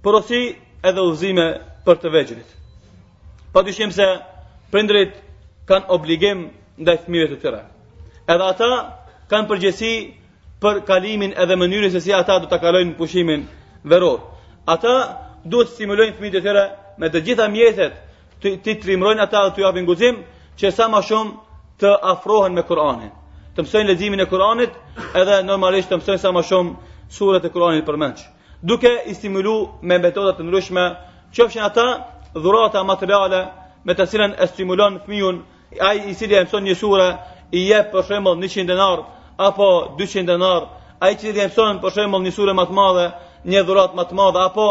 Porosi 0.03 0.41
edhe 0.89 1.03
uzime 1.13 1.47
për 1.85 2.01
të 2.03 2.11
veqërit. 2.17 2.55
Pa 3.53 3.63
të 3.63 3.79
se 3.99 4.07
prindrit 4.73 5.15
kanë 5.69 5.87
obligim 5.95 6.47
dhe 6.85 6.97
fëmive 7.03 7.31
të 7.31 7.37
tëre. 7.43 7.63
Edhe 8.27 8.43
ata 8.51 8.69
kanë 9.31 9.47
përgjësi 9.49 9.89
për 10.63 10.79
kalimin 10.89 11.31
edhe 11.43 11.55
mënyrën 11.61 11.93
se 11.93 12.01
si 12.05 12.11
ata 12.15 12.35
do 12.43 12.49
ta 12.53 12.57
kalojnë 12.59 12.97
pushimin 12.97 13.45
veror. 13.87 14.17
Ata 14.67 14.93
duhet 15.45 15.69
të 15.71 15.77
stimulojnë 15.77 16.15
fëmijët 16.17 16.35
e 16.35 16.41
tyre 16.47 16.63
me 17.03 17.11
të 17.13 17.21
gjitha 17.29 17.45
mjetet 17.53 17.95
të 18.43 18.51
të 18.65 18.73
trimrojnë 18.83 19.23
ata 19.23 19.45
dhe 19.45 19.53
të 19.55 19.63
japin 19.63 19.87
guxim 19.87 20.17
që 20.59 20.71
sa 20.75 20.89
më 20.91 20.99
shumë 21.07 21.61
të 21.81 21.93
afrohen 22.13 22.57
me 22.57 22.65
Kur'anin, 22.67 23.13
të 23.55 23.63
mësojnë 23.63 23.89
leximin 23.93 24.19
e 24.19 24.27
Kur'anit 24.31 24.75
edhe 25.21 25.39
normalisht 25.47 25.93
të 25.93 25.99
mësojnë 26.01 26.21
sa 26.25 26.31
më 26.35 26.43
shumë 26.49 26.75
surat 27.19 27.45
e 27.47 27.53
Kur'anit 27.53 27.85
për 27.87 27.99
mëngj. 28.03 28.19
Duke 28.67 28.91
i 29.05 29.13
stimuluar 29.13 29.79
me 29.87 30.01
metoda 30.03 30.35
të 30.35 30.43
ndryshme, 30.49 30.85
qofshin 31.31 31.63
ata 31.63 31.87
dhurata 32.35 32.83
materiale 32.91 33.41
me 33.87 33.95
të 33.95 34.09
cilën 34.11 34.35
e 34.43 34.47
stimulon 34.51 34.99
fëmijën 35.05 35.35
ai 35.87 35.95
i 36.11 36.15
cili 36.19 36.35
e 36.35 36.43
mëson 36.47 36.63
një 36.67 36.75
sure, 36.81 37.07
i 37.55 37.61
jep 37.69 37.91
për 37.93 38.03
shembull 38.07 38.41
100 38.43 38.63
denar 38.67 39.03
apo 39.47 39.67
200 39.99 40.25
denar, 40.27 40.65
ai 40.99 41.13
që 41.15 41.29
i 41.29 41.35
mëson 41.37 41.77
për 41.83 41.93
shembull 41.95 42.25
një 42.25 42.33
sure 42.35 42.53
më 42.57 42.65
të 42.71 42.75
madhe, 42.79 43.05
një 43.47 43.61
dhuratë 43.67 43.95
më 43.95 44.05
të 44.09 44.17
madhe 44.19 44.41
apo 44.43 44.65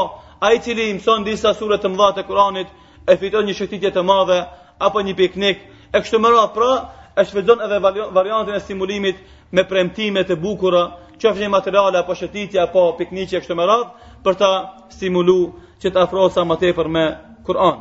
ai 0.45 0.59
që 0.61 0.75
i 0.77 0.91
mëson 0.99 1.25
disa 1.25 1.55
sure 1.57 1.79
të 1.81 1.89
mëdha 1.93 2.11
të 2.19 2.27
Kuranit 2.29 2.69
e 3.13 3.17
fiton 3.17 3.47
një 3.49 3.55
shëtitje 3.61 3.91
të 3.95 4.03
madhe 4.05 4.41
apo 4.89 5.01
një 5.01 5.15
piknik, 5.17 5.59
e 5.95 6.01
kështu 6.01 6.21
me 6.21 6.33
radhë 6.35 6.53
pra, 6.57 6.73
e 7.17 7.25
shfrytëzon 7.25 7.63
edhe 7.65 7.79
variantin 8.13 8.55
e 8.55 8.61
stimulimit 8.61 9.23
me 9.53 9.65
premtime 9.65 10.25
të 10.29 10.37
bukura, 10.37 10.83
qofshin 11.21 11.49
një 11.53 11.99
apo 12.01 12.15
shëtitje 12.15 12.61
apo 12.61 12.93
piknikë 12.99 13.37
e 13.37 13.41
kështu 13.41 13.55
me 13.57 13.67
radhë 13.67 14.21
për 14.25 14.35
ta 14.35 14.51
stimulu 14.91 15.39
që 15.83 15.91
të 15.91 16.03
afrohet 16.03 16.33
sa 16.33 16.45
më 16.45 16.57
tepër 16.59 16.89
me 16.89 17.05
Kur'an. 17.47 17.79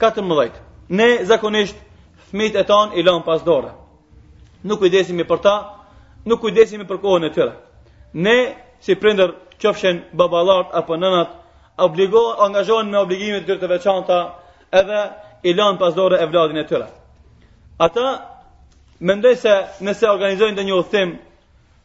14. 0.00 0.50
Ne 0.88 1.24
zakonisht 1.24 1.76
fëmijët 2.30 2.56
e 2.56 2.64
tan 2.64 2.90
i 2.96 3.02
lëm 3.02 3.20
pas 3.22 3.42
dorë 3.44 3.81
nuk 4.68 4.80
kujdesemi 4.80 5.24
për 5.30 5.40
ta, 5.44 5.54
nuk 6.26 6.40
kujdesemi 6.44 6.86
për 6.86 7.00
kohën 7.02 7.24
e 7.28 7.32
tyre. 7.34 7.52
Ne 8.26 8.34
si 8.84 8.94
prindër 8.98 9.32
qofshin 9.62 10.02
baballart 10.12 10.70
apo 10.80 10.96
nënat 10.98 11.30
obligohen 11.78 12.40
angazhohen 12.46 12.90
me 12.90 12.98
obligime 13.00 13.42
të 13.46 13.56
të 13.60 13.70
veçanta 13.70 14.16
edhe 14.80 15.00
i 15.42 15.54
lanë 15.58 15.78
pas 15.78 15.94
dore 15.94 16.18
evladin 16.22 16.56
e 16.62 16.66
tyre. 16.68 16.86
Ata 17.78 18.08
mendojnë 19.00 19.40
se 19.42 19.54
nëse 19.84 20.10
organizojnë 20.10 20.56
dhe 20.56 20.64
një 20.68 20.76
uthim, 20.82 21.16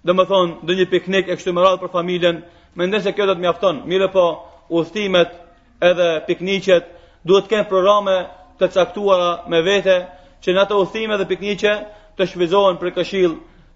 dhe 0.06 0.12
më 0.14 0.24
thonë 0.30 0.54
dhe 0.68 0.74
një 0.80 0.88
piknik 0.92 1.26
e 1.30 1.36
kështu 1.36 1.54
më 1.54 1.62
radhë 1.66 1.82
për 1.82 1.94
familjen, 1.98 2.44
mendojnë 2.78 3.04
se 3.04 3.12
kjo 3.16 3.26
do 3.26 3.34
të 3.36 3.44
mjafton, 3.46 3.82
mire 3.86 4.08
po 4.14 4.24
uthimet 4.80 5.32
edhe 5.82 6.08
pikniqet 6.28 6.84
duhet 7.26 7.44
të 7.48 7.56
kenë 7.56 7.70
programe 7.70 8.18
të 8.60 8.66
caktuara 8.74 9.32
me 9.50 9.60
vete, 9.62 9.98
që 10.42 10.54
në 10.54 10.60
ato 10.64 10.80
uthime 10.84 11.18
dhe 11.18 11.26
piknike 11.30 11.74
të 12.18 12.26
shfizohen 12.30 12.78
për 12.82 12.92
këshil, 12.98 13.34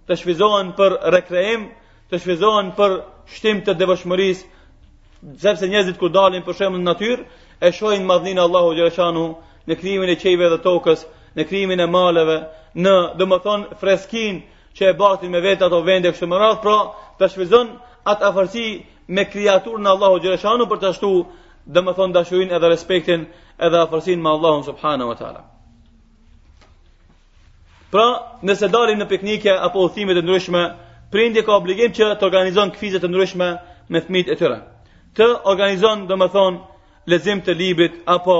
të 0.09 0.15
shfizohen 0.19 0.69
për 0.77 0.93
rekreim, 1.15 1.65
të 2.11 2.19
shfizohen 2.23 2.71
për 2.77 2.95
shtim 3.35 3.59
të 3.67 3.75
devëshmëris, 3.81 4.39
sepse 5.43 5.69
njëzit 5.73 5.99
kur 6.01 6.09
dalin 6.15 6.43
për 6.47 6.57
shemën 6.61 6.81
në 6.81 6.87
natyrë, 6.89 7.25
e 7.67 7.71
shojnë 7.79 8.07
madhinë 8.11 8.41
Allahu 8.45 8.73
Gjereshanu 8.79 9.27
në 9.69 9.77
krimin 9.83 10.09
e 10.09 10.17
qejve 10.23 10.49
dhe 10.49 10.57
tokës, 10.65 11.05
në 11.37 11.45
krimin 11.51 11.79
e 11.79 11.87
maleve, 11.97 12.39
në 12.85 12.95
dhe 13.19 13.29
më 13.33 13.39
thonë 13.45 13.79
freskin 13.83 14.41
që 14.77 14.89
e 14.89 14.95
batin 15.03 15.31
me 15.35 15.43
vetë 15.45 15.67
ato 15.69 15.83
vende 15.91 16.09
kështë 16.15 16.31
më 16.33 16.41
radhë, 16.45 16.61
pra 16.65 16.77
të 17.19 17.31
shfizohen 17.35 17.71
atë 18.13 18.29
afërsi 18.31 18.65
me 19.17 19.27
kriatur 19.35 19.77
në 19.83 19.93
Allahu 19.95 20.19
Gjereshanu 20.25 20.65
për 20.73 20.81
të 20.83 20.91
ashtu 20.95 21.13
dhe 21.75 21.85
më 21.87 21.95
thonë 21.99 22.17
dashurin 22.19 22.57
edhe 22.57 22.73
respektin 22.75 23.29
edhe 23.69 23.85
afërsin 23.85 24.17
me 24.25 24.33
Allahun 24.37 24.65
Subhanahu 24.71 25.13
wa 25.13 25.19
ta'ala. 25.21 25.41
Pra, 27.91 28.05
nëse 28.47 28.69
dalim 28.71 29.01
në 29.01 29.07
piknike 29.11 29.51
apo 29.67 29.81
udhime 29.89 30.15
të 30.15 30.21
ndryshme, 30.23 30.61
prindja 31.11 31.43
ka 31.43 31.57
obligim 31.59 31.91
që 31.91 32.07
të 32.21 32.27
organizon 32.27 32.71
kfize 32.75 33.01
të 33.03 33.09
ndryshme 33.11 33.47
me 33.91 34.01
fëmijët 34.05 34.31
e 34.31 34.37
tyre. 34.39 34.59
Të 35.17 35.27
organizon, 35.53 36.05
domethënë, 36.07 36.61
lezim 37.11 37.41
të 37.43 37.55
librit 37.59 37.97
apo 38.13 38.35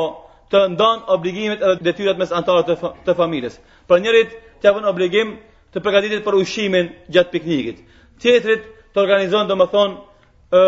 të 0.51 0.61
ndon 0.77 1.03
obligimet 1.15 1.59
edhe 1.67 1.83
detyrat 1.89 2.19
mes 2.21 2.31
anëtarëve 2.31 2.67
të, 2.69 2.77
fa 2.85 2.93
të 3.09 3.15
familjes. 3.19 3.57
Pra 3.89 3.99
njërit 3.99 4.37
të 4.61 4.69
japën 4.69 4.87
obligim 4.91 5.35
të 5.73 5.83
përgatitit 5.83 6.23
për 6.25 6.39
ushimin 6.45 6.87
gjatë 7.15 7.33
piknikit. 7.35 7.83
Tjetrit 8.23 8.63
të 8.93 9.03
organizon 9.03 9.51
dhe 9.51 9.59
më 9.59 9.67
thonë 9.75 10.63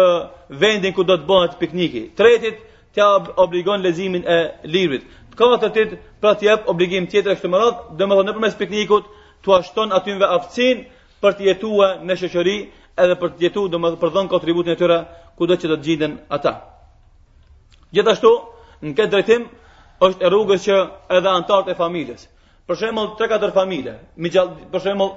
vendin 0.64 0.94
ku 0.96 1.08
do 1.08 1.16
të 1.22 1.28
bëhet 1.28 1.56
pikniki. 1.60 2.04
Tretit 2.20 2.60
të 2.96 3.08
obligon 3.46 3.82
lezimin 3.84 4.28
e 4.38 4.42
librit 4.76 5.08
ka 5.36 5.50
të 5.62 5.70
tit 5.76 5.94
për 6.22 6.36
të 6.40 6.46
jap 6.48 6.68
obligim 6.74 7.08
tjetër 7.10 7.38
këtë 7.40 7.50
merat, 7.54 7.84
domethënë 7.98 8.30
nëpërmes 8.30 8.58
piknikut 8.60 9.08
tu 9.44 9.54
ashton 9.56 9.92
aty 9.98 10.16
në 10.20 10.30
avcin 10.38 10.84
për 11.24 11.38
të 11.40 11.48
jetuar 11.48 11.96
në 12.06 12.18
shoqëri 12.22 12.56
edhe 13.06 13.16
për 13.22 13.30
të 13.38 13.46
jetuar 13.48 13.72
domethënë 13.76 14.02
për 14.04 14.14
dhënë 14.16 14.30
kontributin 14.34 14.74
e 14.74 14.78
tyre 14.82 15.00
kudo 15.38 15.58
që 15.62 15.68
do 15.72 15.78
të 15.78 15.84
gjenden 15.88 16.14
ata. 16.38 16.54
Gjithashtu, 17.94 18.34
në 18.84 18.92
këtë 18.98 19.12
drejtim 19.14 19.48
është 20.08 20.26
e 20.26 20.30
rrugës 20.30 20.68
që 20.68 20.78
edhe 21.18 21.32
anëtarët 21.34 21.72
e 21.74 21.76
familjes. 21.82 22.22
Për 22.68 22.78
shembull 22.80 23.10
3-4 23.20 23.54
familje, 23.58 23.94
me 24.24 24.30
gjall, 24.32 24.54
për 24.72 24.84
shembull 24.86 25.12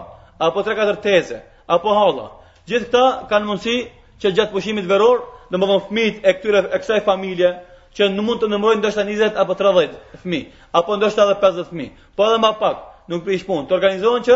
apo 0.47 0.64
3-4 0.68 1.02
teze, 1.04 1.41
apo 1.76 1.93
halla. 1.97 2.30
Gjithë 2.68 2.88
këta 2.91 3.04
kanë 3.32 3.45
mundësi 3.49 3.78
që 4.22 4.32
gjatë 4.38 4.52
pushimit 4.56 4.88
veror 4.88 5.20
dhe 5.52 5.58
më 5.60 5.68
dhënë 5.68 5.86
fmit 5.89 6.16
e 6.24 6.32
këtyre 6.38 6.62
e 6.72 6.78
kësaj 6.82 7.02
familje, 7.06 7.52
që 7.95 8.08
në 8.16 8.24
mund 8.24 8.39
të 8.39 8.47
nëmrojnë 8.54 8.80
ndoshta 8.82 9.04
20 9.08 9.39
apo 9.43 9.56
30 9.60 9.97
fmi, 10.24 10.39
apo 10.80 10.91
ndoshta 10.95 11.26
edhe 11.28 11.36
50 11.43 11.72
fmi, 11.72 11.88
po 12.16 12.28
edhe 12.28 12.38
ma 12.39 12.52
pak, 12.62 12.78
nuk 13.12 13.26
për 13.26 13.34
ishpun, 13.36 13.66
të 13.68 13.76
organizohen 13.76 14.24
që 14.24 14.36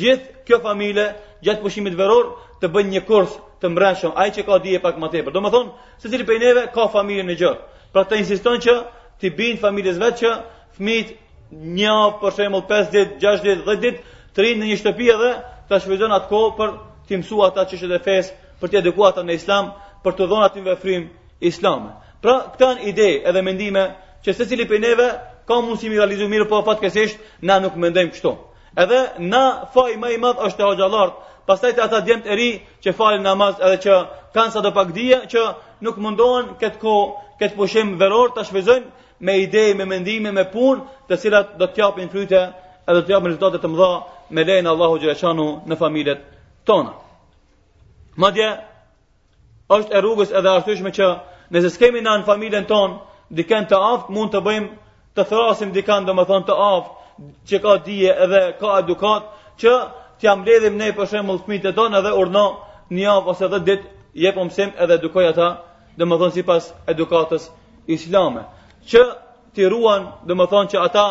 gjithë 0.00 0.44
kjo 0.48 0.58
familje, 0.64 1.06
gjatë 1.44 1.62
pushimit 1.62 1.96
veror, 2.00 2.30
të 2.62 2.70
bëjnë 2.72 2.94
një 2.96 3.02
kurs 3.06 3.34
të 3.60 3.70
mbrenshëm, 3.74 4.14
ai 4.16 4.30
që 4.32 4.44
ka 4.46 4.58
dije 4.64 4.80
pak 4.80 4.96
më 5.00 5.08
tepër. 5.12 5.32
Do 5.36 5.40
të 5.44 5.50
thonë, 5.54 5.70
secili 6.00 6.24
prej 6.28 6.38
neve 6.40 6.62
ka 6.74 6.88
familjen 6.94 7.30
e 7.30 7.36
gjërë, 7.42 7.60
Pra 7.94 8.02
të 8.10 8.16
insiston 8.20 8.56
që 8.60 8.72
të 9.20 9.28
bëjnë 9.38 9.60
familjes 9.62 10.00
vetë 10.02 10.16
që 10.20 10.30
fëmijët 10.74 11.10
një 11.78 11.92
për 12.20 12.32
shembull 12.36 12.64
5 12.68 12.90
dit, 12.90 13.12
6 13.22 13.44
ditë, 13.46 13.62
10 13.68 13.82
dit 13.84 14.00
të 14.34 14.40
rinë 14.42 14.60
në 14.64 14.70
një 14.72 14.78
shtëpi 14.80 15.10
edhe 15.14 15.30
ta 15.68 15.78
shfrytëzojnë 15.78 16.16
atë 16.18 16.28
kohë 16.32 16.50
për 16.58 16.72
të 17.06 17.20
mësuar 17.22 17.52
ata 17.52 17.64
çështjet 17.70 17.94
e 17.94 18.00
fesë, 18.02 18.32
për 18.60 18.72
të 18.72 18.80
edukuar 18.80 19.12
ata 19.14 19.22
në 19.28 19.36
Islam, 19.38 19.70
për 20.04 20.16
të 20.18 20.26
dhënë 20.30 20.46
atë 20.46 20.62
në 20.62 20.98
islame. 21.50 21.92
Pra, 22.24 22.34
këta 22.54 22.68
në 22.78 22.88
ide 22.90 23.06
edhe 23.30 23.42
mendime 23.46 23.84
që 24.24 24.34
secili 24.38 24.66
prej 24.68 24.80
neve 24.84 25.06
ka 25.48 25.58
mundësi 25.60 25.88
mi 25.92 25.98
realizojë 25.98 26.30
mirë, 26.32 26.46
por 26.68 26.78
kësisht, 26.80 27.18
na 27.48 27.58
nuk 27.60 27.74
mendojmë 27.84 28.12
kështu. 28.14 28.34
Edhe 28.84 29.00
na 29.28 29.40
faji 29.74 29.96
më 30.00 30.12
i 30.14 30.18
madh 30.22 30.40
është 30.46 30.60
te 30.60 30.70
xhallart, 30.78 31.14
pastaj 31.48 31.72
te 31.76 31.82
ata 31.84 32.00
djemtë 32.06 32.32
e 32.32 32.34
ri 32.40 32.50
që 32.84 32.94
falin 32.96 33.22
namaz 33.24 33.54
edhe 33.60 33.78
që 33.84 33.98
kanë 34.34 34.50
sa 34.56 34.60
do 34.64 34.72
pak 34.76 34.92
dije 34.96 35.20
që 35.30 35.42
nuk 35.86 36.00
mundohen 36.02 36.54
këtë 36.62 36.80
kohë, 36.80 37.06
këtë 37.40 37.56
pushim 37.60 37.96
veror 38.00 38.32
ta 38.34 38.44
shfryzojnë 38.44 38.88
me 39.20 39.36
ide, 39.42 39.66
me 39.78 39.84
mendime, 39.84 40.32
me 40.32 40.44
punë, 40.50 40.82
të 41.08 41.20
cilat 41.22 41.52
do 41.60 41.68
të 41.70 41.84
japin 41.84 42.08
fryte 42.12 42.40
edhe 42.84 42.96
do 43.00 43.04
të 43.06 43.14
japin 43.14 43.30
rezultate 43.32 43.60
të 43.62 43.70
mëdha 43.72 43.92
me 44.34 44.44
lejnë 44.48 44.70
Allahu 44.72 44.98
Gjereshanu 45.04 45.46
në 45.70 45.78
familjet 45.82 46.24
tona. 46.68 46.96
Madje, 48.24 48.48
është 49.72 49.94
e 49.96 50.00
rrugës 50.02 50.32
edhe 50.38 50.48
arsyeshme 50.52 50.90
që 50.96 51.06
nëse 51.56 51.68
s'kemi 51.74 52.00
na 52.06 52.14
në 52.20 52.26
familjen 52.30 52.66
ton, 52.70 52.96
dikën 53.38 53.68
të 53.70 53.76
aftë, 53.90 54.12
mund 54.16 54.32
të 54.34 54.40
bëjmë 54.44 54.68
të 55.18 55.24
thrasim 55.30 55.70
dikën, 55.76 56.04
domethënë 56.08 56.46
të 56.48 56.54
aftë 56.64 57.24
që 57.50 57.60
ka 57.64 57.76
dije 57.86 58.16
edhe 58.24 58.42
ka 58.60 58.74
edukat 58.82 59.30
që 59.62 59.72
t'ia 60.20 60.34
mbledhim 60.40 60.76
ne 60.82 60.88
për 60.98 61.08
shembull 61.12 61.40
fëmijët 61.44 61.68
e 61.70 61.72
tonë 61.78 61.98
edhe 62.02 62.12
urno 62.22 62.42
një 62.98 63.02
javë 63.06 63.32
ose 63.32 63.44
edhe 63.48 63.60
ditë 63.68 64.20
jep 64.24 64.36
mësim 64.42 64.74
edhe 64.86 64.98
edukoj 65.00 65.26
ata 65.30 65.48
domethënë 66.02 66.36
sipas 66.36 66.68
edukatës 66.94 67.48
islame 67.96 68.44
që 68.92 69.04
t'i 69.54 69.68
ruan 69.74 70.08
domethënë 70.32 70.72
që 70.74 70.82
ata 70.88 71.06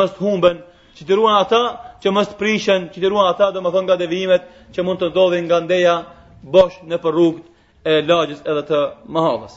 mos 0.00 0.16
humben 0.22 0.58
që 0.98 1.06
t'i 1.08 1.14
ruan 1.20 1.36
ata 1.44 1.62
që 2.02 2.10
mos 2.16 2.34
prishen 2.40 2.88
që 2.94 2.98
t'i 3.04 3.08
ruan 3.14 3.28
ata 3.34 3.52
domethënë 3.58 3.86
nga 3.90 4.00
devijimet 4.04 4.48
që 4.74 4.82
mund 4.88 4.98
të 5.04 5.12
ndodhin 5.12 5.46
nga 5.50 5.60
ndeja 5.68 5.96
bosh 6.56 6.80
në 6.90 6.98
rrugë 7.04 7.50
e 7.88 7.98
lagjës 8.06 8.40
edhe 8.52 8.62
të 8.66 8.80
mahalës. 9.16 9.54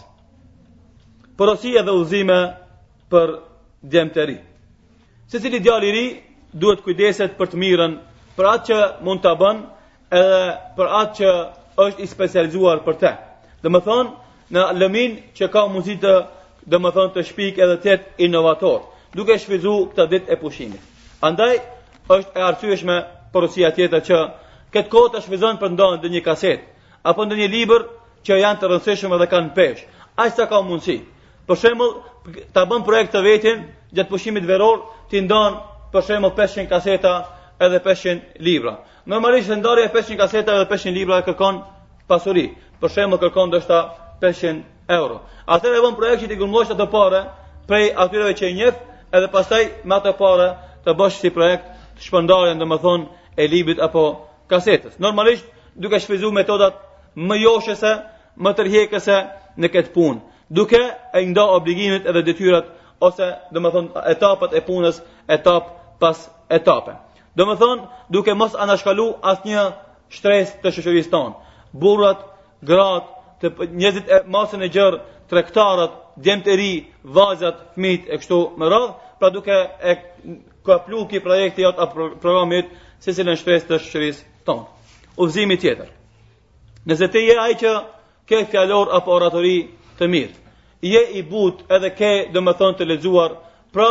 Porosia 1.37 1.81
dhe 1.85 1.93
uzime 2.01 2.37
për 3.13 3.35
djemë 3.93 4.13
të 4.15 4.25
ri. 4.27 4.37
Se 5.29 5.39
cili 5.43 5.59
djali 5.59 5.91
ri 5.91 6.05
duhet 6.63 6.81
kujdeset 6.85 7.35
për 7.37 7.51
të 7.53 7.59
mirën 7.63 7.93
për 8.37 8.49
atë 8.53 8.65
që 8.73 8.79
mund 9.05 9.21
të 9.25 9.33
bënë 9.41 10.19
edhe 10.19 10.39
për 10.77 10.91
atë 11.01 11.13
që 11.19 11.33
është 11.85 12.03
i 12.05 12.09
specializuar 12.15 12.81
për 12.85 12.97
te. 13.03 13.11
Dhe 13.61 13.71
më 13.73 13.81
thonë, 13.85 14.11
në 14.53 14.65
lëmin 14.79 15.15
që 15.37 15.49
ka 15.53 15.65
muzitë 15.75 16.15
dhe 16.69 16.79
më 16.81 16.91
thonë 16.95 17.13
të 17.15 17.25
shpik 17.29 17.59
edhe 17.61 17.77
të 17.81 17.89
jetë 17.91 18.25
inovator, 18.25 18.81
duke 19.13 19.37
shvizu 19.41 19.75
këta 19.91 20.05
dit 20.11 20.31
e 20.33 20.37
pushimit. 20.41 20.81
Andaj, 21.21 21.59
është 22.13 22.39
e 22.39 22.43
arcyeshme 22.49 22.97
porosia 23.33 23.69
tjetër 23.75 24.03
që 24.09 24.17
Këtë 24.75 24.91
kohë 24.91 25.09
të 25.13 25.19
shvizon 25.23 25.55
për 25.61 25.69
ndonë 25.71 25.97
dhe 26.03 26.09
një 26.11 26.19
kaset, 26.25 26.63
apo 27.07 27.23
ndë 27.25 27.35
një 27.39 27.45
liber 27.51 27.83
që 28.25 28.39
janë 28.41 28.61
të 28.61 28.69
rëndësishme 28.71 29.15
edhe 29.19 29.27
kanë 29.31 29.53
pesh. 29.57 29.83
Aq 30.23 30.31
sa 30.37 30.45
ka 30.49 30.61
mundësi. 30.65 30.97
Për 31.45 31.57
shembull, 31.61 31.91
ta 32.55 32.63
bën 32.65 32.85
projekt 32.87 33.13
të 33.13 33.21
vetin 33.25 33.63
gjatë 33.95 34.09
pushimit 34.09 34.45
veror, 34.49 34.79
ti 35.11 35.21
ndon 35.21 35.59
për 35.93 36.05
shembull 36.07 36.33
500 36.37 36.69
kaseta 36.71 37.11
edhe 37.63 37.81
500 37.85 38.41
libra. 38.47 38.79
Normalisht 39.05 39.51
ndarja 39.53 39.89
e 39.89 39.93
500 39.93 40.17
kaseta 40.23 40.55
edhe 40.57 40.65
500 40.71 40.95
libra 40.95 41.19
kërkon 41.27 41.59
pasuri. 42.09 42.47
Për 42.81 42.93
shembull 42.95 43.21
kërkon 43.21 43.51
ndoshta 43.51 43.83
500 44.21 44.63
euro. 44.89 45.21
Atëherë 45.45 45.83
bën 45.85 45.97
projekt 45.99 46.23
që 46.23 46.31
ti 46.33 46.39
gumbosh 46.41 46.73
ato 46.73 46.89
parë 46.91 47.21
prej 47.69 47.91
atyreve 48.01 48.33
që 48.41 48.49
i 48.49 48.55
njeh 48.57 48.75
edhe 49.15 49.29
pastaj 49.35 49.61
me 49.85 49.95
ato 49.99 50.15
parë 50.17 50.49
të 50.85 50.97
bësh 50.99 51.21
si 51.21 51.31
projekt 51.33 51.69
të 51.97 52.07
shpëndarjen, 52.07 52.59
domethënë 52.59 53.37
e 53.41 53.47
librit 53.51 53.79
apo 53.85 54.03
kasetës. 54.51 54.97
Normalisht 55.05 55.45
të 55.77 55.99
shfryzuar 56.03 56.33
metodat 56.35 56.75
më 57.29 57.37
joshëse, 57.45 57.93
më 58.43 58.53
tërhjekëse 58.57 59.17
në 59.63 59.69
këtë 59.71 59.93
punë, 59.95 60.19
duke 60.49 60.79
e 61.15 61.21
nda 61.31 61.45
obligimet 61.55 62.07
edhe 62.11 62.21
detyrat, 62.27 62.67
ose 63.01 63.29
dhe 63.51 63.59
më 63.61 63.71
thonë 63.75 64.03
etapat 64.11 64.53
e 64.55 64.61
punës 64.67 65.01
etap 65.31 65.69
pas 65.99 66.25
etape. 66.53 66.95
Dhe 67.35 67.45
më 67.47 67.55
thonë 67.59 68.11
duke 68.13 68.35
mos 68.39 68.55
anashkalu 68.55 69.09
asnjë 69.33 69.51
një 69.53 69.63
shtres 70.15 70.51
të 70.63 70.71
shoqërisë 70.75 71.11
tonë, 71.11 71.35
burrat, 71.73 72.21
gratë, 72.63 73.13
të 73.41 73.49
njëzit 73.81 74.11
e 74.15 74.19
masën 74.31 74.63
e 74.63 74.69
gjërë, 74.71 74.99
tregtarët, 75.31 75.95
djemët 76.23 76.47
e 76.51 76.55
ri, 76.59 76.71
vazat, 77.03 77.65
fmit 77.75 78.07
e 78.13 78.19
kështu 78.21 78.39
më 78.59 78.69
radh, 78.71 78.91
pra 79.19 79.29
duke 79.35 79.55
e 79.91 79.97
kaplu 80.65 81.01
ki 81.11 81.19
projekti 81.25 81.65
apo 81.67 81.81
a 81.83 81.87
programit 82.21 82.69
se 83.03 83.13
cilën 83.15 83.37
shtres 83.39 83.65
të 83.67 83.81
shoqërisë 83.83 84.23
tonë. 84.47 84.65
Uvzimi 85.19 85.57
tjetër. 85.61 85.91
Nëse 86.85 87.09
je 87.13 87.35
ai 87.41 87.53
që 87.61 87.73
ke 88.27 88.45
fjallor 88.51 88.89
apo 88.99 89.11
oratori 89.19 89.55
të 89.99 90.07
mirë. 90.13 90.33
Je 90.91 91.01
i 91.19 91.23
but 91.33 91.61
edhe 91.77 91.89
ke 91.99 92.09
dhe 92.33 92.41
më 92.47 92.53
thonë 92.61 92.77
të 92.79 92.87
lezuar, 92.91 93.35
pra 93.73 93.89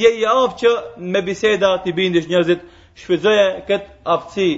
je 0.00 0.10
i 0.20 0.24
avë 0.30 0.48
që 0.62 0.72
me 1.14 1.22
biseda 1.26 1.70
t'i 1.84 1.92
bindish 1.98 2.28
njërzit, 2.30 2.64
shfizëje 3.02 3.46
këtë 3.68 3.92
aftësi 4.14 4.48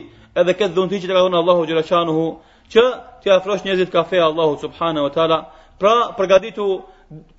edhe 0.40 0.54
këtë 0.60 0.74
dhuntit 0.78 1.02
që 1.02 1.10
të 1.10 1.14
ka 1.16 1.22
thonë 1.26 1.38
Allahu 1.40 1.66
Gjeraqanuhu, 1.70 2.26
që 2.72 2.84
t'i 3.22 3.32
afrosh 3.36 3.64
njërzit 3.66 3.92
kafe 3.92 4.20
Allahu 4.28 4.58
Subhana 4.64 5.04
wa 5.06 5.12
Tala, 5.14 5.38
pra 5.80 5.94
përgaditu 6.18 6.66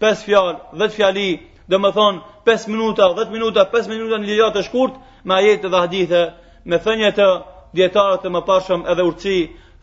5 0.05 0.25
fjallë, 0.27 0.57
10 0.81 0.95
fjalli, 0.97 1.29
dhe 1.69 1.77
më 1.83 1.89
thonë 1.97 2.19
5 2.47 2.67
minuta, 2.73 3.09
10 3.19 3.31
minuta, 3.35 3.65
5 3.75 3.89
minuta 3.93 4.19
një 4.23 4.29
ljëra 4.33 4.49
të 4.57 4.65
shkurt, 4.69 4.99
me 5.27 5.35
ajetë 5.39 5.69
dhe 5.73 5.83
hadithe, 5.85 6.23
me 6.65 6.79
thënje 6.85 7.11
të 7.19 7.27
djetarët 7.77 8.23
të 8.23 8.31
më 8.35 8.41
pashëm 8.51 8.85
edhe 8.93 9.03
urci 9.09 9.37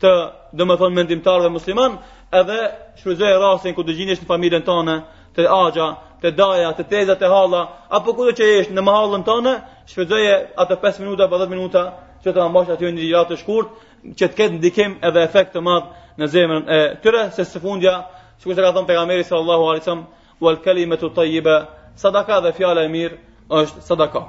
të 0.05 0.15
dhe 0.59 0.63
më 0.71 0.75
thonë 0.81 0.95
mendimtar 0.97 1.43
dhe 1.45 1.51
musliman, 1.55 1.95
edhe 2.41 2.59
shfryzoj 3.01 3.31
e 3.35 3.39
rasin 3.43 3.75
ku 3.75 3.83
të 3.85 3.95
gjinisht 3.99 4.23
në 4.25 4.29
familjen 4.31 4.63
tonë, 4.67 4.97
të 5.35 5.49
agja, 5.51 5.89
të 6.23 6.31
daja, 6.39 6.71
të 6.79 6.85
teza, 6.93 7.15
të 7.21 7.29
halla, 7.33 7.63
apo 7.99 8.15
kudo 8.17 8.31
që 8.39 8.47
jesh 8.53 8.71
në 8.77 8.85
mahallën 8.87 9.25
tonë, 9.27 9.55
shfryzoj 9.91 10.23
e 10.33 10.37
ato 10.63 10.77
5 10.81 11.01
minuta, 11.05 11.27
10 11.35 11.51
minuta, 11.55 11.83
që 12.23 12.33
të 12.35 12.43
ambash 12.45 12.71
aty 12.75 12.87
një 12.97 13.09
gjatë 13.11 13.31
të 13.33 13.39
shkurt, 13.43 13.73
që 14.19 14.25
të 14.31 14.39
ketë 14.41 14.59
ndikim 14.61 14.95
edhe 15.09 15.25
efekt 15.27 15.53
të 15.57 15.63
madh 15.65 15.89
në 16.21 16.29
zemrën 16.33 16.69
e 16.69 16.79
tyre 17.03 17.27
se 17.35 17.45
së 17.45 17.61
fundja, 17.65 17.95
sikur 18.39 18.55
se 18.55 18.63
ka 18.63 18.71
thënë 18.77 18.89
pejgamberi 18.89 19.25
sallallahu 19.27 19.69
alaihi 19.73 19.83
wasallam, 19.83 20.05
wal 20.45 20.59
kalimatu 20.65 21.11
tayyiba 21.17 21.57
sadaka 22.03 22.39
dhe 22.45 22.53
fjala 22.57 22.85
e 22.87 22.93
mirë 22.95 23.19
është 23.59 23.83
sadaka. 23.89 24.23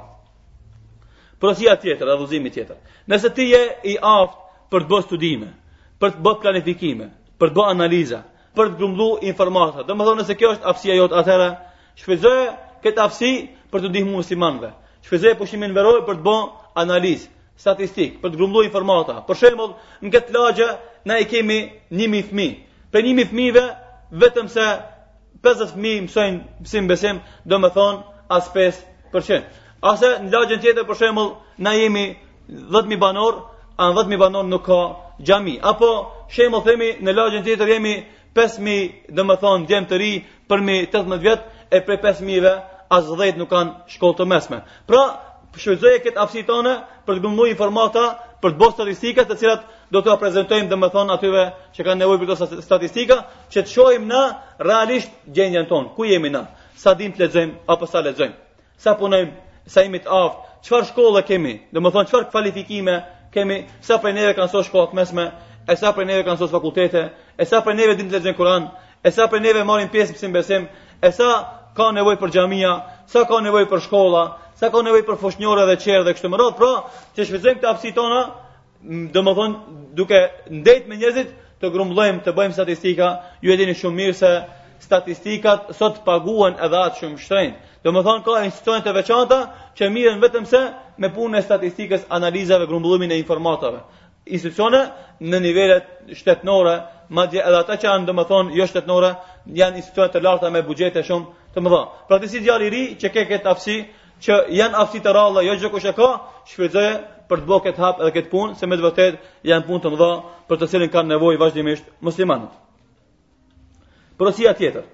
Prosia 1.40 1.76
tjetër, 1.76 2.08
adhuzimi 2.14 2.50
tjetër. 2.54 2.78
Nëse 3.10 3.28
ti 3.36 3.50
je 3.52 3.62
i 3.92 3.96
aftë 4.00 4.68
për 4.72 4.82
të 4.84 4.90
bërë 4.92 5.04
studime, 5.08 5.50
për 6.00 6.10
të 6.14 6.22
bërë 6.24 6.40
planifikime, 6.42 7.04
për 7.40 7.50
të 7.52 7.56
bërë 7.58 7.74
analiza, 7.74 8.16
për 8.56 8.70
të 8.72 8.78
grumbullu 8.80 9.20
informata. 9.30 9.84
Do 9.90 9.94
të 10.00 10.06
thonë 10.08 10.24
se 10.30 10.34
kjo 10.40 10.50
është 10.56 10.68
hapësia 10.68 10.96
jote 10.98 11.16
atëherë, 11.20 11.46
shpejtoje 12.02 12.42
këtë 12.86 13.02
hapësi 13.02 13.30
për 13.72 13.84
të 13.84 13.90
ndihmuar 13.92 14.18
muslimanëve. 14.22 14.70
Shpejtoje 15.06 15.38
pushimin 15.40 15.74
veror 15.76 16.00
për 16.08 16.18
të 16.20 16.26
bërë 16.26 16.68
analizë 16.82 17.30
statistik, 17.62 18.18
për 18.22 18.32
të 18.34 18.40
grumbullu 18.40 18.66
informata. 18.68 19.16
Për 19.28 19.40
shembull, 19.42 19.72
në 20.04 20.12
këtë 20.12 20.36
lagje 20.36 20.68
na 21.10 21.16
i 21.22 21.28
kemi 21.32 21.58
1000 21.90 22.28
fëmijë. 22.28 22.58
Për 22.92 23.08
1000 23.08 23.30
fëmijëve 23.32 23.64
vetëm 24.24 24.50
se 24.56 24.66
50 25.46 25.72
fëmijë 25.76 26.04
mësojnë 26.04 26.64
mësim 26.64 26.90
besim, 26.92 27.22
do 27.52 27.56
të 27.64 27.72
thonë 27.72 28.24
as 28.38 28.50
5%. 28.52 29.48
Ase 29.92 30.10
në 30.22 30.36
lagjen 30.36 30.60
tjetër 30.64 30.84
për 30.90 31.00
shembull, 31.02 31.32
na 31.66 31.72
jemi 31.80 32.06
10000 32.48 33.00
banor, 33.06 33.40
an 33.80 33.94
10000 33.98 34.20
banor 34.24 34.44
nuk 34.52 34.64
ka 34.70 34.80
gjami. 35.24 35.58
Apo 35.62 35.92
shemë 36.34 36.60
themi 36.66 36.90
në 37.06 37.14
lagjën 37.16 37.44
tjetër 37.44 37.72
jetër 37.72 37.74
jemi 37.74 37.94
5.000 38.34 39.14
dhe 39.16 39.24
më 39.24 39.36
thonë 39.40 39.68
gjemë 39.70 39.88
të 39.92 39.98
ri 40.02 40.12
për 40.48 40.60
mi 40.68 40.76
18 40.86 41.20
vjetë 41.22 41.76
e 41.76 41.80
prej 41.86 41.98
5.000-ve 42.02 42.56
as 42.96 43.08
10 43.10 43.38
nuk 43.40 43.50
kanë 43.50 43.92
shkollë 43.96 44.18
të 44.18 44.26
mesme. 44.32 44.60
Pra, 44.86 45.04
shëzëje 45.56 46.02
këtë 46.04 46.20
apsi 46.20 46.42
tonë 46.48 46.74
për 47.06 47.16
të 47.20 47.24
gëmdu 47.24 47.46
informata 47.50 48.04
për 48.42 48.52
të 48.54 48.60
bërë 48.60 48.74
statistika 48.76 49.24
të 49.24 49.38
cilat 49.40 49.62
do 49.94 50.02
të 50.04 50.16
prezantojmë 50.20 50.68
dhe 50.70 50.76
më 50.82 50.88
thonë 50.92 51.14
atyve 51.16 51.44
që 51.74 51.86
kanë 51.86 52.00
nevoj 52.02 52.18
për 52.20 52.34
të 52.34 52.60
statistika 52.66 53.16
që 53.52 53.62
të 53.64 53.72
shohim 53.72 54.04
në 54.10 54.20
realisht 54.68 55.12
gjendjen 55.34 55.68
tonë. 55.70 55.94
Ku 55.96 56.04
jemi 56.04 56.30
në? 56.34 56.42
Sa 56.76 56.92
dim 56.94 57.12
të 57.16 57.24
lexojmë 57.24 57.54
apo 57.72 57.88
sa 57.88 58.02
lexojmë? 58.04 58.36
Sa 58.76 58.92
punojmë? 59.00 59.32
Sa 59.66 59.82
imit 59.82 60.04
aftë? 60.04 60.44
Qëfar 60.66 60.84
shkollë 60.92 61.22
kemi? 61.26 61.54
Dhe 61.72 62.04
çfarë 62.10 62.30
kualifikime 62.34 63.00
kemi 63.36 63.66
sa 63.84 63.98
prej 64.00 64.16
neve 64.16 64.32
kanë 64.36 64.48
sot 64.56 64.64
shkollë 64.66 64.96
mesme, 64.96 65.26
e 65.68 65.76
sa 65.76 65.92
prej 65.92 66.08
neve 66.08 66.24
kanë 66.24 66.40
sot 66.40 66.50
fakultete, 66.54 67.02
e 67.36 67.44
sa 67.44 67.60
prej 67.64 67.76
neve 67.82 67.94
dinë 67.98 68.08
të 68.12 68.18
lexojnë 68.20 68.38
Kur'an, 68.38 68.70
e 69.06 69.12
sa 69.12 69.28
prej 69.28 69.42
neve 69.44 69.64
marrin 69.68 69.90
pjesë 69.92 70.16
në 70.26 70.32
besim, 70.34 70.66
e 71.06 71.12
sa 71.12 71.28
kanë 71.76 71.98
nevojë 72.00 72.20
për 72.22 72.32
xhamia, 72.32 72.72
sa 73.12 73.26
kanë 73.28 73.50
nevojë 73.50 73.68
për 73.74 73.82
shkolla, 73.84 74.24
sa 74.56 74.70
kanë 74.72 74.88
nevojë 74.88 75.06
për 75.10 75.18
fushnjore 75.20 75.66
dhe 75.68 75.76
çerë 75.84 76.04
dhe 76.08 76.14
kështu 76.16 76.30
me 76.32 76.38
radhë, 76.40 76.56
pra, 76.56 76.72
që 77.14 77.26
shfrytëzojmë 77.28 77.60
këtë 77.60 77.68
hapësi 77.68 77.92
tona, 77.98 78.22
domethënë 79.12 79.80
duke 79.98 80.20
ndejt 80.56 80.88
me 80.88 80.96
njerëzit 81.02 81.34
të 81.60 81.70
grumbullojmë, 81.76 82.24
të 82.24 82.32
bëjmë 82.36 82.56
statistika, 82.56 83.10
ju 83.44 83.52
e 83.52 83.58
dini 83.60 83.76
shumë 83.76 83.96
mirë 84.00 84.16
se 84.22 84.32
statistikat 84.86 85.74
sot 85.78 86.00
paguhen 86.08 86.56
edhe 86.64 86.80
atë 86.88 87.02
shumë 87.02 87.22
shtrenjtë. 87.26 87.65
Do 87.86 87.92
më 87.94 88.00
thonë 88.06 88.22
ka 88.26 88.32
institucionit 88.44 88.82
të 88.88 88.92
veçanta 88.96 89.36
që 89.78 89.88
miren 89.96 90.16
vetëm 90.22 90.46
se 90.52 90.60
me 91.02 91.08
punën 91.16 91.38
e 91.38 91.40
statistikës 91.46 92.06
analizave 92.16 92.66
grumbullumin 92.66 93.12
e 93.14 93.18
informatave. 93.22 93.78
Institucionit 94.26 94.90
në 95.22 95.38
nivellet 95.44 95.84
shtetnore, 96.18 96.72
madje 97.18 97.38
edhe 97.46 97.60
ata 97.62 97.76
që 97.78 97.86
janë 97.86 98.08
do 98.08 98.14
më 98.18 98.24
thonë 98.32 98.56
jo 98.58 98.66
shtetnore, 98.72 99.10
janë 99.60 99.78
institucionit 99.82 100.16
të 100.16 100.22
larta 100.26 100.50
me 100.56 100.64
bugjete 100.66 101.04
shumë 101.06 101.54
të 101.54 101.62
më 101.62 101.70
thonë. 101.76 101.86
Pra 102.08 102.18
të 102.24 102.30
si 102.32 102.42
djarë 102.42 102.66
i 102.66 102.72
ri 102.74 102.82
që 103.04 103.12
ke 103.14 103.24
këtë 103.30 103.48
afsi, 103.54 103.76
që 104.24 104.40
janë 104.58 104.82
afsi 104.82 105.04
të 105.06 105.14
ralla, 105.18 105.46
jo 105.46 105.54
gjë 105.62 105.70
kështë 105.76 105.92
e 105.92 105.94
ka, 106.00 106.10
shfridzëje 106.50 106.92
për 107.30 107.44
të 107.44 107.48
bo 107.52 107.60
këtë 107.68 107.82
hapë 107.84 108.02
edhe 108.02 108.14
këtë 108.18 108.30
punë, 108.34 108.58
se 108.58 108.66
me 108.66 108.76
të 108.82 109.10
janë 109.52 109.66
punë 109.68 109.82
të 109.86 109.94
më 109.94 110.10
për 110.50 110.56
të 110.64 110.68
cilin 110.74 110.90
kanë 110.96 111.08
nevojë 111.14 111.38
vazhdimisht 111.44 111.86
muslimanët. 112.00 112.52
tjetër. 114.58 114.84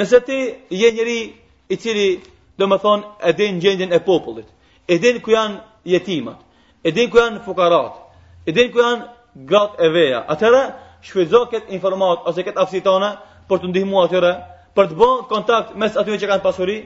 Nëse 0.00 0.18
ti 0.28 0.38
je 0.80 0.88
njëri 0.96 1.20
i 1.74 1.76
cili 1.76 2.08
Do 2.58 2.66
më 2.70 2.76
thonë, 2.82 3.04
e 3.22 3.32
din 3.38 3.58
gjendjen 3.62 3.92
e 3.96 4.00
popullit, 4.06 4.46
e 4.90 4.96
ku 5.22 5.30
janë 5.30 5.60
jetimat, 5.86 6.40
e 6.82 6.90
ku 6.90 7.18
janë 7.22 7.44
fukarat, 7.46 7.94
e 8.46 8.52
ku 8.52 8.80
janë 8.82 9.04
gratë 9.50 9.78
e 9.84 9.88
veja. 9.96 10.24
Atëra, 10.34 10.62
shfizot 11.06 11.52
këtë 11.52 11.70
informat, 11.76 12.24
ose 12.26 12.42
këtë 12.48 12.58
afsitone, 12.64 13.10
për 13.50 13.58
të 13.62 13.70
ndihmu 13.70 14.00
atyre, 14.02 14.32
për 14.74 14.90
të 14.90 14.94
bon 15.02 15.22
kontakt 15.30 15.76
mes 15.82 15.94
atyme 16.02 16.18
që 16.18 16.30
kanë 16.32 16.42
pasuri, 16.48 16.76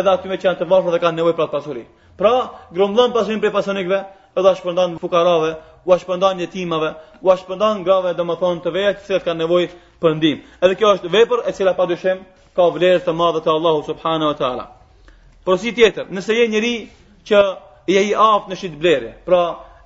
edhe 0.00 0.10
atyme 0.16 0.38
që 0.40 0.48
janë 0.48 0.58
të 0.62 0.70
vashra 0.72 0.94
dhe 0.96 1.02
kanë 1.04 1.20
nevoj 1.20 1.36
për 1.36 1.44
atë 1.44 1.54
pasuri. 1.58 1.84
Pra, 2.20 2.32
grumblon 2.78 3.12
pasurin 3.18 3.44
për 3.44 3.52
pasunikve, 3.58 3.98
edhe 4.40 4.54
shpëndan 4.62 4.96
fukarave, 5.02 5.52
u 5.84 5.92
shpëndan 6.02 6.40
jetimave, 6.42 6.94
u 7.22 7.36
shpëndan 7.42 7.84
grave 7.88 8.14
dhe 8.18 8.24
më 8.30 8.38
thonë 8.44 8.64
të 8.64 8.72
veja 8.78 8.96
që 9.04 9.20
kanë 9.28 9.42
nevoj 9.44 9.68
për 10.02 10.16
ndihmë. 10.16 10.42
Edhe 10.64 10.80
kjo 10.80 10.96
është 10.96 11.12
vepër 11.18 11.44
e 11.46 11.54
cila 11.60 11.76
pa 11.76 11.84
ka 12.58 12.70
vlerë 12.78 13.04
të 13.08 13.12
madhe 13.22 13.44
të 13.46 13.54
Allahu 13.58 13.84
subhanahu 13.92 14.32
wa 14.32 14.36
ta'ala. 14.40 14.66
Por 15.48 15.56
si 15.56 15.70
tjetër, 15.72 16.10
nëse 16.12 16.34
je 16.36 16.46
njëri 16.52 16.70
që 17.24 17.38
je 17.88 18.00
i 18.10 18.10
aft 18.20 18.50
në 18.52 18.56
shqit 18.60 18.74
blere, 18.82 19.14
pra 19.24 19.38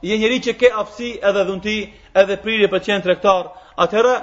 je 0.02 0.16
njëri 0.18 0.40
që 0.42 0.54
ke 0.58 0.70
aftësi 0.80 1.10
edhe 1.28 1.44
dhunti 1.46 1.74
edhe 2.18 2.36
prirje 2.42 2.66
për 2.72 2.82
qenë 2.86 3.04
trektar, 3.04 3.52
atërë 3.84 4.14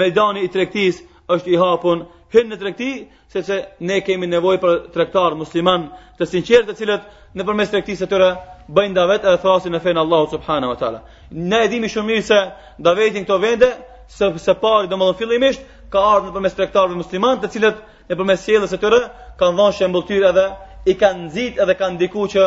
mejdani 0.00 0.42
i 0.42 0.50
trektis 0.50 0.98
është 1.30 1.52
i 1.52 1.60
hapun 1.62 2.02
hynë 2.34 2.50
në 2.50 2.58
trekti, 2.64 2.88
sepse 3.30 3.60
ne 3.86 4.00
kemi 4.08 4.26
nevoj 4.32 4.56
për 4.64 4.74
trektar 4.96 5.38
musliman 5.38 5.86
të 6.18 6.28
sinqerë 6.32 6.66
të 6.72 6.76
cilët 6.80 7.06
në 7.38 7.46
përmes 7.46 7.70
trektis 7.76 8.02
e 8.02 8.10
tëre 8.10 8.32
bëjnë 8.66 8.98
davet 8.98 9.22
edhe 9.22 9.38
thasin 9.46 9.78
e 9.78 9.82
fenë 9.86 10.02
Allahu 10.02 10.32
subhana 10.34 10.72
wa 10.74 10.80
tala. 10.82 11.04
Ne 11.30 11.62
edhimi 11.68 11.92
shumë 11.94 12.10
mirë 12.10 12.26
se 12.32 12.40
davetin 12.88 13.22
këto 13.22 13.38
vende, 13.46 13.70
se, 14.18 14.32
se 14.48 14.54
pari 14.64 14.90
dhe 14.90 14.96
më 14.98 15.12
dhe 15.12 15.18
fillimisht, 15.22 15.62
ka 15.94 16.02
ardhë 16.16 16.32
në 16.32 16.36
përmes 16.40 16.58
trektarve 16.58 16.96
musliman 16.98 17.38
të 17.44 17.54
cilët 17.54 17.84
në 18.10 18.16
përmes 18.18 18.40
sjellës 18.48 18.72
e 18.74 18.80
tëre, 18.82 19.04
kanë 19.38 19.56
dhonë 19.62 19.76
shembultyre 19.78 20.32
edhe 20.34 20.46
i 20.86 20.94
kanë 20.98 21.24
nxit 21.28 21.58
edhe 21.62 21.74
kanë 21.78 21.96
ndiku 21.96 22.26
që 22.34 22.44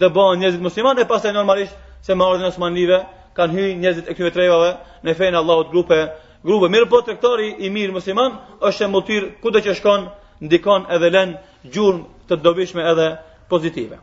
të 0.00 0.08
bëhen 0.14 0.40
njerëzit 0.40 0.62
muslimanë 0.64 1.02
e 1.04 1.08
pastaj 1.10 1.32
normalisht 1.34 1.74
se 2.06 2.14
me 2.14 2.24
ardhmën 2.24 2.46
e 2.48 2.52
Osmanlive 2.52 3.00
kanë 3.36 3.54
hyrë 3.56 3.74
njerëzit 3.82 4.08
e 4.10 4.14
këtyre 4.14 4.32
trejave 4.34 4.70
në 5.04 5.14
fenë 5.18 5.38
Allahut 5.40 5.72
grupe 5.72 5.98
grupe 6.44 6.70
mirë 6.72 6.88
po 6.90 7.00
tregtari 7.04 7.50
i 7.58 7.68
mirë 7.70 7.92
musliman 7.98 8.38
është 8.68 8.84
e 8.84 8.88
mutir 8.88 9.28
kudo 9.42 9.58
që 9.66 9.74
shkon 9.78 10.08
ndikon 10.42 10.86
edhe 10.96 11.10
lën 11.12 11.34
gjurmë 11.72 12.04
të 12.28 12.40
dobishme 12.44 12.84
edhe 12.92 13.10
pozitive. 13.48 13.98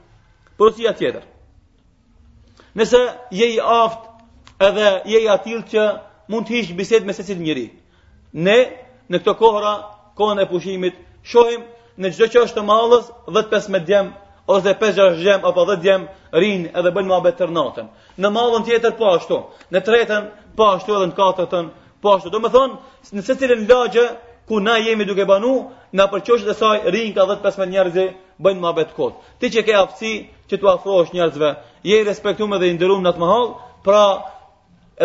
Porosia 0.58 0.91
tjetër. 0.97 1.24
Nëse 2.76 2.99
je 3.32 3.47
i 3.55 3.60
aftë 3.60 4.64
edhe 4.68 4.88
je 5.05 5.20
i 5.24 5.30
atill 5.30 5.64
që 5.72 5.84
mund 6.30 6.47
të 6.47 6.53
hish 6.53 6.74
bisedë 6.78 7.05
me 7.05 7.14
secilin 7.14 7.43
njerëz. 7.47 7.70
Ne 8.38 8.58
në 9.10 9.20
këto 9.24 9.34
kohëra, 9.41 9.74
kohën 10.20 10.41
e 10.43 10.45
pushimit, 10.51 10.93
shohim 11.24 11.64
në 12.04 12.10
çdo 12.16 12.26
që 12.34 12.41
është 12.45 12.60
të 12.60 12.64
mallës 12.70 13.08
10-15 13.32 13.86
djem 13.86 14.10
ose 14.56 14.74
5-6 14.82 15.16
djem 15.22 15.45
apo 15.50 15.64
10 15.70 15.82
djem 15.86 16.04
rinë 16.43 16.70
edhe 16.80 16.91
bën 16.98 17.08
muhabet 17.10 17.38
të 17.39 17.48
rnatën 17.50 17.88
në 18.26 18.32
mallën 18.36 18.66
tjetër 18.68 18.93
po 19.00 19.08
ashtu 19.18 19.39
në 19.74 19.82
tretën 19.88 20.30
po 20.60 20.68
ashtu 20.76 20.95
edhe 21.00 21.10
në 21.12 21.18
katërtën 21.18 21.70
po 22.02 22.14
ashtu 22.16 22.30
do 22.36 22.41
të 22.45 22.52
thonë 22.54 23.18
në 23.18 23.26
secilën 23.30 23.66
lagje 23.74 24.06
ku 24.48 24.60
na 24.64 24.76
jemi 24.78 25.06
duke 25.10 25.26
banu 25.28 25.56
na 25.98 26.06
për 26.12 26.22
çojsh 26.28 26.45
të 26.48 26.56
saj 26.62 26.78
rinka 26.93 27.26
10-15 27.32 27.70
njerëz 27.74 27.98
bën 28.45 28.60
muhabet 28.62 28.93
kot 28.95 29.16
ti 29.41 29.50
që 29.56 29.66
ke 29.66 29.76
aftësi 29.84 30.14
të 30.50 30.62
tu 30.62 30.70
afrosh 30.72 31.12
njerëzve 31.18 31.50
je 31.89 31.98
i 32.02 32.04
respektuar 32.08 32.60
dhe 32.62 32.70
i 32.70 32.78
ndërmur 32.78 33.02
në 33.04 33.10
atë 33.14 33.22
mohull 33.26 33.50
pra 33.84 34.04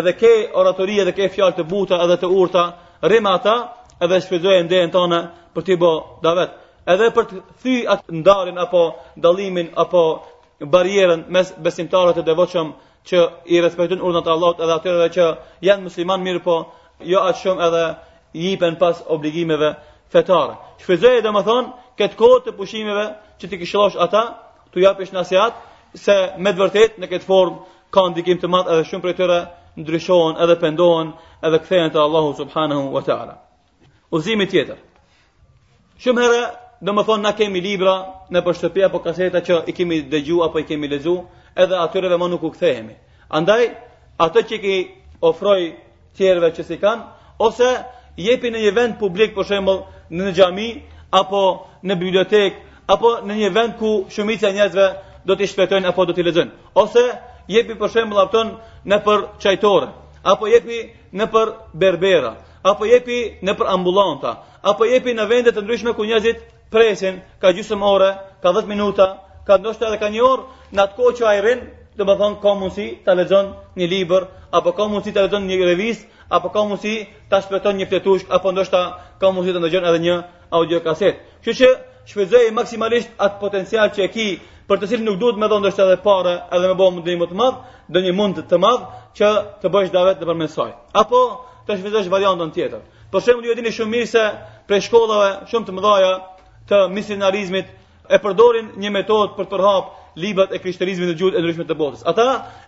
edhe 0.00 0.12
ke 0.20 0.32
oratorie 0.60 1.00
edhe 1.02 1.16
ke 1.18 1.28
fjalë 1.34 1.56
të 1.58 1.64
buta 1.72 1.98
edhe 2.04 2.16
të 2.22 2.28
urta 2.40 2.66
rrim 3.08 3.26
ata 3.36 3.56
edhe 4.04 4.20
shfrytëzoi 4.20 4.62
ndërën 4.68 4.92
tonë 4.94 5.18
për 5.54 5.64
të 5.66 5.80
bë 5.82 5.92
davet 6.26 6.60
edhe 6.90 7.10
për 7.14 7.26
të 7.30 7.40
thy 7.62 7.74
atë 7.94 8.16
ndarin 8.20 8.58
apo 8.64 8.80
dalimin 9.24 9.68
apo 9.84 10.04
barjeren 10.72 11.24
mes 11.36 11.52
besimtarët 11.66 12.18
e 12.18 12.24
devoqëm 12.26 12.72
që 13.10 13.22
i 13.54 13.60
respektun 13.64 14.02
urnat 14.06 14.26
Allahut 14.30 14.60
edhe 14.62 14.76
atyreve 14.78 15.08
që 15.16 15.26
janë 15.68 15.86
musliman 15.88 16.22
mirë 16.26 16.42
po 16.44 16.56
jo 17.12 17.22
atë 17.22 17.38
shumë 17.42 17.64
edhe 17.66 17.84
jipen 18.42 18.76
pas 18.78 19.00
obligimeve 19.10 19.72
fetare. 20.12 20.54
Shpizoje 20.82 21.22
dhe 21.24 21.32
më 21.34 21.42
thonë, 21.46 21.68
këtë 21.98 22.18
kohë 22.20 22.44
të 22.46 22.56
pushimeve 22.58 23.06
që 23.40 23.48
ti 23.50 23.58
këshilosh 23.62 23.98
ata, 24.04 24.22
të 24.72 24.80
japish 24.82 25.12
nasihat, 25.12 25.52
se 25.94 26.14
me 26.38 26.52
të 26.52 26.88
në 27.00 27.06
këtë 27.10 27.26
formë 27.26 27.58
ka 27.92 28.06
ndikim 28.12 28.38
të 28.40 28.48
matë 28.48 28.70
edhe 28.72 28.84
shumë 28.90 29.02
për 29.04 29.10
e 29.10 29.14
tëre 29.18 29.38
ndryshohen 29.82 30.36
edhe 30.44 30.56
pendohen 30.60 31.12
edhe 31.42 31.58
këthejnë 31.64 31.92
të 31.94 32.00
Allahu 32.04 32.34
subhanahu 32.38 32.92
wa 32.94 33.02
ta'ala. 33.02 33.34
Uzimi 34.10 34.46
tjetër. 34.46 34.78
Shumë 35.98 36.22
herë 36.22 36.40
dhe 36.84 36.90
më 36.92 37.02
thonë, 37.06 37.22
na 37.26 37.32
kemi 37.38 37.60
libra 37.62 37.94
në 38.34 38.40
shtëpi 38.58 38.82
apo 38.86 38.98
kaseta 39.04 39.38
që 39.46 39.58
i 39.70 39.72
kemi 39.72 40.00
dëgju 40.12 40.42
apo 40.46 40.58
i 40.58 40.64
kemi 40.66 40.88
lezu, 40.90 41.14
edhe 41.54 41.76
atyreve 41.84 42.16
më 42.18 42.26
nuk 42.32 42.42
u 42.42 42.50
kthehemi. 42.50 42.96
Andaj, 43.38 43.62
atë 44.24 44.40
që 44.48 44.54
i 44.56 44.60
ki 44.64 44.76
ofroj 45.30 45.60
tjerve 46.16 46.48
që 46.56 46.62
si 46.66 46.76
kanë, 46.82 47.04
ose 47.38 47.68
jepi 48.18 48.50
në 48.50 48.60
një 48.66 48.72
vend 48.76 48.96
publik, 48.98 49.30
për 49.34 49.44
shembol, 49.46 49.78
në 50.10 50.24
në 50.26 50.32
gjami, 50.36 50.68
apo 51.22 51.42
në 51.86 51.94
bibliotek, 52.02 52.58
apo 52.92 53.08
në 53.28 53.34
një 53.40 53.50
vend 53.54 53.76
ku 53.78 53.90
shumica 54.10 54.50
njëzve 54.52 54.86
do 55.26 55.36
t'i 55.38 55.46
shpetojnë 55.46 55.86
apo 55.86 56.04
do 56.04 56.12
t'i 56.16 56.24
lezën. 56.26 56.50
Ose 56.74 57.04
jepi 57.48 57.78
për 57.78 57.92
shembol 57.94 58.18
apëton 58.24 58.56
në 58.90 58.98
për 59.06 59.22
qajtore, 59.42 59.88
apo 60.34 60.50
jepi 60.50 60.82
në 61.14 61.26
për 61.32 61.54
berbera, 61.72 62.34
apo 62.66 62.90
jepi 62.90 63.22
në 63.46 63.54
për 63.58 63.70
ambulanta, 63.70 64.34
apo 64.66 64.82
jepi 64.90 65.14
në 65.14 65.28
vendet 65.30 65.54
të 65.54 65.62
ndryshme 65.62 65.94
ku 65.94 66.04
njëzit 66.10 66.42
presin, 66.72 67.20
ka 67.38 67.52
gjysëm 67.52 67.82
ore, 67.84 68.14
ka 68.42 68.50
10 68.52 68.66
minuta, 68.72 69.20
ka 69.46 69.58
ndoshta 69.60 69.90
edhe 69.92 70.00
ka 70.00 70.08
një 70.10 70.22
orë, 70.24 70.48
në 70.72 70.80
atë 70.82 70.96
kohë 70.98 71.14
që 71.20 71.28
ai 71.28 71.40
rrin, 71.44 71.60
do 72.00 72.04
thonë 72.08 72.40
ka 72.40 72.54
mundësi 72.56 72.86
ta 73.04 73.12
lexon 73.14 73.50
një 73.76 73.86
libër 73.92 74.24
apo 74.56 74.72
ka 74.72 74.86
mundësi 74.88 75.12
ta 75.12 75.26
lexon 75.26 75.44
një 75.44 75.58
revistë 75.68 76.08
apo 76.32 76.48
ka 76.54 76.62
mundësi 76.64 76.94
ta 77.28 77.42
shpeton 77.44 77.76
një 77.76 77.86
fletushk 77.90 78.32
apo 78.32 78.48
ndoshta 78.56 78.80
ka 79.20 79.28
mundësi 79.28 79.52
të 79.52 79.60
ndëgjën 79.62 79.86
edhe 79.90 79.98
një 80.06 80.14
audio 80.56 80.80
kaset. 80.86 81.20
Kështu 81.44 81.52
që 81.60 81.68
shpejtoj 82.08 82.48
maksimalisht 82.56 83.12
atë 83.20 83.38
potencial 83.44 83.92
që 83.92 84.00
e 84.06 84.08
ki, 84.08 84.26
për 84.68 84.80
të 84.80 84.88
cilin 84.88 85.04
nuk 85.10 85.20
duhet 85.20 85.36
më 85.42 85.50
dhonë 85.52 85.66
ndoshta 85.66 85.84
edhe 85.84 86.00
parë, 86.00 86.32
edhe 86.56 86.72
më 86.72 86.78
bëu 86.80 86.94
mundim 86.96 87.20
më 87.20 87.28
të 87.32 87.36
madh, 87.42 87.60
do 87.92 87.98
një 88.06 88.16
mund 88.16 88.40
të 88.48 88.62
madh 88.64 88.88
që 89.20 89.30
të 89.60 89.68
bësh 89.74 89.92
davet 89.92 90.16
në 90.24 90.30
përmes 90.32 90.56
Apo 91.04 91.20
të 91.66 91.76
shpejtosh 91.76 92.08
variantën 92.10 92.54
tjetër. 92.56 92.80
Për 93.12 93.20
shembull, 93.20 93.44
ju 93.44 93.52
e 93.52 93.56
dini 93.60 93.68
shumë 93.76 93.90
mirë 93.92 94.08
se 94.08 94.22
prej 94.66 94.80
shkollave 94.88 95.28
shumë 95.52 95.66
të 95.68 95.72
mëdhaja, 95.76 96.12
të 96.68 96.78
misionarizmit 96.94 97.70
e 98.12 98.18
përdorin 98.22 98.72
një 98.82 98.90
metodë 98.94 99.36
për 99.36 99.46
të 99.48 99.56
përhap 99.56 99.90
librat 100.20 100.50
e 100.52 100.60
krishterizmit 100.60 101.08
në 101.08 101.14
gjuhën 101.20 101.36
e 101.38 101.40
ndryshme 101.40 101.64
të 101.68 101.76
botës. 101.78 102.02
Ata 102.12 102.26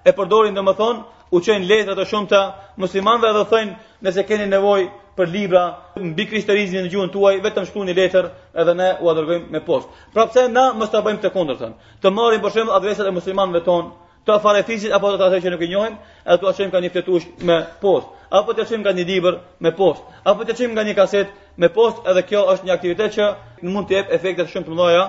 e 0.08 0.12
përdorin 0.16 0.54
domethën 0.56 1.02
uçojn 1.36 1.66
letra 1.68 1.94
të 1.98 2.06
shumta 2.10 2.40
muslimanëve 2.80 3.32
dhe 3.36 3.44
thënë 3.52 4.04
nëse 4.06 4.24
keni 4.28 4.46
nevojë 4.54 4.86
për 5.18 5.28
libra 5.30 5.64
mbi 6.00 6.24
krishterizmin 6.30 6.86
në 6.86 6.90
gjuhën 6.94 7.12
tuaj, 7.14 7.36
vetëm 7.44 7.66
shkruani 7.68 7.94
letër 7.94 8.30
edhe 8.62 8.72
ne 8.80 8.88
u 9.04 9.12
dërgojmë 9.14 9.50
me 9.54 9.60
postë. 9.68 9.90
Pra 10.14 10.24
pse 10.30 10.48
na 10.54 10.64
mos 10.80 10.90
ta 10.90 11.04
bëjmë 11.06 11.22
të 11.22 11.30
kundërtën? 11.36 11.76
Të 12.02 12.10
marrim 12.16 12.42
për 12.42 12.54
shembull 12.56 12.74
adresat 12.78 13.10
e 13.10 13.14
muslimanëve 13.14 13.60
tonë, 13.68 13.92
të 14.24 14.38
farefisit 14.40 14.92
apo 14.96 15.12
të 15.14 15.26
atë 15.28 15.42
që 15.44 15.50
nuk 15.52 15.62
i 15.62 15.68
njohim, 15.74 15.96
edhe 16.24 16.40
të 16.40 16.52
çojmë 16.58 16.72
ka 16.72 16.80
një 16.86 16.90
fletush 16.94 17.26
me 17.44 17.58
postë, 17.82 18.22
apo 18.40 18.54
të 18.56 18.64
çojmë 18.70 18.86
ka 18.88 18.94
një 18.96 19.04
libër 19.10 19.38
me 19.66 19.72
postë, 19.76 20.20
apo 20.32 20.46
të 20.48 20.56
çojmë 20.58 20.78
ka 20.78 20.84
një 20.88 20.94
kasetë 21.02 21.43
me 21.60 21.68
post 21.72 22.02
edhe 22.10 22.22
kjo 22.26 22.40
është 22.54 22.66
një 22.68 22.74
aktivitet 22.74 23.14
që 23.16 23.28
mund 23.74 23.88
të 23.88 23.96
jep 23.98 24.12
efekte 24.16 24.46
shumë 24.52 24.68
të 24.68 24.78
mëdha 24.78 25.02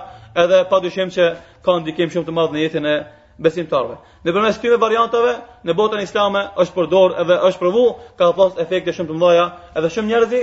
edhe 0.43 0.59
padyshim 0.69 1.09
që 1.15 1.29
ka 1.65 1.77
ndikim 1.81 2.11
shumë 2.13 2.27
të 2.27 2.35
madh 2.37 2.53
në 2.55 2.63
jetën 2.65 2.87
e 2.91 2.95
besimtarve. 3.45 3.95
Në 4.23 4.31
përmes 4.35 4.57
këtyre 4.61 4.77
variantave, 4.79 5.33
në 5.67 5.75
botën 5.79 6.03
islame 6.05 6.43
është 6.61 6.75
përdor 6.77 7.15
edhe 7.23 7.35
është 7.49 7.59
provu, 7.59 7.85
ka 8.17 8.29
pas 8.37 8.55
efekte 8.63 8.93
shumë 8.95 9.09
të 9.11 9.17
mëdha 9.21 9.45
edhe 9.79 9.91
shumë 9.95 10.11
njerëz 10.11 10.35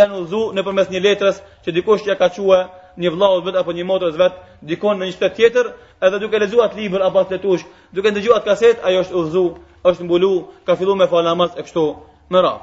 janë 0.00 0.22
në 0.32 0.42
nëpërmes 0.58 0.90
një 0.94 1.02
letres 1.06 1.42
që 1.66 1.74
dikush 1.76 2.08
ja 2.08 2.16
ka 2.18 2.30
quë 2.38 2.60
një 3.00 3.12
vëllau 3.14 3.44
vet 3.46 3.56
apo 3.60 3.72
një 3.72 3.84
motër 3.86 4.16
vet 4.18 4.40
dikon 4.70 4.98
në 4.98 5.08
një 5.08 5.14
shtet 5.16 5.36
tjetër, 5.38 5.72
edhe 6.00 6.18
duke 6.20 6.38
lexuar 6.40 6.68
atë 6.68 6.80
libër 6.80 7.04
apo 7.06 7.20
atë 7.22 7.38
tush, 7.40 7.62
duke 7.94 8.10
dëgjuar 8.12 8.40
atë 8.40 8.48
kaset, 8.50 8.82
ajo 8.84 9.04
është 9.04 9.16
udhëzu, 9.20 9.44
është 9.88 10.04
mbulu, 10.04 10.32
ka 10.66 10.76
filluar 10.76 10.98
me 11.00 11.06
fal 11.06 11.24
namaz 11.24 11.54
e 11.56 11.62
kështu 11.62 11.84
me 12.30 12.42
radhë. 12.42 12.58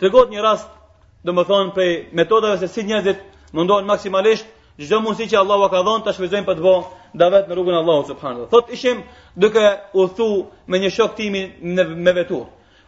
Tregon 0.00 0.32
një 0.32 0.42
rast 0.42 0.70
dhe 1.26 1.30
më 1.32 1.42
thonë 1.50 1.74
prej 1.74 1.90
metodave 2.18 2.58
se 2.58 2.68
si 2.68 2.82
më 2.86 3.16
mundohen 3.56 3.86
maksimalisht 3.86 4.46
gjithë 4.78 4.98
mundësi 5.04 5.26
që 5.32 5.38
Allah 5.40 5.70
ka 5.70 5.82
dhonë 5.86 6.04
të 6.06 6.12
shvizojnë 6.16 6.46
për 6.46 6.56
të 6.56 6.62
bo 6.66 6.74
vetë 7.22 7.48
në 7.50 7.54
rrugën 7.56 7.74
Allah 7.78 8.00
subhanë 8.08 8.36
dhe. 8.40 8.46
Thot 8.54 8.70
ishim 8.76 9.02
duke 9.44 9.66
u 10.00 10.06
thu 10.16 10.28
me 10.72 10.78
një 10.82 10.90
shok 10.96 11.14
timi 11.16 11.42
në, 11.76 11.84
me 12.04 12.12
vetur. 12.16 12.46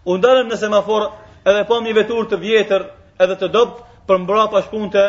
U 0.09 0.17
ndarëm 0.19 0.49
në 0.51 0.57
semafor 0.63 1.07
edhe 1.51 1.65
po 1.69 1.79
një 1.85 1.95
vetur 1.99 2.27
të 2.31 2.37
vjetër 2.45 2.83
edhe 3.25 3.37
të 3.43 3.49
dopt 3.55 3.83
për 4.09 4.19
mbra 4.25 4.47
pashpunte 4.55 5.05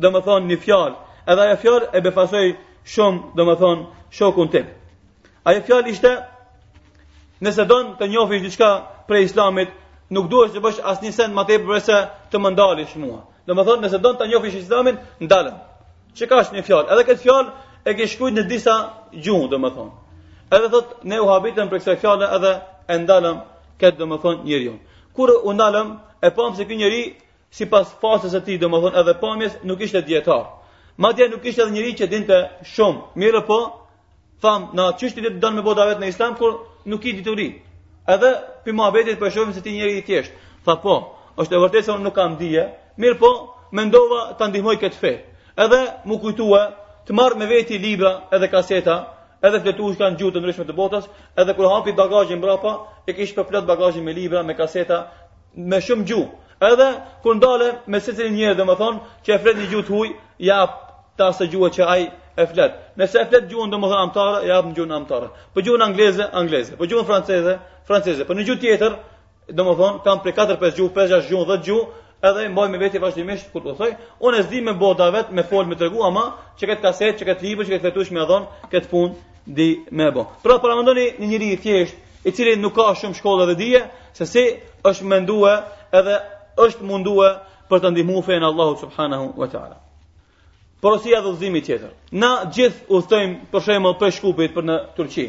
dhe 0.00 0.10
më 0.14 0.20
thonë 0.28 0.46
një 0.52 0.58
fjal. 0.66 0.92
Edhe 1.26 1.40
ajo 1.46 1.56
fjal 1.62 1.80
e 1.96 2.00
befasoj 2.06 2.46
shumë 2.94 3.34
dhe 3.36 3.42
më 3.48 3.54
thonë 3.60 3.82
shokun 4.18 4.48
tim. 4.52 4.66
Ajo 5.48 5.60
fjal 5.66 5.86
ishte 5.90 6.12
nëse 7.44 7.64
donë 7.72 7.96
të 7.98 8.06
njofi 8.12 8.42
një 8.44 8.68
prej 9.08 9.24
islamit 9.24 9.68
nuk 10.14 10.28
duhet 10.30 10.54
të 10.56 10.60
bësh 10.64 10.78
asnjë 10.90 11.10
send 11.16 11.36
më 11.36 11.44
tepër 11.50 11.80
se 11.84 11.96
të 12.32 12.40
më 12.44 12.52
ndalish 12.54 12.94
mua. 13.00 13.18
Domethënë, 13.48 13.82
nëse 13.84 13.98
don 14.04 14.16
ta 14.16 14.26
njohësh 14.28 14.56
Islamin, 14.60 14.98
ndalem. 15.20 15.56
Çe 16.14 16.26
ka 16.28 16.38
asnjë 16.42 16.62
fjalë. 16.68 16.88
Edhe 16.94 17.04
këtë 17.08 17.24
fjalë 17.24 17.50
e 17.88 17.94
ke 17.96 18.06
shkruar 18.08 18.32
në 18.36 18.44
disa 18.50 18.74
gjuhë, 19.24 19.48
domethënë. 19.52 19.90
Edhe 20.56 20.68
thot 20.72 20.88
ne 21.04 21.20
u 21.20 21.26
habitëm 21.30 21.68
për 21.72 21.78
këtë 21.84 21.96
fjalë 22.02 22.28
edhe 22.36 22.52
e 22.92 22.98
ndalëm 23.04 23.36
këtë 23.80 23.98
domethënë 24.02 24.44
njeriu. 24.48 24.74
Kur 25.16 25.28
u 25.48 25.52
ndalëm 25.58 25.88
e 26.26 26.30
pam 26.36 26.54
se 26.56 26.64
ky 26.68 26.76
njeriu 26.76 27.12
sipas 27.50 27.92
fasës 28.02 28.32
së 28.36 28.40
tij 28.46 28.58
domethënë 28.64 28.96
edhe 29.02 29.14
pamjes 29.20 29.58
nuk 29.68 29.80
ishte 29.80 30.02
dietar. 30.08 30.44
Madje 30.96 31.28
nuk 31.28 31.44
ishte 31.46 31.62
edhe 31.64 31.72
njeriu 31.76 31.94
që 32.00 32.08
dinte 32.14 32.36
shumë. 32.74 33.02
Mirë 33.20 33.42
po, 33.48 33.60
tham 34.42 34.60
na 34.76 34.92
çështjet 34.98 35.24
e 35.24 35.30
don 35.42 35.54
me 35.56 35.62
botavet 35.62 35.98
në 36.00 36.08
Islam 36.12 36.32
kur 36.40 36.52
nuk 36.84 37.04
i 37.04 37.12
dituri. 37.18 37.48
Edhe 38.08 38.30
pi 38.64 38.72
muhabetit 38.72 39.18
po 39.20 39.28
shohim 39.28 39.52
se 39.52 39.60
ti 39.60 39.70
njëri 39.76 39.98
i 39.98 40.02
thjesht. 40.04 40.32
Tha 40.64 40.74
po, 40.84 40.92
është 41.42 41.56
e 41.56 41.60
vërtetë 41.64 41.86
se 41.88 41.92
unë 41.94 42.04
nuk 42.08 42.14
kam 42.16 42.38
dije, 42.40 42.62
mirë 43.04 43.18
po, 43.20 43.30
mendova 43.76 44.20
ta 44.38 44.48
ndihmoj 44.48 44.78
këtë 44.80 44.98
fe. 45.02 45.12
Edhe 45.64 45.80
mu 46.08 46.16
kujtua 46.22 46.62
të 47.04 47.16
marr 47.18 47.36
me 47.40 47.46
veti 47.50 47.76
libra 47.82 48.12
edhe 48.38 48.48
kaseta, 48.54 48.94
edhe 49.48 49.60
fletuar 49.66 49.98
kanë 50.00 50.18
gjuhë 50.22 50.34
të 50.38 50.42
ndryshme 50.42 50.64
të 50.70 50.76
botës, 50.80 51.04
edhe 51.42 51.54
kur 51.58 51.68
hapi 51.74 51.92
bagazhin 52.00 52.40
mbrapa, 52.40 52.72
e 53.08 53.12
kishte 53.12 53.40
për 53.42 53.50
plot 53.52 53.68
bagazhin 53.72 54.04
me 54.08 54.16
libra, 54.16 54.42
me 54.48 54.56
kaseta, 54.56 55.02
me 55.72 55.76
shumë 55.88 56.08
gjuhë. 56.08 56.30
Edhe 56.70 56.88
kur 57.22 57.36
ndale 57.38 57.68
me 57.92 58.00
secilin 58.06 58.34
njerëz, 58.40 58.56
domethënë, 58.62 59.04
që 59.24 59.36
e 59.36 59.38
flet 59.44 59.60
një 59.60 59.68
gjuhë 59.74 59.86
të 59.90 59.94
huaj, 59.96 60.10
ja 60.50 60.60
ta 61.20 61.28
së 61.36 61.50
gjuhë 61.52 61.74
që 61.76 61.92
ai 61.94 62.08
e 62.38 62.46
flet. 62.46 62.74
Nëse 63.00 63.18
e 63.24 63.28
flet 63.30 63.46
gjuhën 63.50 63.72
domethënë 63.72 64.02
amtare, 64.06 64.38
jap 64.46 64.66
në 64.68 64.74
gjuhën 64.76 64.96
amtare. 64.98 65.28
Po 65.54 65.62
gjuhën 65.66 65.84
angleze, 65.88 66.26
angleze. 66.40 66.76
Po 66.78 66.86
gjuhën 66.88 67.06
franceze, 67.08 67.54
franceze. 67.88 68.26
Po 68.28 68.36
në 68.38 68.44
gjuhë 68.46 68.60
tjetër, 68.64 68.94
domethënë 69.58 70.02
kanë 70.04 70.24
prej 70.24 70.34
4-5 70.38 70.78
gjuhë, 70.78 70.94
5-6 71.00 71.28
gjuhë, 71.32 71.48
10 71.50 71.64
gjuhë, 71.68 71.88
edhe 72.28 72.44
i 72.46 72.50
mbaj 72.52 72.68
me 72.72 72.80
veti 72.82 73.02
vazhdimisht 73.02 73.50
kur 73.52 73.62
po 73.62 73.74
thoj, 73.78 73.92
unë 74.26 74.40
e 74.40 74.46
zdi 74.48 74.60
me 74.66 74.72
boda 74.80 75.06
vet, 75.14 75.28
me 75.38 75.44
fol 75.46 75.66
me 75.70 75.76
tregu 75.78 76.00
ama, 76.06 76.24
çka 76.58 76.72
këtë 76.72 76.84
kaset, 76.86 77.18
çka 77.20 77.28
këtë 77.32 77.46
libër, 77.46 77.68
çka 77.68 77.78
këtë 77.78 77.86
fetush 77.86 78.10
më 78.16 78.24
dhon, 78.30 78.48
këtë 78.74 78.90
punë 78.90 79.14
di 79.58 79.68
më 79.98 80.08
bë. 80.16 80.24
Pra 80.42 80.56
para 80.62 80.74
mendoni 80.80 81.04
një 81.20 81.26
njeri 81.32 81.52
i 81.54 81.60
thjesht, 81.62 81.96
i 82.28 82.32
cili 82.34 82.56
nuk 82.62 82.74
ka 82.78 82.88
shumë 83.00 83.18
shkolla 83.22 83.44
dhe 83.52 83.58
dije, 83.62 83.82
se 84.18 84.26
si 84.32 84.44
është 84.90 85.06
menduar 85.14 85.68
edhe 86.00 86.16
është 86.64 86.90
munduar 86.90 87.38
për 87.70 87.86
të 87.86 87.94
ndihmuar 87.94 88.24
fen 88.30 88.50
Allahu 88.50 88.78
subhanahu 88.82 89.32
wa 89.42 89.48
taala 89.54 89.76
porosia 90.80 91.20
dhe 91.20 91.28
udhëzimi 91.30 91.60
tjetër. 91.66 91.90
Na 92.22 92.30
gjithë 92.52 92.86
udhtojmë 92.96 93.38
për 93.52 93.64
shembull 93.66 93.96
për 94.00 94.12
Shkupit 94.18 94.54
për 94.54 94.66
në 94.68 94.76
Turqi, 94.96 95.24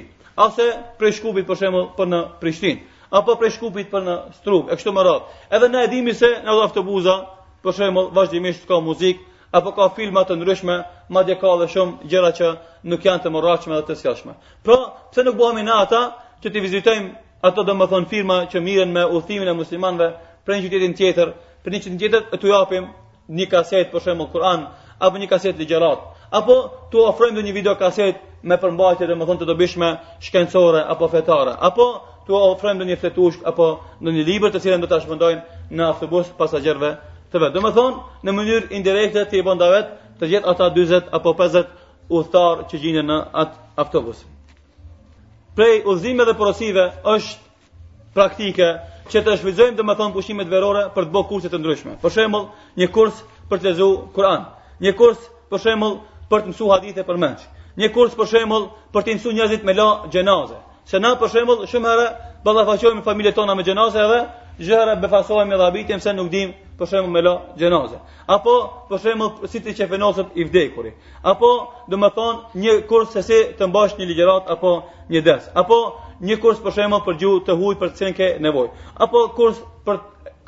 ose 0.46 0.66
për 1.00 1.14
Shkupit 1.18 1.48
për 1.50 1.60
shembull 1.62 1.88
për 1.98 2.10
në 2.14 2.20
Prishtinë, 2.42 2.80
apo 3.20 3.36
për 3.42 3.54
Shkupit 3.56 3.90
për 3.90 4.06
në 4.08 4.18
Struk, 4.40 4.70
e 4.74 4.78
kështu 4.78 4.94
me 4.98 5.06
radhë. 5.06 5.26
Edhe 5.58 5.70
na 5.74 5.82
e 5.84 5.90
dimi 5.94 6.14
se 6.14 6.30
në 6.46 6.56
autobusa, 6.64 7.16
për 7.64 7.76
shembull 7.80 8.12
vazhdimisht 8.16 8.68
ka 8.70 8.80
muzikë 8.86 9.26
apo 9.58 9.72
ka 9.74 9.88
filma 9.98 10.22
të 10.30 10.36
ndryshme, 10.38 10.76
madje 11.10 11.36
ka 11.42 11.52
edhe 11.56 11.68
shumë 11.74 12.10
gjëra 12.12 12.30
që 12.40 12.50
nuk 12.94 13.06
janë 13.08 13.24
të 13.24 13.30
mërrashme 13.34 13.80
dhe 13.80 13.86
të 13.90 13.96
sjellshme. 13.98 14.36
Pra, 14.64 14.76
pse 15.12 15.26
nuk 15.26 15.40
bëhemi 15.42 15.64
në 15.66 15.78
ata 15.86 16.02
që 16.44 16.52
të 16.54 16.62
vizitojmë 16.64 17.10
ato 17.50 17.64
domethën 17.66 18.06
firma 18.12 18.44
që 18.52 18.62
mirën 18.64 18.94
me 18.94 19.08
udhëtimin 19.18 19.50
e 19.50 19.56
muslimanëve 19.58 20.12
për 20.46 20.54
një 20.56 20.62
qytetin 20.68 20.94
tjetër, 21.00 21.34
për 21.66 21.74
një 21.74 21.82
qytet 21.84 21.98
tjetër, 22.02 22.24
e 22.30 22.38
tu 22.38 22.48
japim 22.54 22.86
një 23.38 23.50
kasetë 23.52 23.90
për 23.92 24.04
shembull 24.06 24.30
Kur'an 24.36 24.68
apo 25.06 25.18
një 25.24 25.28
kaset 25.32 25.60
ligjërat, 25.60 26.02
apo 26.42 26.56
të 26.92 27.02
ofrojmë 27.12 27.38
dhe 27.40 27.46
një 27.48 27.54
videokaset 27.58 28.18
me 28.50 28.58
përmbajtje 28.64 29.08
dhe 29.08 29.16
më 29.20 29.28
thonë 29.30 29.42
të 29.42 29.48
dobishme 29.52 29.90
shkencore 30.28 30.82
apo 30.94 31.08
fetare, 31.14 31.54
apo 31.70 31.86
të 32.28 32.36
ofrojmë 32.38 32.82
dhe 32.84 32.90
një 32.92 33.00
fletushk 33.02 33.48
apo 33.52 33.68
dhe 34.04 34.14
një 34.18 34.26
liber 34.30 34.54
të 34.54 34.62
cilën 34.66 34.84
do 34.84 34.90
të 34.92 35.00
shpëndojnë 35.06 35.72
në 35.78 35.88
autobus 35.94 36.32
pasajerve 36.38 36.92
të 37.32 37.38
vetë. 37.42 37.56
Dhe 37.56 37.64
më 37.66 37.72
thonë, 37.80 37.98
në 38.24 38.32
mënyrë 38.40 38.72
indirekte 38.78 39.24
të 39.32 39.40
i 39.40 39.44
bënda 39.48 39.72
vetë 39.74 40.14
të 40.20 40.30
gjithë 40.32 40.50
ata 40.52 40.68
20 40.78 41.16
apo 41.20 41.34
50 41.40 42.12
uthtar 42.20 42.64
që 42.72 42.82
gjinë 42.84 43.04
në 43.10 43.18
atë 43.42 43.58
autobus. 43.82 44.24
Prej 45.56 45.82
uzime 45.92 46.26
dhe 46.28 46.36
porosive 46.40 46.86
është 47.08 48.14
praktike 48.16 48.68
që 49.12 49.22
të 49.26 49.36
shvizojmë 49.42 49.78
dhe 49.80 49.84
më 49.90 49.96
thonë 50.00 50.14
pushimet 50.18 50.48
verore 50.54 50.84
për 50.96 51.08
të 51.08 51.14
bo 51.16 51.24
kurset 51.30 51.54
të 51.54 51.60
ndryshme. 51.62 51.98
Për 52.02 52.16
shemëll, 52.18 52.46
një 52.82 52.88
kurs 52.98 53.24
për 53.50 53.58
të 53.62 53.70
lezu 53.72 53.90
Kur'an. 54.14 54.48
Një 54.86 54.92
kurs 55.00 55.20
për 55.54 55.62
shembull 55.64 55.96
për 56.34 56.44
të 56.44 56.52
mësuar 56.54 56.78
hadithe 56.80 57.04
për 57.08 57.18
mësh. 57.24 57.46
Një 57.82 57.90
kurs 57.96 58.16
për 58.20 58.30
shembull 58.34 58.68
për 58.96 59.06
të 59.08 59.16
mësuar 59.18 59.36
njerëzit 59.40 59.66
me 59.70 59.74
la 59.80 59.88
xhenaze. 60.14 60.56
Se 60.92 61.00
na 61.06 61.12
për 61.22 61.32
shembull 61.34 61.64
shumë 61.72 61.90
herë 61.92 62.06
ballafaqohemi 62.48 63.04
familjet 63.08 63.36
tona 63.40 63.56
me 63.60 63.64
xhenaze 63.68 64.00
edhe 64.04 64.20
gjëra 64.60 64.96
befasohemi 65.02 65.56
edhe 65.56 65.66
habitim 65.70 66.00
se 66.04 66.14
nuk 66.16 66.30
dim 66.34 66.54
për 66.80 66.90
shembull 66.92 67.14
me 67.18 67.22
la 67.26 67.34
xhenaze. 67.60 68.00
Apo 68.36 68.56
për 68.90 69.02
shembull 69.06 69.50
si 69.52 69.60
të 69.64 69.76
çefenosët 69.82 70.36
i 70.36 70.46
vdekurit. 70.50 70.96
Apo 71.34 71.52
do 71.94 71.98
të 72.02 72.12
thon 72.18 72.42
një 72.66 72.78
kurs 72.92 73.12
se 73.18 73.24
si 73.30 73.40
të 73.60 73.68
mbash 73.72 73.98
një 74.00 74.08
ligjrat 74.14 74.50
apo 74.56 74.76
një 75.14 75.24
ders. 75.30 75.52
Apo 75.64 75.82
një 76.30 76.40
kurs 76.46 76.64
për 76.68 76.78
shembull 76.80 77.04
për 77.10 77.20
gjuhë 77.24 77.44
të 77.50 77.58
huaj 77.62 77.76
për 77.84 77.92
të 77.92 77.96
cilën 78.04 78.16
ke 78.22 78.32
nevojë. 78.48 78.72
Apo 79.08 79.28
kurs 79.40 79.62
për 79.90 80.00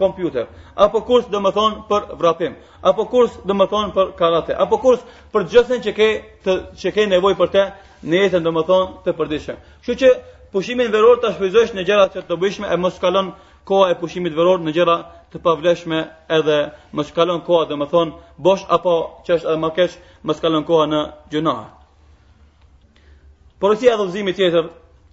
kompjuter, 0.01 0.47
apo 0.75 1.01
kurs 1.09 1.29
dhe 1.33 1.39
më 1.45 1.51
thonë 1.57 1.81
për 1.91 2.07
vrapim, 2.21 2.55
apo 2.91 3.05
kurs 3.13 3.37
dhe 3.47 3.55
më 3.59 3.67
thonë 3.73 3.93
për 3.97 4.09
karate, 4.21 4.57
apo 4.65 4.79
kurs 4.85 5.05
për 5.33 5.45
gjësën 5.51 5.83
që 5.85 5.93
ke, 5.99 6.07
të, 6.45 6.53
që 6.81 6.93
ke 6.95 7.05
nevoj 7.13 7.35
për 7.41 7.53
te 7.55 7.63
në 8.09 8.23
jetën 8.25 8.45
dhe 8.47 8.53
më 8.57 8.63
thonë 8.71 8.89
të 9.05 9.15
përdishëm. 9.19 9.61
Kështu 9.83 9.97
që 10.03 10.11
pushimin 10.55 10.91
veror 10.97 11.21
të 11.21 11.33
shfrytëzosh 11.35 11.73
në 11.77 11.85
gjera 11.89 12.07
që 12.15 12.25
të 12.29 12.39
bëjshme 12.43 12.69
e 12.75 12.79
më 12.83 12.93
kalon 13.05 13.29
koha 13.69 13.91
e 13.93 13.97
pushimit 14.01 14.35
veror 14.39 14.63
në 14.65 14.73
gjera 14.79 14.95
të 15.33 15.39
pavleshme 15.45 15.99
edhe 16.37 16.57
më 16.97 17.03
kalon 17.15 17.43
koha 17.47 17.69
dhe 17.69 17.77
më 17.81 17.87
thonë 17.93 18.37
bosh 18.47 18.65
apo 18.77 18.95
që 19.25 19.37
është 19.37 19.49
edhe 19.51 19.61
më 19.65 19.71
kesh 19.77 19.95
më 20.27 20.37
kalon 20.43 20.65
koha 20.69 20.85
në 20.93 21.01
gjunahë. 21.31 21.67
Porësia 23.61 23.93
dhe 23.99 24.05
vëzimi 24.09 24.33
tjetër, 24.39 24.65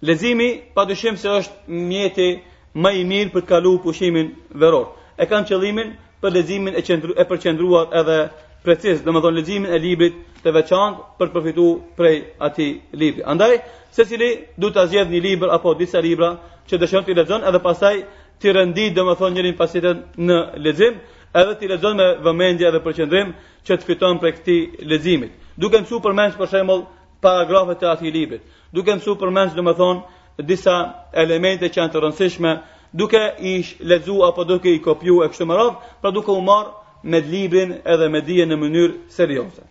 lezimi 0.09 0.49
pa 0.73 0.81
dyshim 0.89 1.15
se 1.21 1.27
është 1.39 1.55
mjeti 1.91 2.29
më 2.77 2.91
i 3.01 3.03
mirë 3.09 3.31
për 3.33 3.41
të 3.43 3.47
kaluar 3.49 3.81
pushimin 3.83 4.29
veror. 4.61 4.85
E 5.17 5.25
kanë 5.25 5.47
qëllimin 5.49 5.91
për 6.21 6.31
leximin 6.33 6.73
e 6.75 6.81
e 7.21 7.25
përqendruar 7.29 7.87
edhe 7.93 8.29
preciz, 8.63 9.01
domethënë 9.03 9.37
leximin 9.37 9.69
e 9.71 9.77
librit 9.79 10.13
të 10.43 10.51
veçantë 10.53 11.01
për 11.19 11.27
të 11.27 11.33
përfituar 11.33 11.77
prej 11.97 12.17
atij 12.39 12.71
libri. 12.93 13.23
Andaj, 13.23 13.57
secili 13.91 14.45
duhet 14.57 14.73
ta 14.73 14.85
zgjedh 14.87 15.09
një 15.11 15.21
libër 15.21 15.49
apo 15.49 15.73
disa 15.73 15.99
libra 16.01 16.29
që 16.67 16.75
dëshon 16.77 17.03
të 17.03 17.15
lexon 17.17 17.43
edhe 17.43 17.59
pastaj 17.59 17.95
ti 18.39 18.51
rendi 18.51 18.89
domethënë 18.93 19.33
njërin 19.35 19.55
pasitet 19.57 19.97
në 20.19 20.37
lexim, 20.65 20.93
edhe 21.33 21.55
ti 21.59 21.67
lexon 21.67 21.97
me 21.97 22.07
vëmendje 22.25 22.67
edhe 22.67 22.79
përqendrim 22.85 23.33
që 23.65 23.73
të 23.77 23.85
fiton 23.87 24.19
prej 24.21 24.33
këtij 24.37 24.59
leximit. 24.91 25.31
Duke 25.57 25.81
mësuar 25.81 26.03
përmes 26.05 26.37
për 26.39 26.47
shembull 26.51 26.85
paragrafet 27.23 27.79
të 27.81 27.87
atij 27.93 28.11
librit, 28.13 28.43
duke 28.73 28.93
mësuar 28.95 29.17
përmes 29.19 29.55
domethënë 29.57 29.99
disa 30.47 31.05
elemente 31.13 31.67
që 31.69 31.79
janë 31.81 31.93
të 31.93 32.01
rëndësishme 32.03 32.53
duke 33.01 33.21
i 33.49 33.53
lexu 33.91 34.19
apo 34.27 34.43
duke 34.49 34.71
i 34.73 34.79
kopju 34.85 35.21
e 35.25 35.31
kështu 35.31 35.45
me 35.49 35.57
radh, 35.59 35.75
pra 36.01 36.11
duke 36.15 36.31
u 36.31 36.41
marr 36.41 36.69
me 37.03 37.19
librin 37.19 37.75
edhe 37.93 38.07
me 38.09 38.21
dijen 38.21 38.49
në 38.51 38.57
mënyrë 38.61 38.95
serioze. 39.13 39.63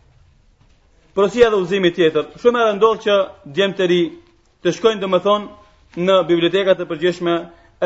Prosia 1.16 1.48
dhe 1.50 1.56
uzimi 1.64 1.90
tjetër, 1.94 2.28
shumë 2.40 2.60
e 2.60 2.66
rëndohë 2.68 3.00
që 3.04 3.16
djemë 3.56 3.76
të 3.78 3.88
ri 3.90 4.02
të 4.64 4.72
shkojnë 4.76 5.00
dhe 5.02 5.10
më 5.10 5.22
thonë 5.24 6.04
në 6.06 6.18
bibliotekat 6.28 6.78
të 6.78 6.86
përgjeshme 6.92 7.34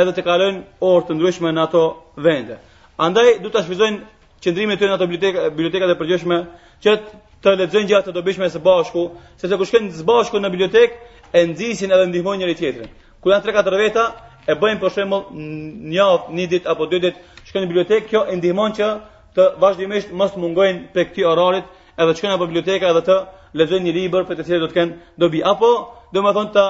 edhe 0.03 0.12
të 0.16 0.24
kalojnë 0.26 0.61
orë 0.91 1.07
të 1.09 1.16
ndryshme 1.16 1.53
në 1.53 1.62
ato 1.64 1.83
vende. 2.16 2.59
Andaj, 3.01 3.39
du 3.43 3.49
të 3.53 3.62
shvizojnë 3.66 4.01
qëndrimit 4.43 4.80
të 4.80 4.89
në 4.89 4.97
ato 4.99 5.07
bibliotekat 5.11 5.91
të 5.93 5.99
përgjeshme 6.03 6.39
që 6.85 6.97
të 7.43 7.57
ledzojnë 7.59 7.89
gjatë 7.93 8.09
të 8.11 8.14
dobishme 8.18 8.49
së 8.53 8.61
bashku, 8.62 9.07
se 9.41 9.49
se 9.49 9.59
kushkojnë 9.59 9.91
së 9.97 10.05
bashku 10.09 10.39
në 10.43 10.51
bibliotek 10.55 10.93
e 11.37 11.41
nxisin 11.49 11.93
edhe 11.97 12.07
ndihmojnë 12.11 12.43
njëri 12.43 12.57
tjetrin. 12.61 12.89
Ku 13.20 13.33
janë 13.33 13.47
3-4 13.47 13.80
veta 13.83 14.05
e 14.47 14.57
bëjnë 14.62 14.80
për 14.83 14.93
shembull 14.97 15.30
një 15.33 15.95
javë, 15.97 16.35
një 16.37 16.47
ditë 16.53 16.70
apo 16.72 16.87
dy 16.93 16.99
ditë 17.07 17.45
shkojnë 17.49 17.64
në 17.64 17.70
bibliotekë, 17.70 18.09
kjo 18.11 18.24
e 18.33 18.37
ndihmon 18.39 18.74
që 18.78 18.89
të 19.37 19.47
vazhdimisht 19.62 20.12
mos 20.20 20.37
mungojnë 20.37 20.83
për 20.95 21.07
këti 21.11 21.24
orarit, 21.33 21.66
edhe 21.97 22.14
shkojnë 22.18 22.35
në 22.35 22.41
biblioteka 22.45 22.91
edhe 22.93 23.05
të 23.09 23.16
lexojnë 23.61 23.87
një 23.89 23.95
libër 23.99 24.26
për 24.28 24.39
të 24.41 24.47
cilën 24.49 24.64
do 24.64 24.68
të 24.72 24.76
kenë 24.78 25.12
dobi 25.24 25.43
apo 25.53 25.72
domethënë 26.16 26.53
të 26.59 26.66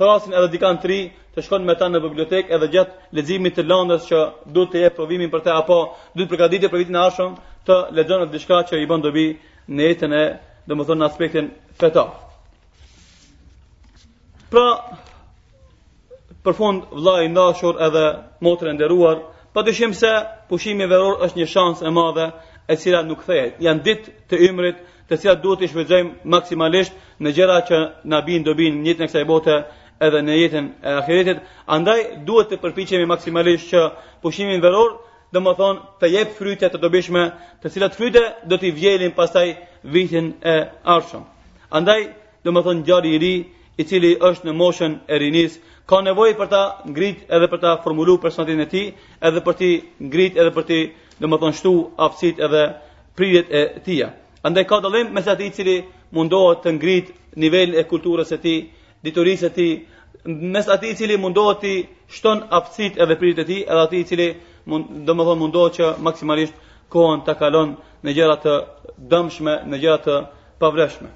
thrasin 0.00 0.36
edhe 0.40 0.50
dikan 0.54 0.80
tri 0.82 0.98
të 1.36 1.44
shkon 1.46 1.64
me 1.68 1.74
ta 1.80 1.88
në 1.92 2.00
bibliotekë 2.04 2.52
edhe 2.56 2.68
gjat 2.74 2.92
leximit 3.16 3.56
të 3.56 3.64
lëndës 3.70 4.08
që 4.10 4.20
duhet 4.56 4.72
të 4.74 4.82
jep 4.84 4.96
provimin 4.98 5.30
për 5.32 5.44
të 5.46 5.54
apo 5.60 5.78
duhet 6.16 6.32
përgatitje 6.32 6.72
për 6.72 6.82
vitin 6.84 6.98
e 6.98 7.02
ardhshëm 7.04 7.38
të 7.68 7.78
lexon 8.00 8.26
atë 8.26 8.32
diçka 8.36 8.60
që 8.72 8.82
i 8.82 8.88
bën 8.92 9.06
dobi 9.08 9.26
në 9.76 9.88
jetën 9.92 10.18
e 10.18 10.24
domethënë 10.68 11.00
në 11.04 11.08
aspektin 11.10 11.48
fetar. 11.80 12.10
Pra, 14.52 14.62
për 16.44 16.52
fond, 16.58 16.82
vla 17.00 17.12
i 17.24 17.28
ndashur 17.32 17.78
edhe 17.86 18.02
motër 18.44 18.68
e 18.68 18.72
nderuar, 18.76 19.22
pa 19.56 19.62
dyshim 19.64 19.94
se 19.96 20.10
pushimi 20.50 20.84
veror 20.90 21.22
është 21.26 21.40
një 21.40 21.46
shans 21.52 21.78
e 21.80 21.88
madhe 21.98 22.26
e 22.68 22.76
cila 22.82 23.00
nuk 23.06 23.22
thejet. 23.28 23.54
Janë 23.66 23.82
ditë 23.86 24.12
të 24.28 24.40
imrit 24.50 24.82
të 25.08 25.18
cila 25.22 25.34
duhet 25.44 25.62
të 25.64 25.70
shvëzëm 25.72 26.10
maksimalisht 26.34 26.98
në 27.24 27.32
gjera 27.38 27.56
që 27.70 27.78
në 28.12 28.20
binë 28.26 28.46
do 28.50 28.54
binë 28.60 28.82
njëtë 28.84 29.00
në 29.04 29.08
kësaj 29.12 29.22
bote 29.32 29.54
edhe 30.08 30.20
në 30.26 30.36
jetën 30.42 30.68
e 30.88 30.92
akiritit. 31.00 31.40
Andaj 31.78 32.04
duhet 32.28 32.52
të 32.52 32.60
përpichemi 32.66 33.08
maksimalisht 33.14 33.72
që 33.72 33.86
pushimin 34.26 34.60
veror 34.66 34.92
dhe 35.32 35.40
më 35.46 35.56
thonë 35.62 35.96
të 36.02 36.12
jep 36.16 36.36
frytet 36.40 36.76
të 36.76 36.82
dobishme 36.84 37.24
të 37.64 37.72
cilat 37.72 37.96
frytet 38.00 38.44
do 38.52 38.60
i 38.68 38.74
vjelin 38.82 39.16
pasaj 39.22 39.48
vitin 39.96 40.34
e 40.44 40.56
arshëm. 40.98 41.24
Andaj 41.80 42.06
dhe 42.44 42.52
më 42.58 42.66
thonë 42.68 42.86
gjari 42.90 43.16
i 43.16 43.22
ri 43.26 43.34
i 43.82 43.88
cili 43.90 44.08
është 44.26 44.46
në 44.48 44.52
moshën 44.58 44.92
e 45.14 45.18
rinis, 45.20 45.54
ka 45.90 45.98
nevojë 46.06 46.36
për 46.40 46.48
ta 46.52 46.62
ngrit 46.94 47.22
edhe 47.38 47.48
për 47.54 47.60
ta 47.64 47.70
formuluar 47.84 48.20
personatin 48.24 48.60
e 48.64 48.68
tij, 48.74 48.88
edhe 49.28 49.42
për 49.48 49.56
ti 49.60 49.70
ngrit 50.10 50.38
edhe 50.42 50.52
për 50.58 50.66
ti 50.70 50.78
domethën 51.24 51.56
shtu 51.60 51.72
aftësitë 52.06 52.44
edhe 52.48 52.62
pritjet 53.18 53.50
e 53.50 53.62
tija. 53.86 54.10
Andaj 54.48 54.66
ka 54.72 54.78
dallim 54.84 55.10
mes 55.16 55.28
atij 55.32 55.50
i 55.50 55.54
cili 55.58 55.76
mundohet 56.16 56.62
të 56.64 56.74
ngrit 56.78 57.10
nivelin 57.44 57.74
e 57.78 57.84
kulturës 57.92 58.30
së 58.32 58.38
tij, 58.44 58.58
diturisë 59.06 59.46
së 59.48 59.52
tij, 59.58 59.72
mes 60.54 60.68
atij 60.76 60.92
i 60.94 60.98
cili 61.00 61.18
mundohet 61.24 61.60
të 61.64 61.74
shton 62.16 62.44
aftësitë 62.58 63.02
edhe 63.04 63.18
pritjet 63.20 63.44
e 63.44 63.48
tij, 63.50 63.62
edhe 63.72 63.84
atij 63.88 64.04
i 64.04 64.08
cili 64.12 64.28
domethën 65.10 65.40
mundohet 65.42 65.74
që 65.78 65.94
maksimalisht 66.10 66.54
kohën 66.92 67.20
ta 67.26 67.34
kalon 67.42 67.68
në 68.04 68.10
gjëra 68.18 68.36
të 68.44 68.54
dëmshme, 69.10 69.54
në 69.70 69.76
gjëra 69.82 69.98
të 70.06 70.14
pavlefshme. 70.62 71.10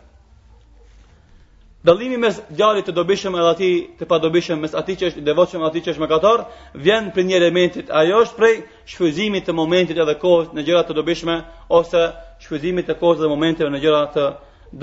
Dallimi 1.87 2.17
mes 2.23 2.39
djalit 2.57 2.89
të 2.89 2.93
dobishëm 2.97 3.37
edhe 3.39 3.51
atij 3.55 3.75
të 4.01 4.07
padobishëm 4.11 4.59
mes 4.65 4.73
atij 4.81 4.95
që 5.01 5.11
është 5.11 5.23
devotshëm 5.29 5.67
atij 5.69 5.83
që 5.87 5.93
është 5.93 6.03
mëkatar 6.03 6.41
vjen 6.87 7.11
për 7.15 7.27
një 7.29 7.37
elementit, 7.39 7.93
ajo 8.01 8.23
është 8.25 8.39
prej 8.41 8.55
shfrytëzimit 8.93 9.45
të 9.47 9.55
momentit 9.55 10.01
edhe 10.05 10.17
kohës 10.25 10.49
në 10.57 10.65
gjëra 10.67 10.83
të 10.89 10.97
dobishme 10.99 11.37
ose 11.79 12.03
shfrytëzimit 12.43 12.91
të 12.91 12.97
kohës 13.05 13.21
dhe 13.23 13.31
momenteve 13.35 13.71
në 13.77 13.83
gjëra 13.85 14.01
të 14.17 14.25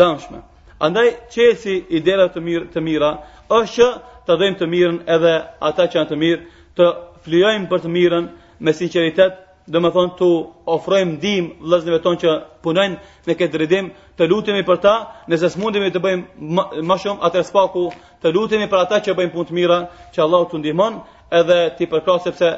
dëmshme. 0.02 0.40
Andaj 0.88 1.08
çelësi 1.36 1.76
i 1.92 2.00
dera 2.08 2.30
të 2.38 2.46
mirë 2.48 2.72
të 2.78 2.86
mira 2.88 3.12
është 3.50 3.76
që 3.76 3.90
të 4.30 4.40
dojmë 4.44 4.60
të 4.64 4.72
mirën 4.76 5.02
edhe 5.18 5.36
ata 5.72 5.90
që 5.92 6.00
janë 6.00 6.12
të 6.14 6.22
mirë 6.24 6.42
të 6.80 6.92
flijojmë 7.26 7.72
për 7.74 7.84
të 7.88 7.94
mirën 8.00 8.32
me 8.68 8.78
sinqeritet 8.80 9.42
dhe 9.72 9.80
me 9.84 9.90
thonë 9.96 10.12
të 10.20 10.28
ofrojmë 10.76 11.20
dim 11.22 11.46
vëzneve 11.74 12.00
tonë 12.06 12.20
që 12.24 12.34
punojnë 12.66 13.28
në 13.28 13.36
këtë 13.42 13.62
redim, 13.62 13.88
të 14.18 14.28
lutemi 14.32 14.64
për 14.70 14.82
ta, 14.86 14.96
nëse 15.32 15.50
së 15.54 15.60
mundemi 15.64 15.92
të 15.96 16.02
bëjmë 16.04 16.82
ma 16.90 16.98
shumë, 17.04 17.22
atër 17.28 17.46
spaku 17.48 17.86
të 18.24 18.34
lutemi 18.36 18.68
për 18.74 18.82
ata 18.86 19.00
që 19.06 19.16
bëjmë 19.20 19.34
punë 19.36 19.50
të 19.52 19.58
mira, 19.60 19.78
që 20.16 20.22
Allah 20.26 20.46
të 20.52 20.60
ndihmon, 20.64 21.00
edhe 21.42 21.60
të 21.80 21.88
përkra 21.94 22.18
sepse 22.26 22.50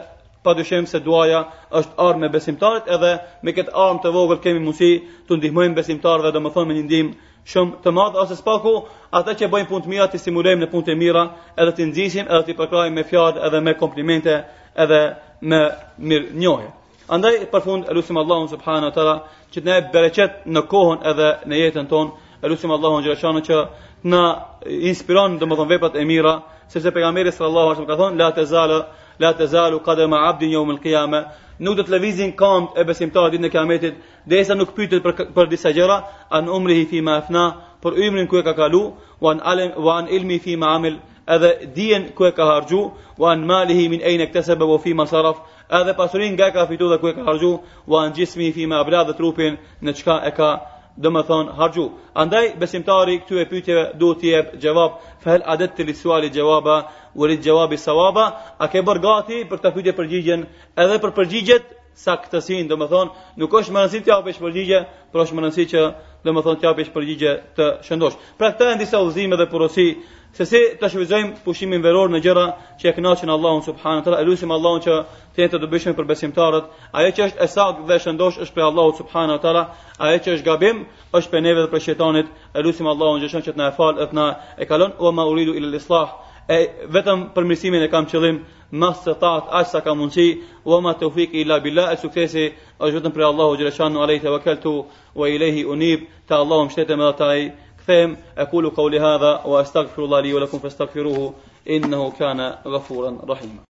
pa 0.46 0.54
dyshim 0.54 0.86
se 0.90 1.00
duaja 1.02 1.44
është 1.80 1.96
armë 2.08 2.22
me 2.22 2.28
besimtarit 2.36 2.90
edhe 2.96 3.12
me 3.44 3.54
këtë 3.58 3.74
armë 3.84 4.02
të 4.04 4.12
vogël 4.16 4.42
kemi 4.44 4.60
mundësi 4.66 4.90
të 5.30 5.38
ndihmojmë 5.40 5.78
besimtarëve 5.80 6.30
dhe 6.32 6.42
të 6.42 6.52
thonë 6.58 6.70
me 6.72 6.76
një 6.78 6.84
ndihmë 6.86 7.34
shumë 7.54 7.82
të 7.86 7.94
madh 7.98 8.20
ose 8.24 8.38
spaku 8.38 8.74
ata 9.20 9.34
që 9.40 9.50
bëjnë 9.56 9.70
punë 9.72 9.86
të 9.88 9.94
mira 9.96 10.08
të 10.14 10.22
stimulojmë 10.22 10.66
në 10.68 10.70
punë 10.74 10.86
të 10.90 10.96
mira 11.02 11.24
edhe 11.64 11.76
ti 11.80 11.88
nxjisim 11.90 12.30
edhe 12.30 12.46
ti 12.50 12.58
përkrajmë 12.62 12.98
me 13.00 13.08
fjalë 13.10 13.42
edhe 13.50 13.64
me 13.68 13.76
komplimente 13.82 14.38
edhe 14.86 15.02
me 15.42 15.62
mirënjohje 16.10 16.74
Andaj 17.14 17.36
për 17.54 17.62
fund 17.64 17.90
elusim 17.94 18.18
Allahun 18.20 18.48
subhanahu 18.52 18.92
taala 18.94 19.12
që 19.54 19.62
të 19.62 19.66
na 19.70 19.74
jep 19.80 19.90
bereqet 19.96 20.46
në 20.56 20.62
kohën 20.72 21.04
edhe 21.12 21.28
në 21.52 21.60
jetën 21.60 21.90
tonë. 21.92 22.12
Elusim 22.48 22.72
Allahun 22.76 23.06
xhallahu 23.06 23.46
që 23.50 23.60
na 24.14 24.22
inspiron 24.94 25.38
domethënë 25.42 25.70
veprat 25.74 25.96
e 26.02 26.06
mira, 26.12 26.34
sepse 26.74 26.92
pejgamberi 26.96 27.32
sallallahu 27.36 27.68
alaihi 27.70 27.82
wasallam 27.82 27.96
ka 27.96 28.02
thonë 28.02 28.20
la 28.24 28.30
tazal 28.40 28.76
la 29.26 29.32
tazal 29.42 29.78
qadam 29.90 30.14
abd 30.18 30.42
yawm 30.54 30.76
alqiyama 30.78 31.24
Nuk 31.66 31.78
do 31.80 31.84
të 31.88 31.94
lëvizin 31.96 32.34
kënd 32.42 32.74
e 32.78 32.84
besimtarë 32.90 33.30
ditën 33.34 33.48
e 33.48 33.50
Kiametit, 33.52 33.94
derisa 34.28 34.56
nuk 34.60 34.74
pyetet 34.76 35.00
për 35.06 35.14
për 35.38 35.46
disa 35.54 35.70
gjëra, 35.78 35.96
an 36.36 36.50
umrihi 36.52 36.84
fi 36.90 37.00
ma 37.08 37.14
afna, 37.22 37.44
për 37.84 37.94
umrin 38.08 38.28
ku 38.28 38.36
e 38.36 38.42
ka 38.44 38.52
kalu, 38.58 38.82
wan 39.24 39.40
alim 39.54 39.72
wan 39.88 40.12
ilmi 40.18 40.40
fi 40.44 40.58
ma 40.60 40.74
amil, 40.76 40.98
edhe 41.28 41.60
dijen 41.76 42.04
ku 42.16 42.26
e 42.26 42.32
ka 42.32 42.46
harxhu 42.46 42.92
wan 43.18 43.40
malihi 43.46 43.90
min 43.90 44.02
ayna 44.02 44.24
iktasaba 44.24 44.66
wa 44.66 44.78
fi 44.78 44.94
ma 44.94 45.06
saraf 45.06 45.38
edhe 45.70 45.94
pasurin 45.98 46.34
nga 46.34 46.52
ka 46.52 46.66
fitu 46.68 46.90
dhe 46.90 46.98
ku 47.02 47.08
e 47.08 47.14
ka 47.14 47.24
harxhu 47.24 47.60
wan 47.88 48.14
jismi 48.14 48.52
fi 48.52 48.66
ma 48.66 48.80
ablad 48.84 49.18
trupin 49.18 49.58
ne 49.82 49.94
çka 49.94 50.22
e 50.26 50.32
ka 50.32 50.62
domethën 51.00 51.48
harxhu 51.60 51.92
andaj 52.16 52.46
besimtari 52.60 53.16
këtu 53.22 53.36
e 53.44 53.46
pyetje 53.52 53.78
do 54.00 54.10
të 54.16 54.26
jep 54.34 54.48
gjevap 54.64 54.92
fel 55.24 55.42
adet 55.54 55.72
adat 55.74 55.86
lisuali 55.88 56.28
sual 56.28 56.36
jawaba 56.38 56.76
wa 57.20 57.26
li 57.28 57.38
jawab 57.48 57.72
sawaba 57.78 58.24
a 58.64 58.66
ke 58.72 58.80
bër 58.88 58.98
gati 59.08 59.38
për 59.50 59.58
këtë 59.62 59.74
pyetje 59.76 59.94
përgjigjen 60.00 60.42
edhe 60.82 60.96
për 61.04 61.12
përgjigjet 61.20 61.66
saktësin 62.06 62.66
domethën 62.72 63.08
nuk 63.40 63.52
është 63.60 63.72
më 63.74 63.80
rëndësish 63.80 64.04
të 64.06 64.10
japësh 64.14 64.40
përgjigje 64.46 64.80
por 65.12 65.20
është 65.24 65.34
më 65.36 65.42
rëndësish 65.46 65.70
që 65.74 65.82
domethën 66.26 66.42
të 66.42 66.46
thon 66.48 66.58
të 66.62 66.66
japësh 66.68 66.92
përgjigje 66.96 67.32
të 67.58 67.66
shëndosh 67.88 68.16
pra 68.38 68.48
këta 68.52 68.64
janë 68.70 68.82
disa 68.84 68.98
udhëzime 69.06 69.36
dhe 69.42 69.46
porosi 69.54 69.86
se 70.36 70.44
si 70.46 70.60
të 70.80 70.88
shvizojmë 70.92 71.38
pushimin 71.46 71.80
veror 71.84 72.10
në 72.12 72.20
gjëra 72.26 72.42
që 72.82 72.90
e 72.90 72.94
knaqen 72.98 73.30
Allahun 73.32 73.62
subhanahu 73.64 74.02
wa 74.02 74.06
taala. 74.06 74.18
Elusim 74.26 74.52
Allahun 74.52 74.82
që 74.84 74.96
të 75.32 75.42
jetë 75.46 75.54
të 75.56 75.62
dobishëm 75.64 75.96
për 75.96 76.10
besimtarët. 76.10 76.66
Ajo 76.92 77.14
që 77.16 77.28
është 77.30 77.44
esak 77.46 77.80
dhe 77.88 78.00
shëndosh 78.04 78.42
është 78.44 78.56
për 78.58 78.66
Allahun 78.68 78.98
subhanahu 79.00 79.38
wa 79.38 79.44
taala. 79.46 79.64
Ajo 80.08 80.18
që 80.26 80.34
është 80.36 80.48
gabim 80.50 80.82
është 81.20 81.32
për 81.36 81.46
neve 81.48 81.64
dhe 81.64 81.72
për 81.72 82.26
e 82.60 82.66
lusim 82.66 82.88
Allahun 82.94 83.22
që 83.22 83.42
të 83.48 83.56
na 83.56 83.68
e 83.68 83.72
falë, 83.78 84.08
të 84.08 84.14
na 84.20 84.26
e 84.58 84.66
kalon. 84.66 84.92
o 85.00 85.12
ma 85.12 85.24
uridu 85.26 85.54
ila 85.56 85.80
al 85.88 86.10
E 86.56 86.60
vetëm 86.96 87.20
përmirësimin 87.34 87.82
e 87.84 87.88
kam 87.90 88.06
qëllim, 88.06 88.38
mas 88.82 88.98
të 89.04 89.14
taat 89.24 89.46
aq 89.60 89.66
sa 89.68 89.80
ka 89.82 89.94
mundësi, 89.98 90.42
o 90.66 90.82
ma 90.82 90.94
tawfiq 90.94 91.30
ila 91.42 91.58
billah. 91.60 91.88
E 91.94 91.98
suksesi 92.04 92.44
është 92.84 92.96
vetëm 93.00 93.12
për 93.16 93.24
Allahun 93.32 93.58
xhëlalahu 93.58 94.04
alayhi 94.04 94.28
wa 94.28 94.84
wa 95.20 95.26
ilayhi 95.36 95.66
unib. 95.66 96.00
Te 96.28 96.34
Allahu 96.36 96.64
mbështetem 96.66 97.02
edhe 97.02 97.18
ta 97.18 97.28
فهم 97.88 98.18
أقول 98.38 98.70
قولي 98.70 99.00
هذا 99.00 99.42
وأستغفر 99.46 100.06
الله 100.06 100.20
لي 100.20 100.34
ولكم 100.34 100.60
فاستغفروه 100.60 101.34
إنه 101.70 102.12
كان 102.12 102.42
غفورا 102.68 103.18
رحيما 103.30 103.75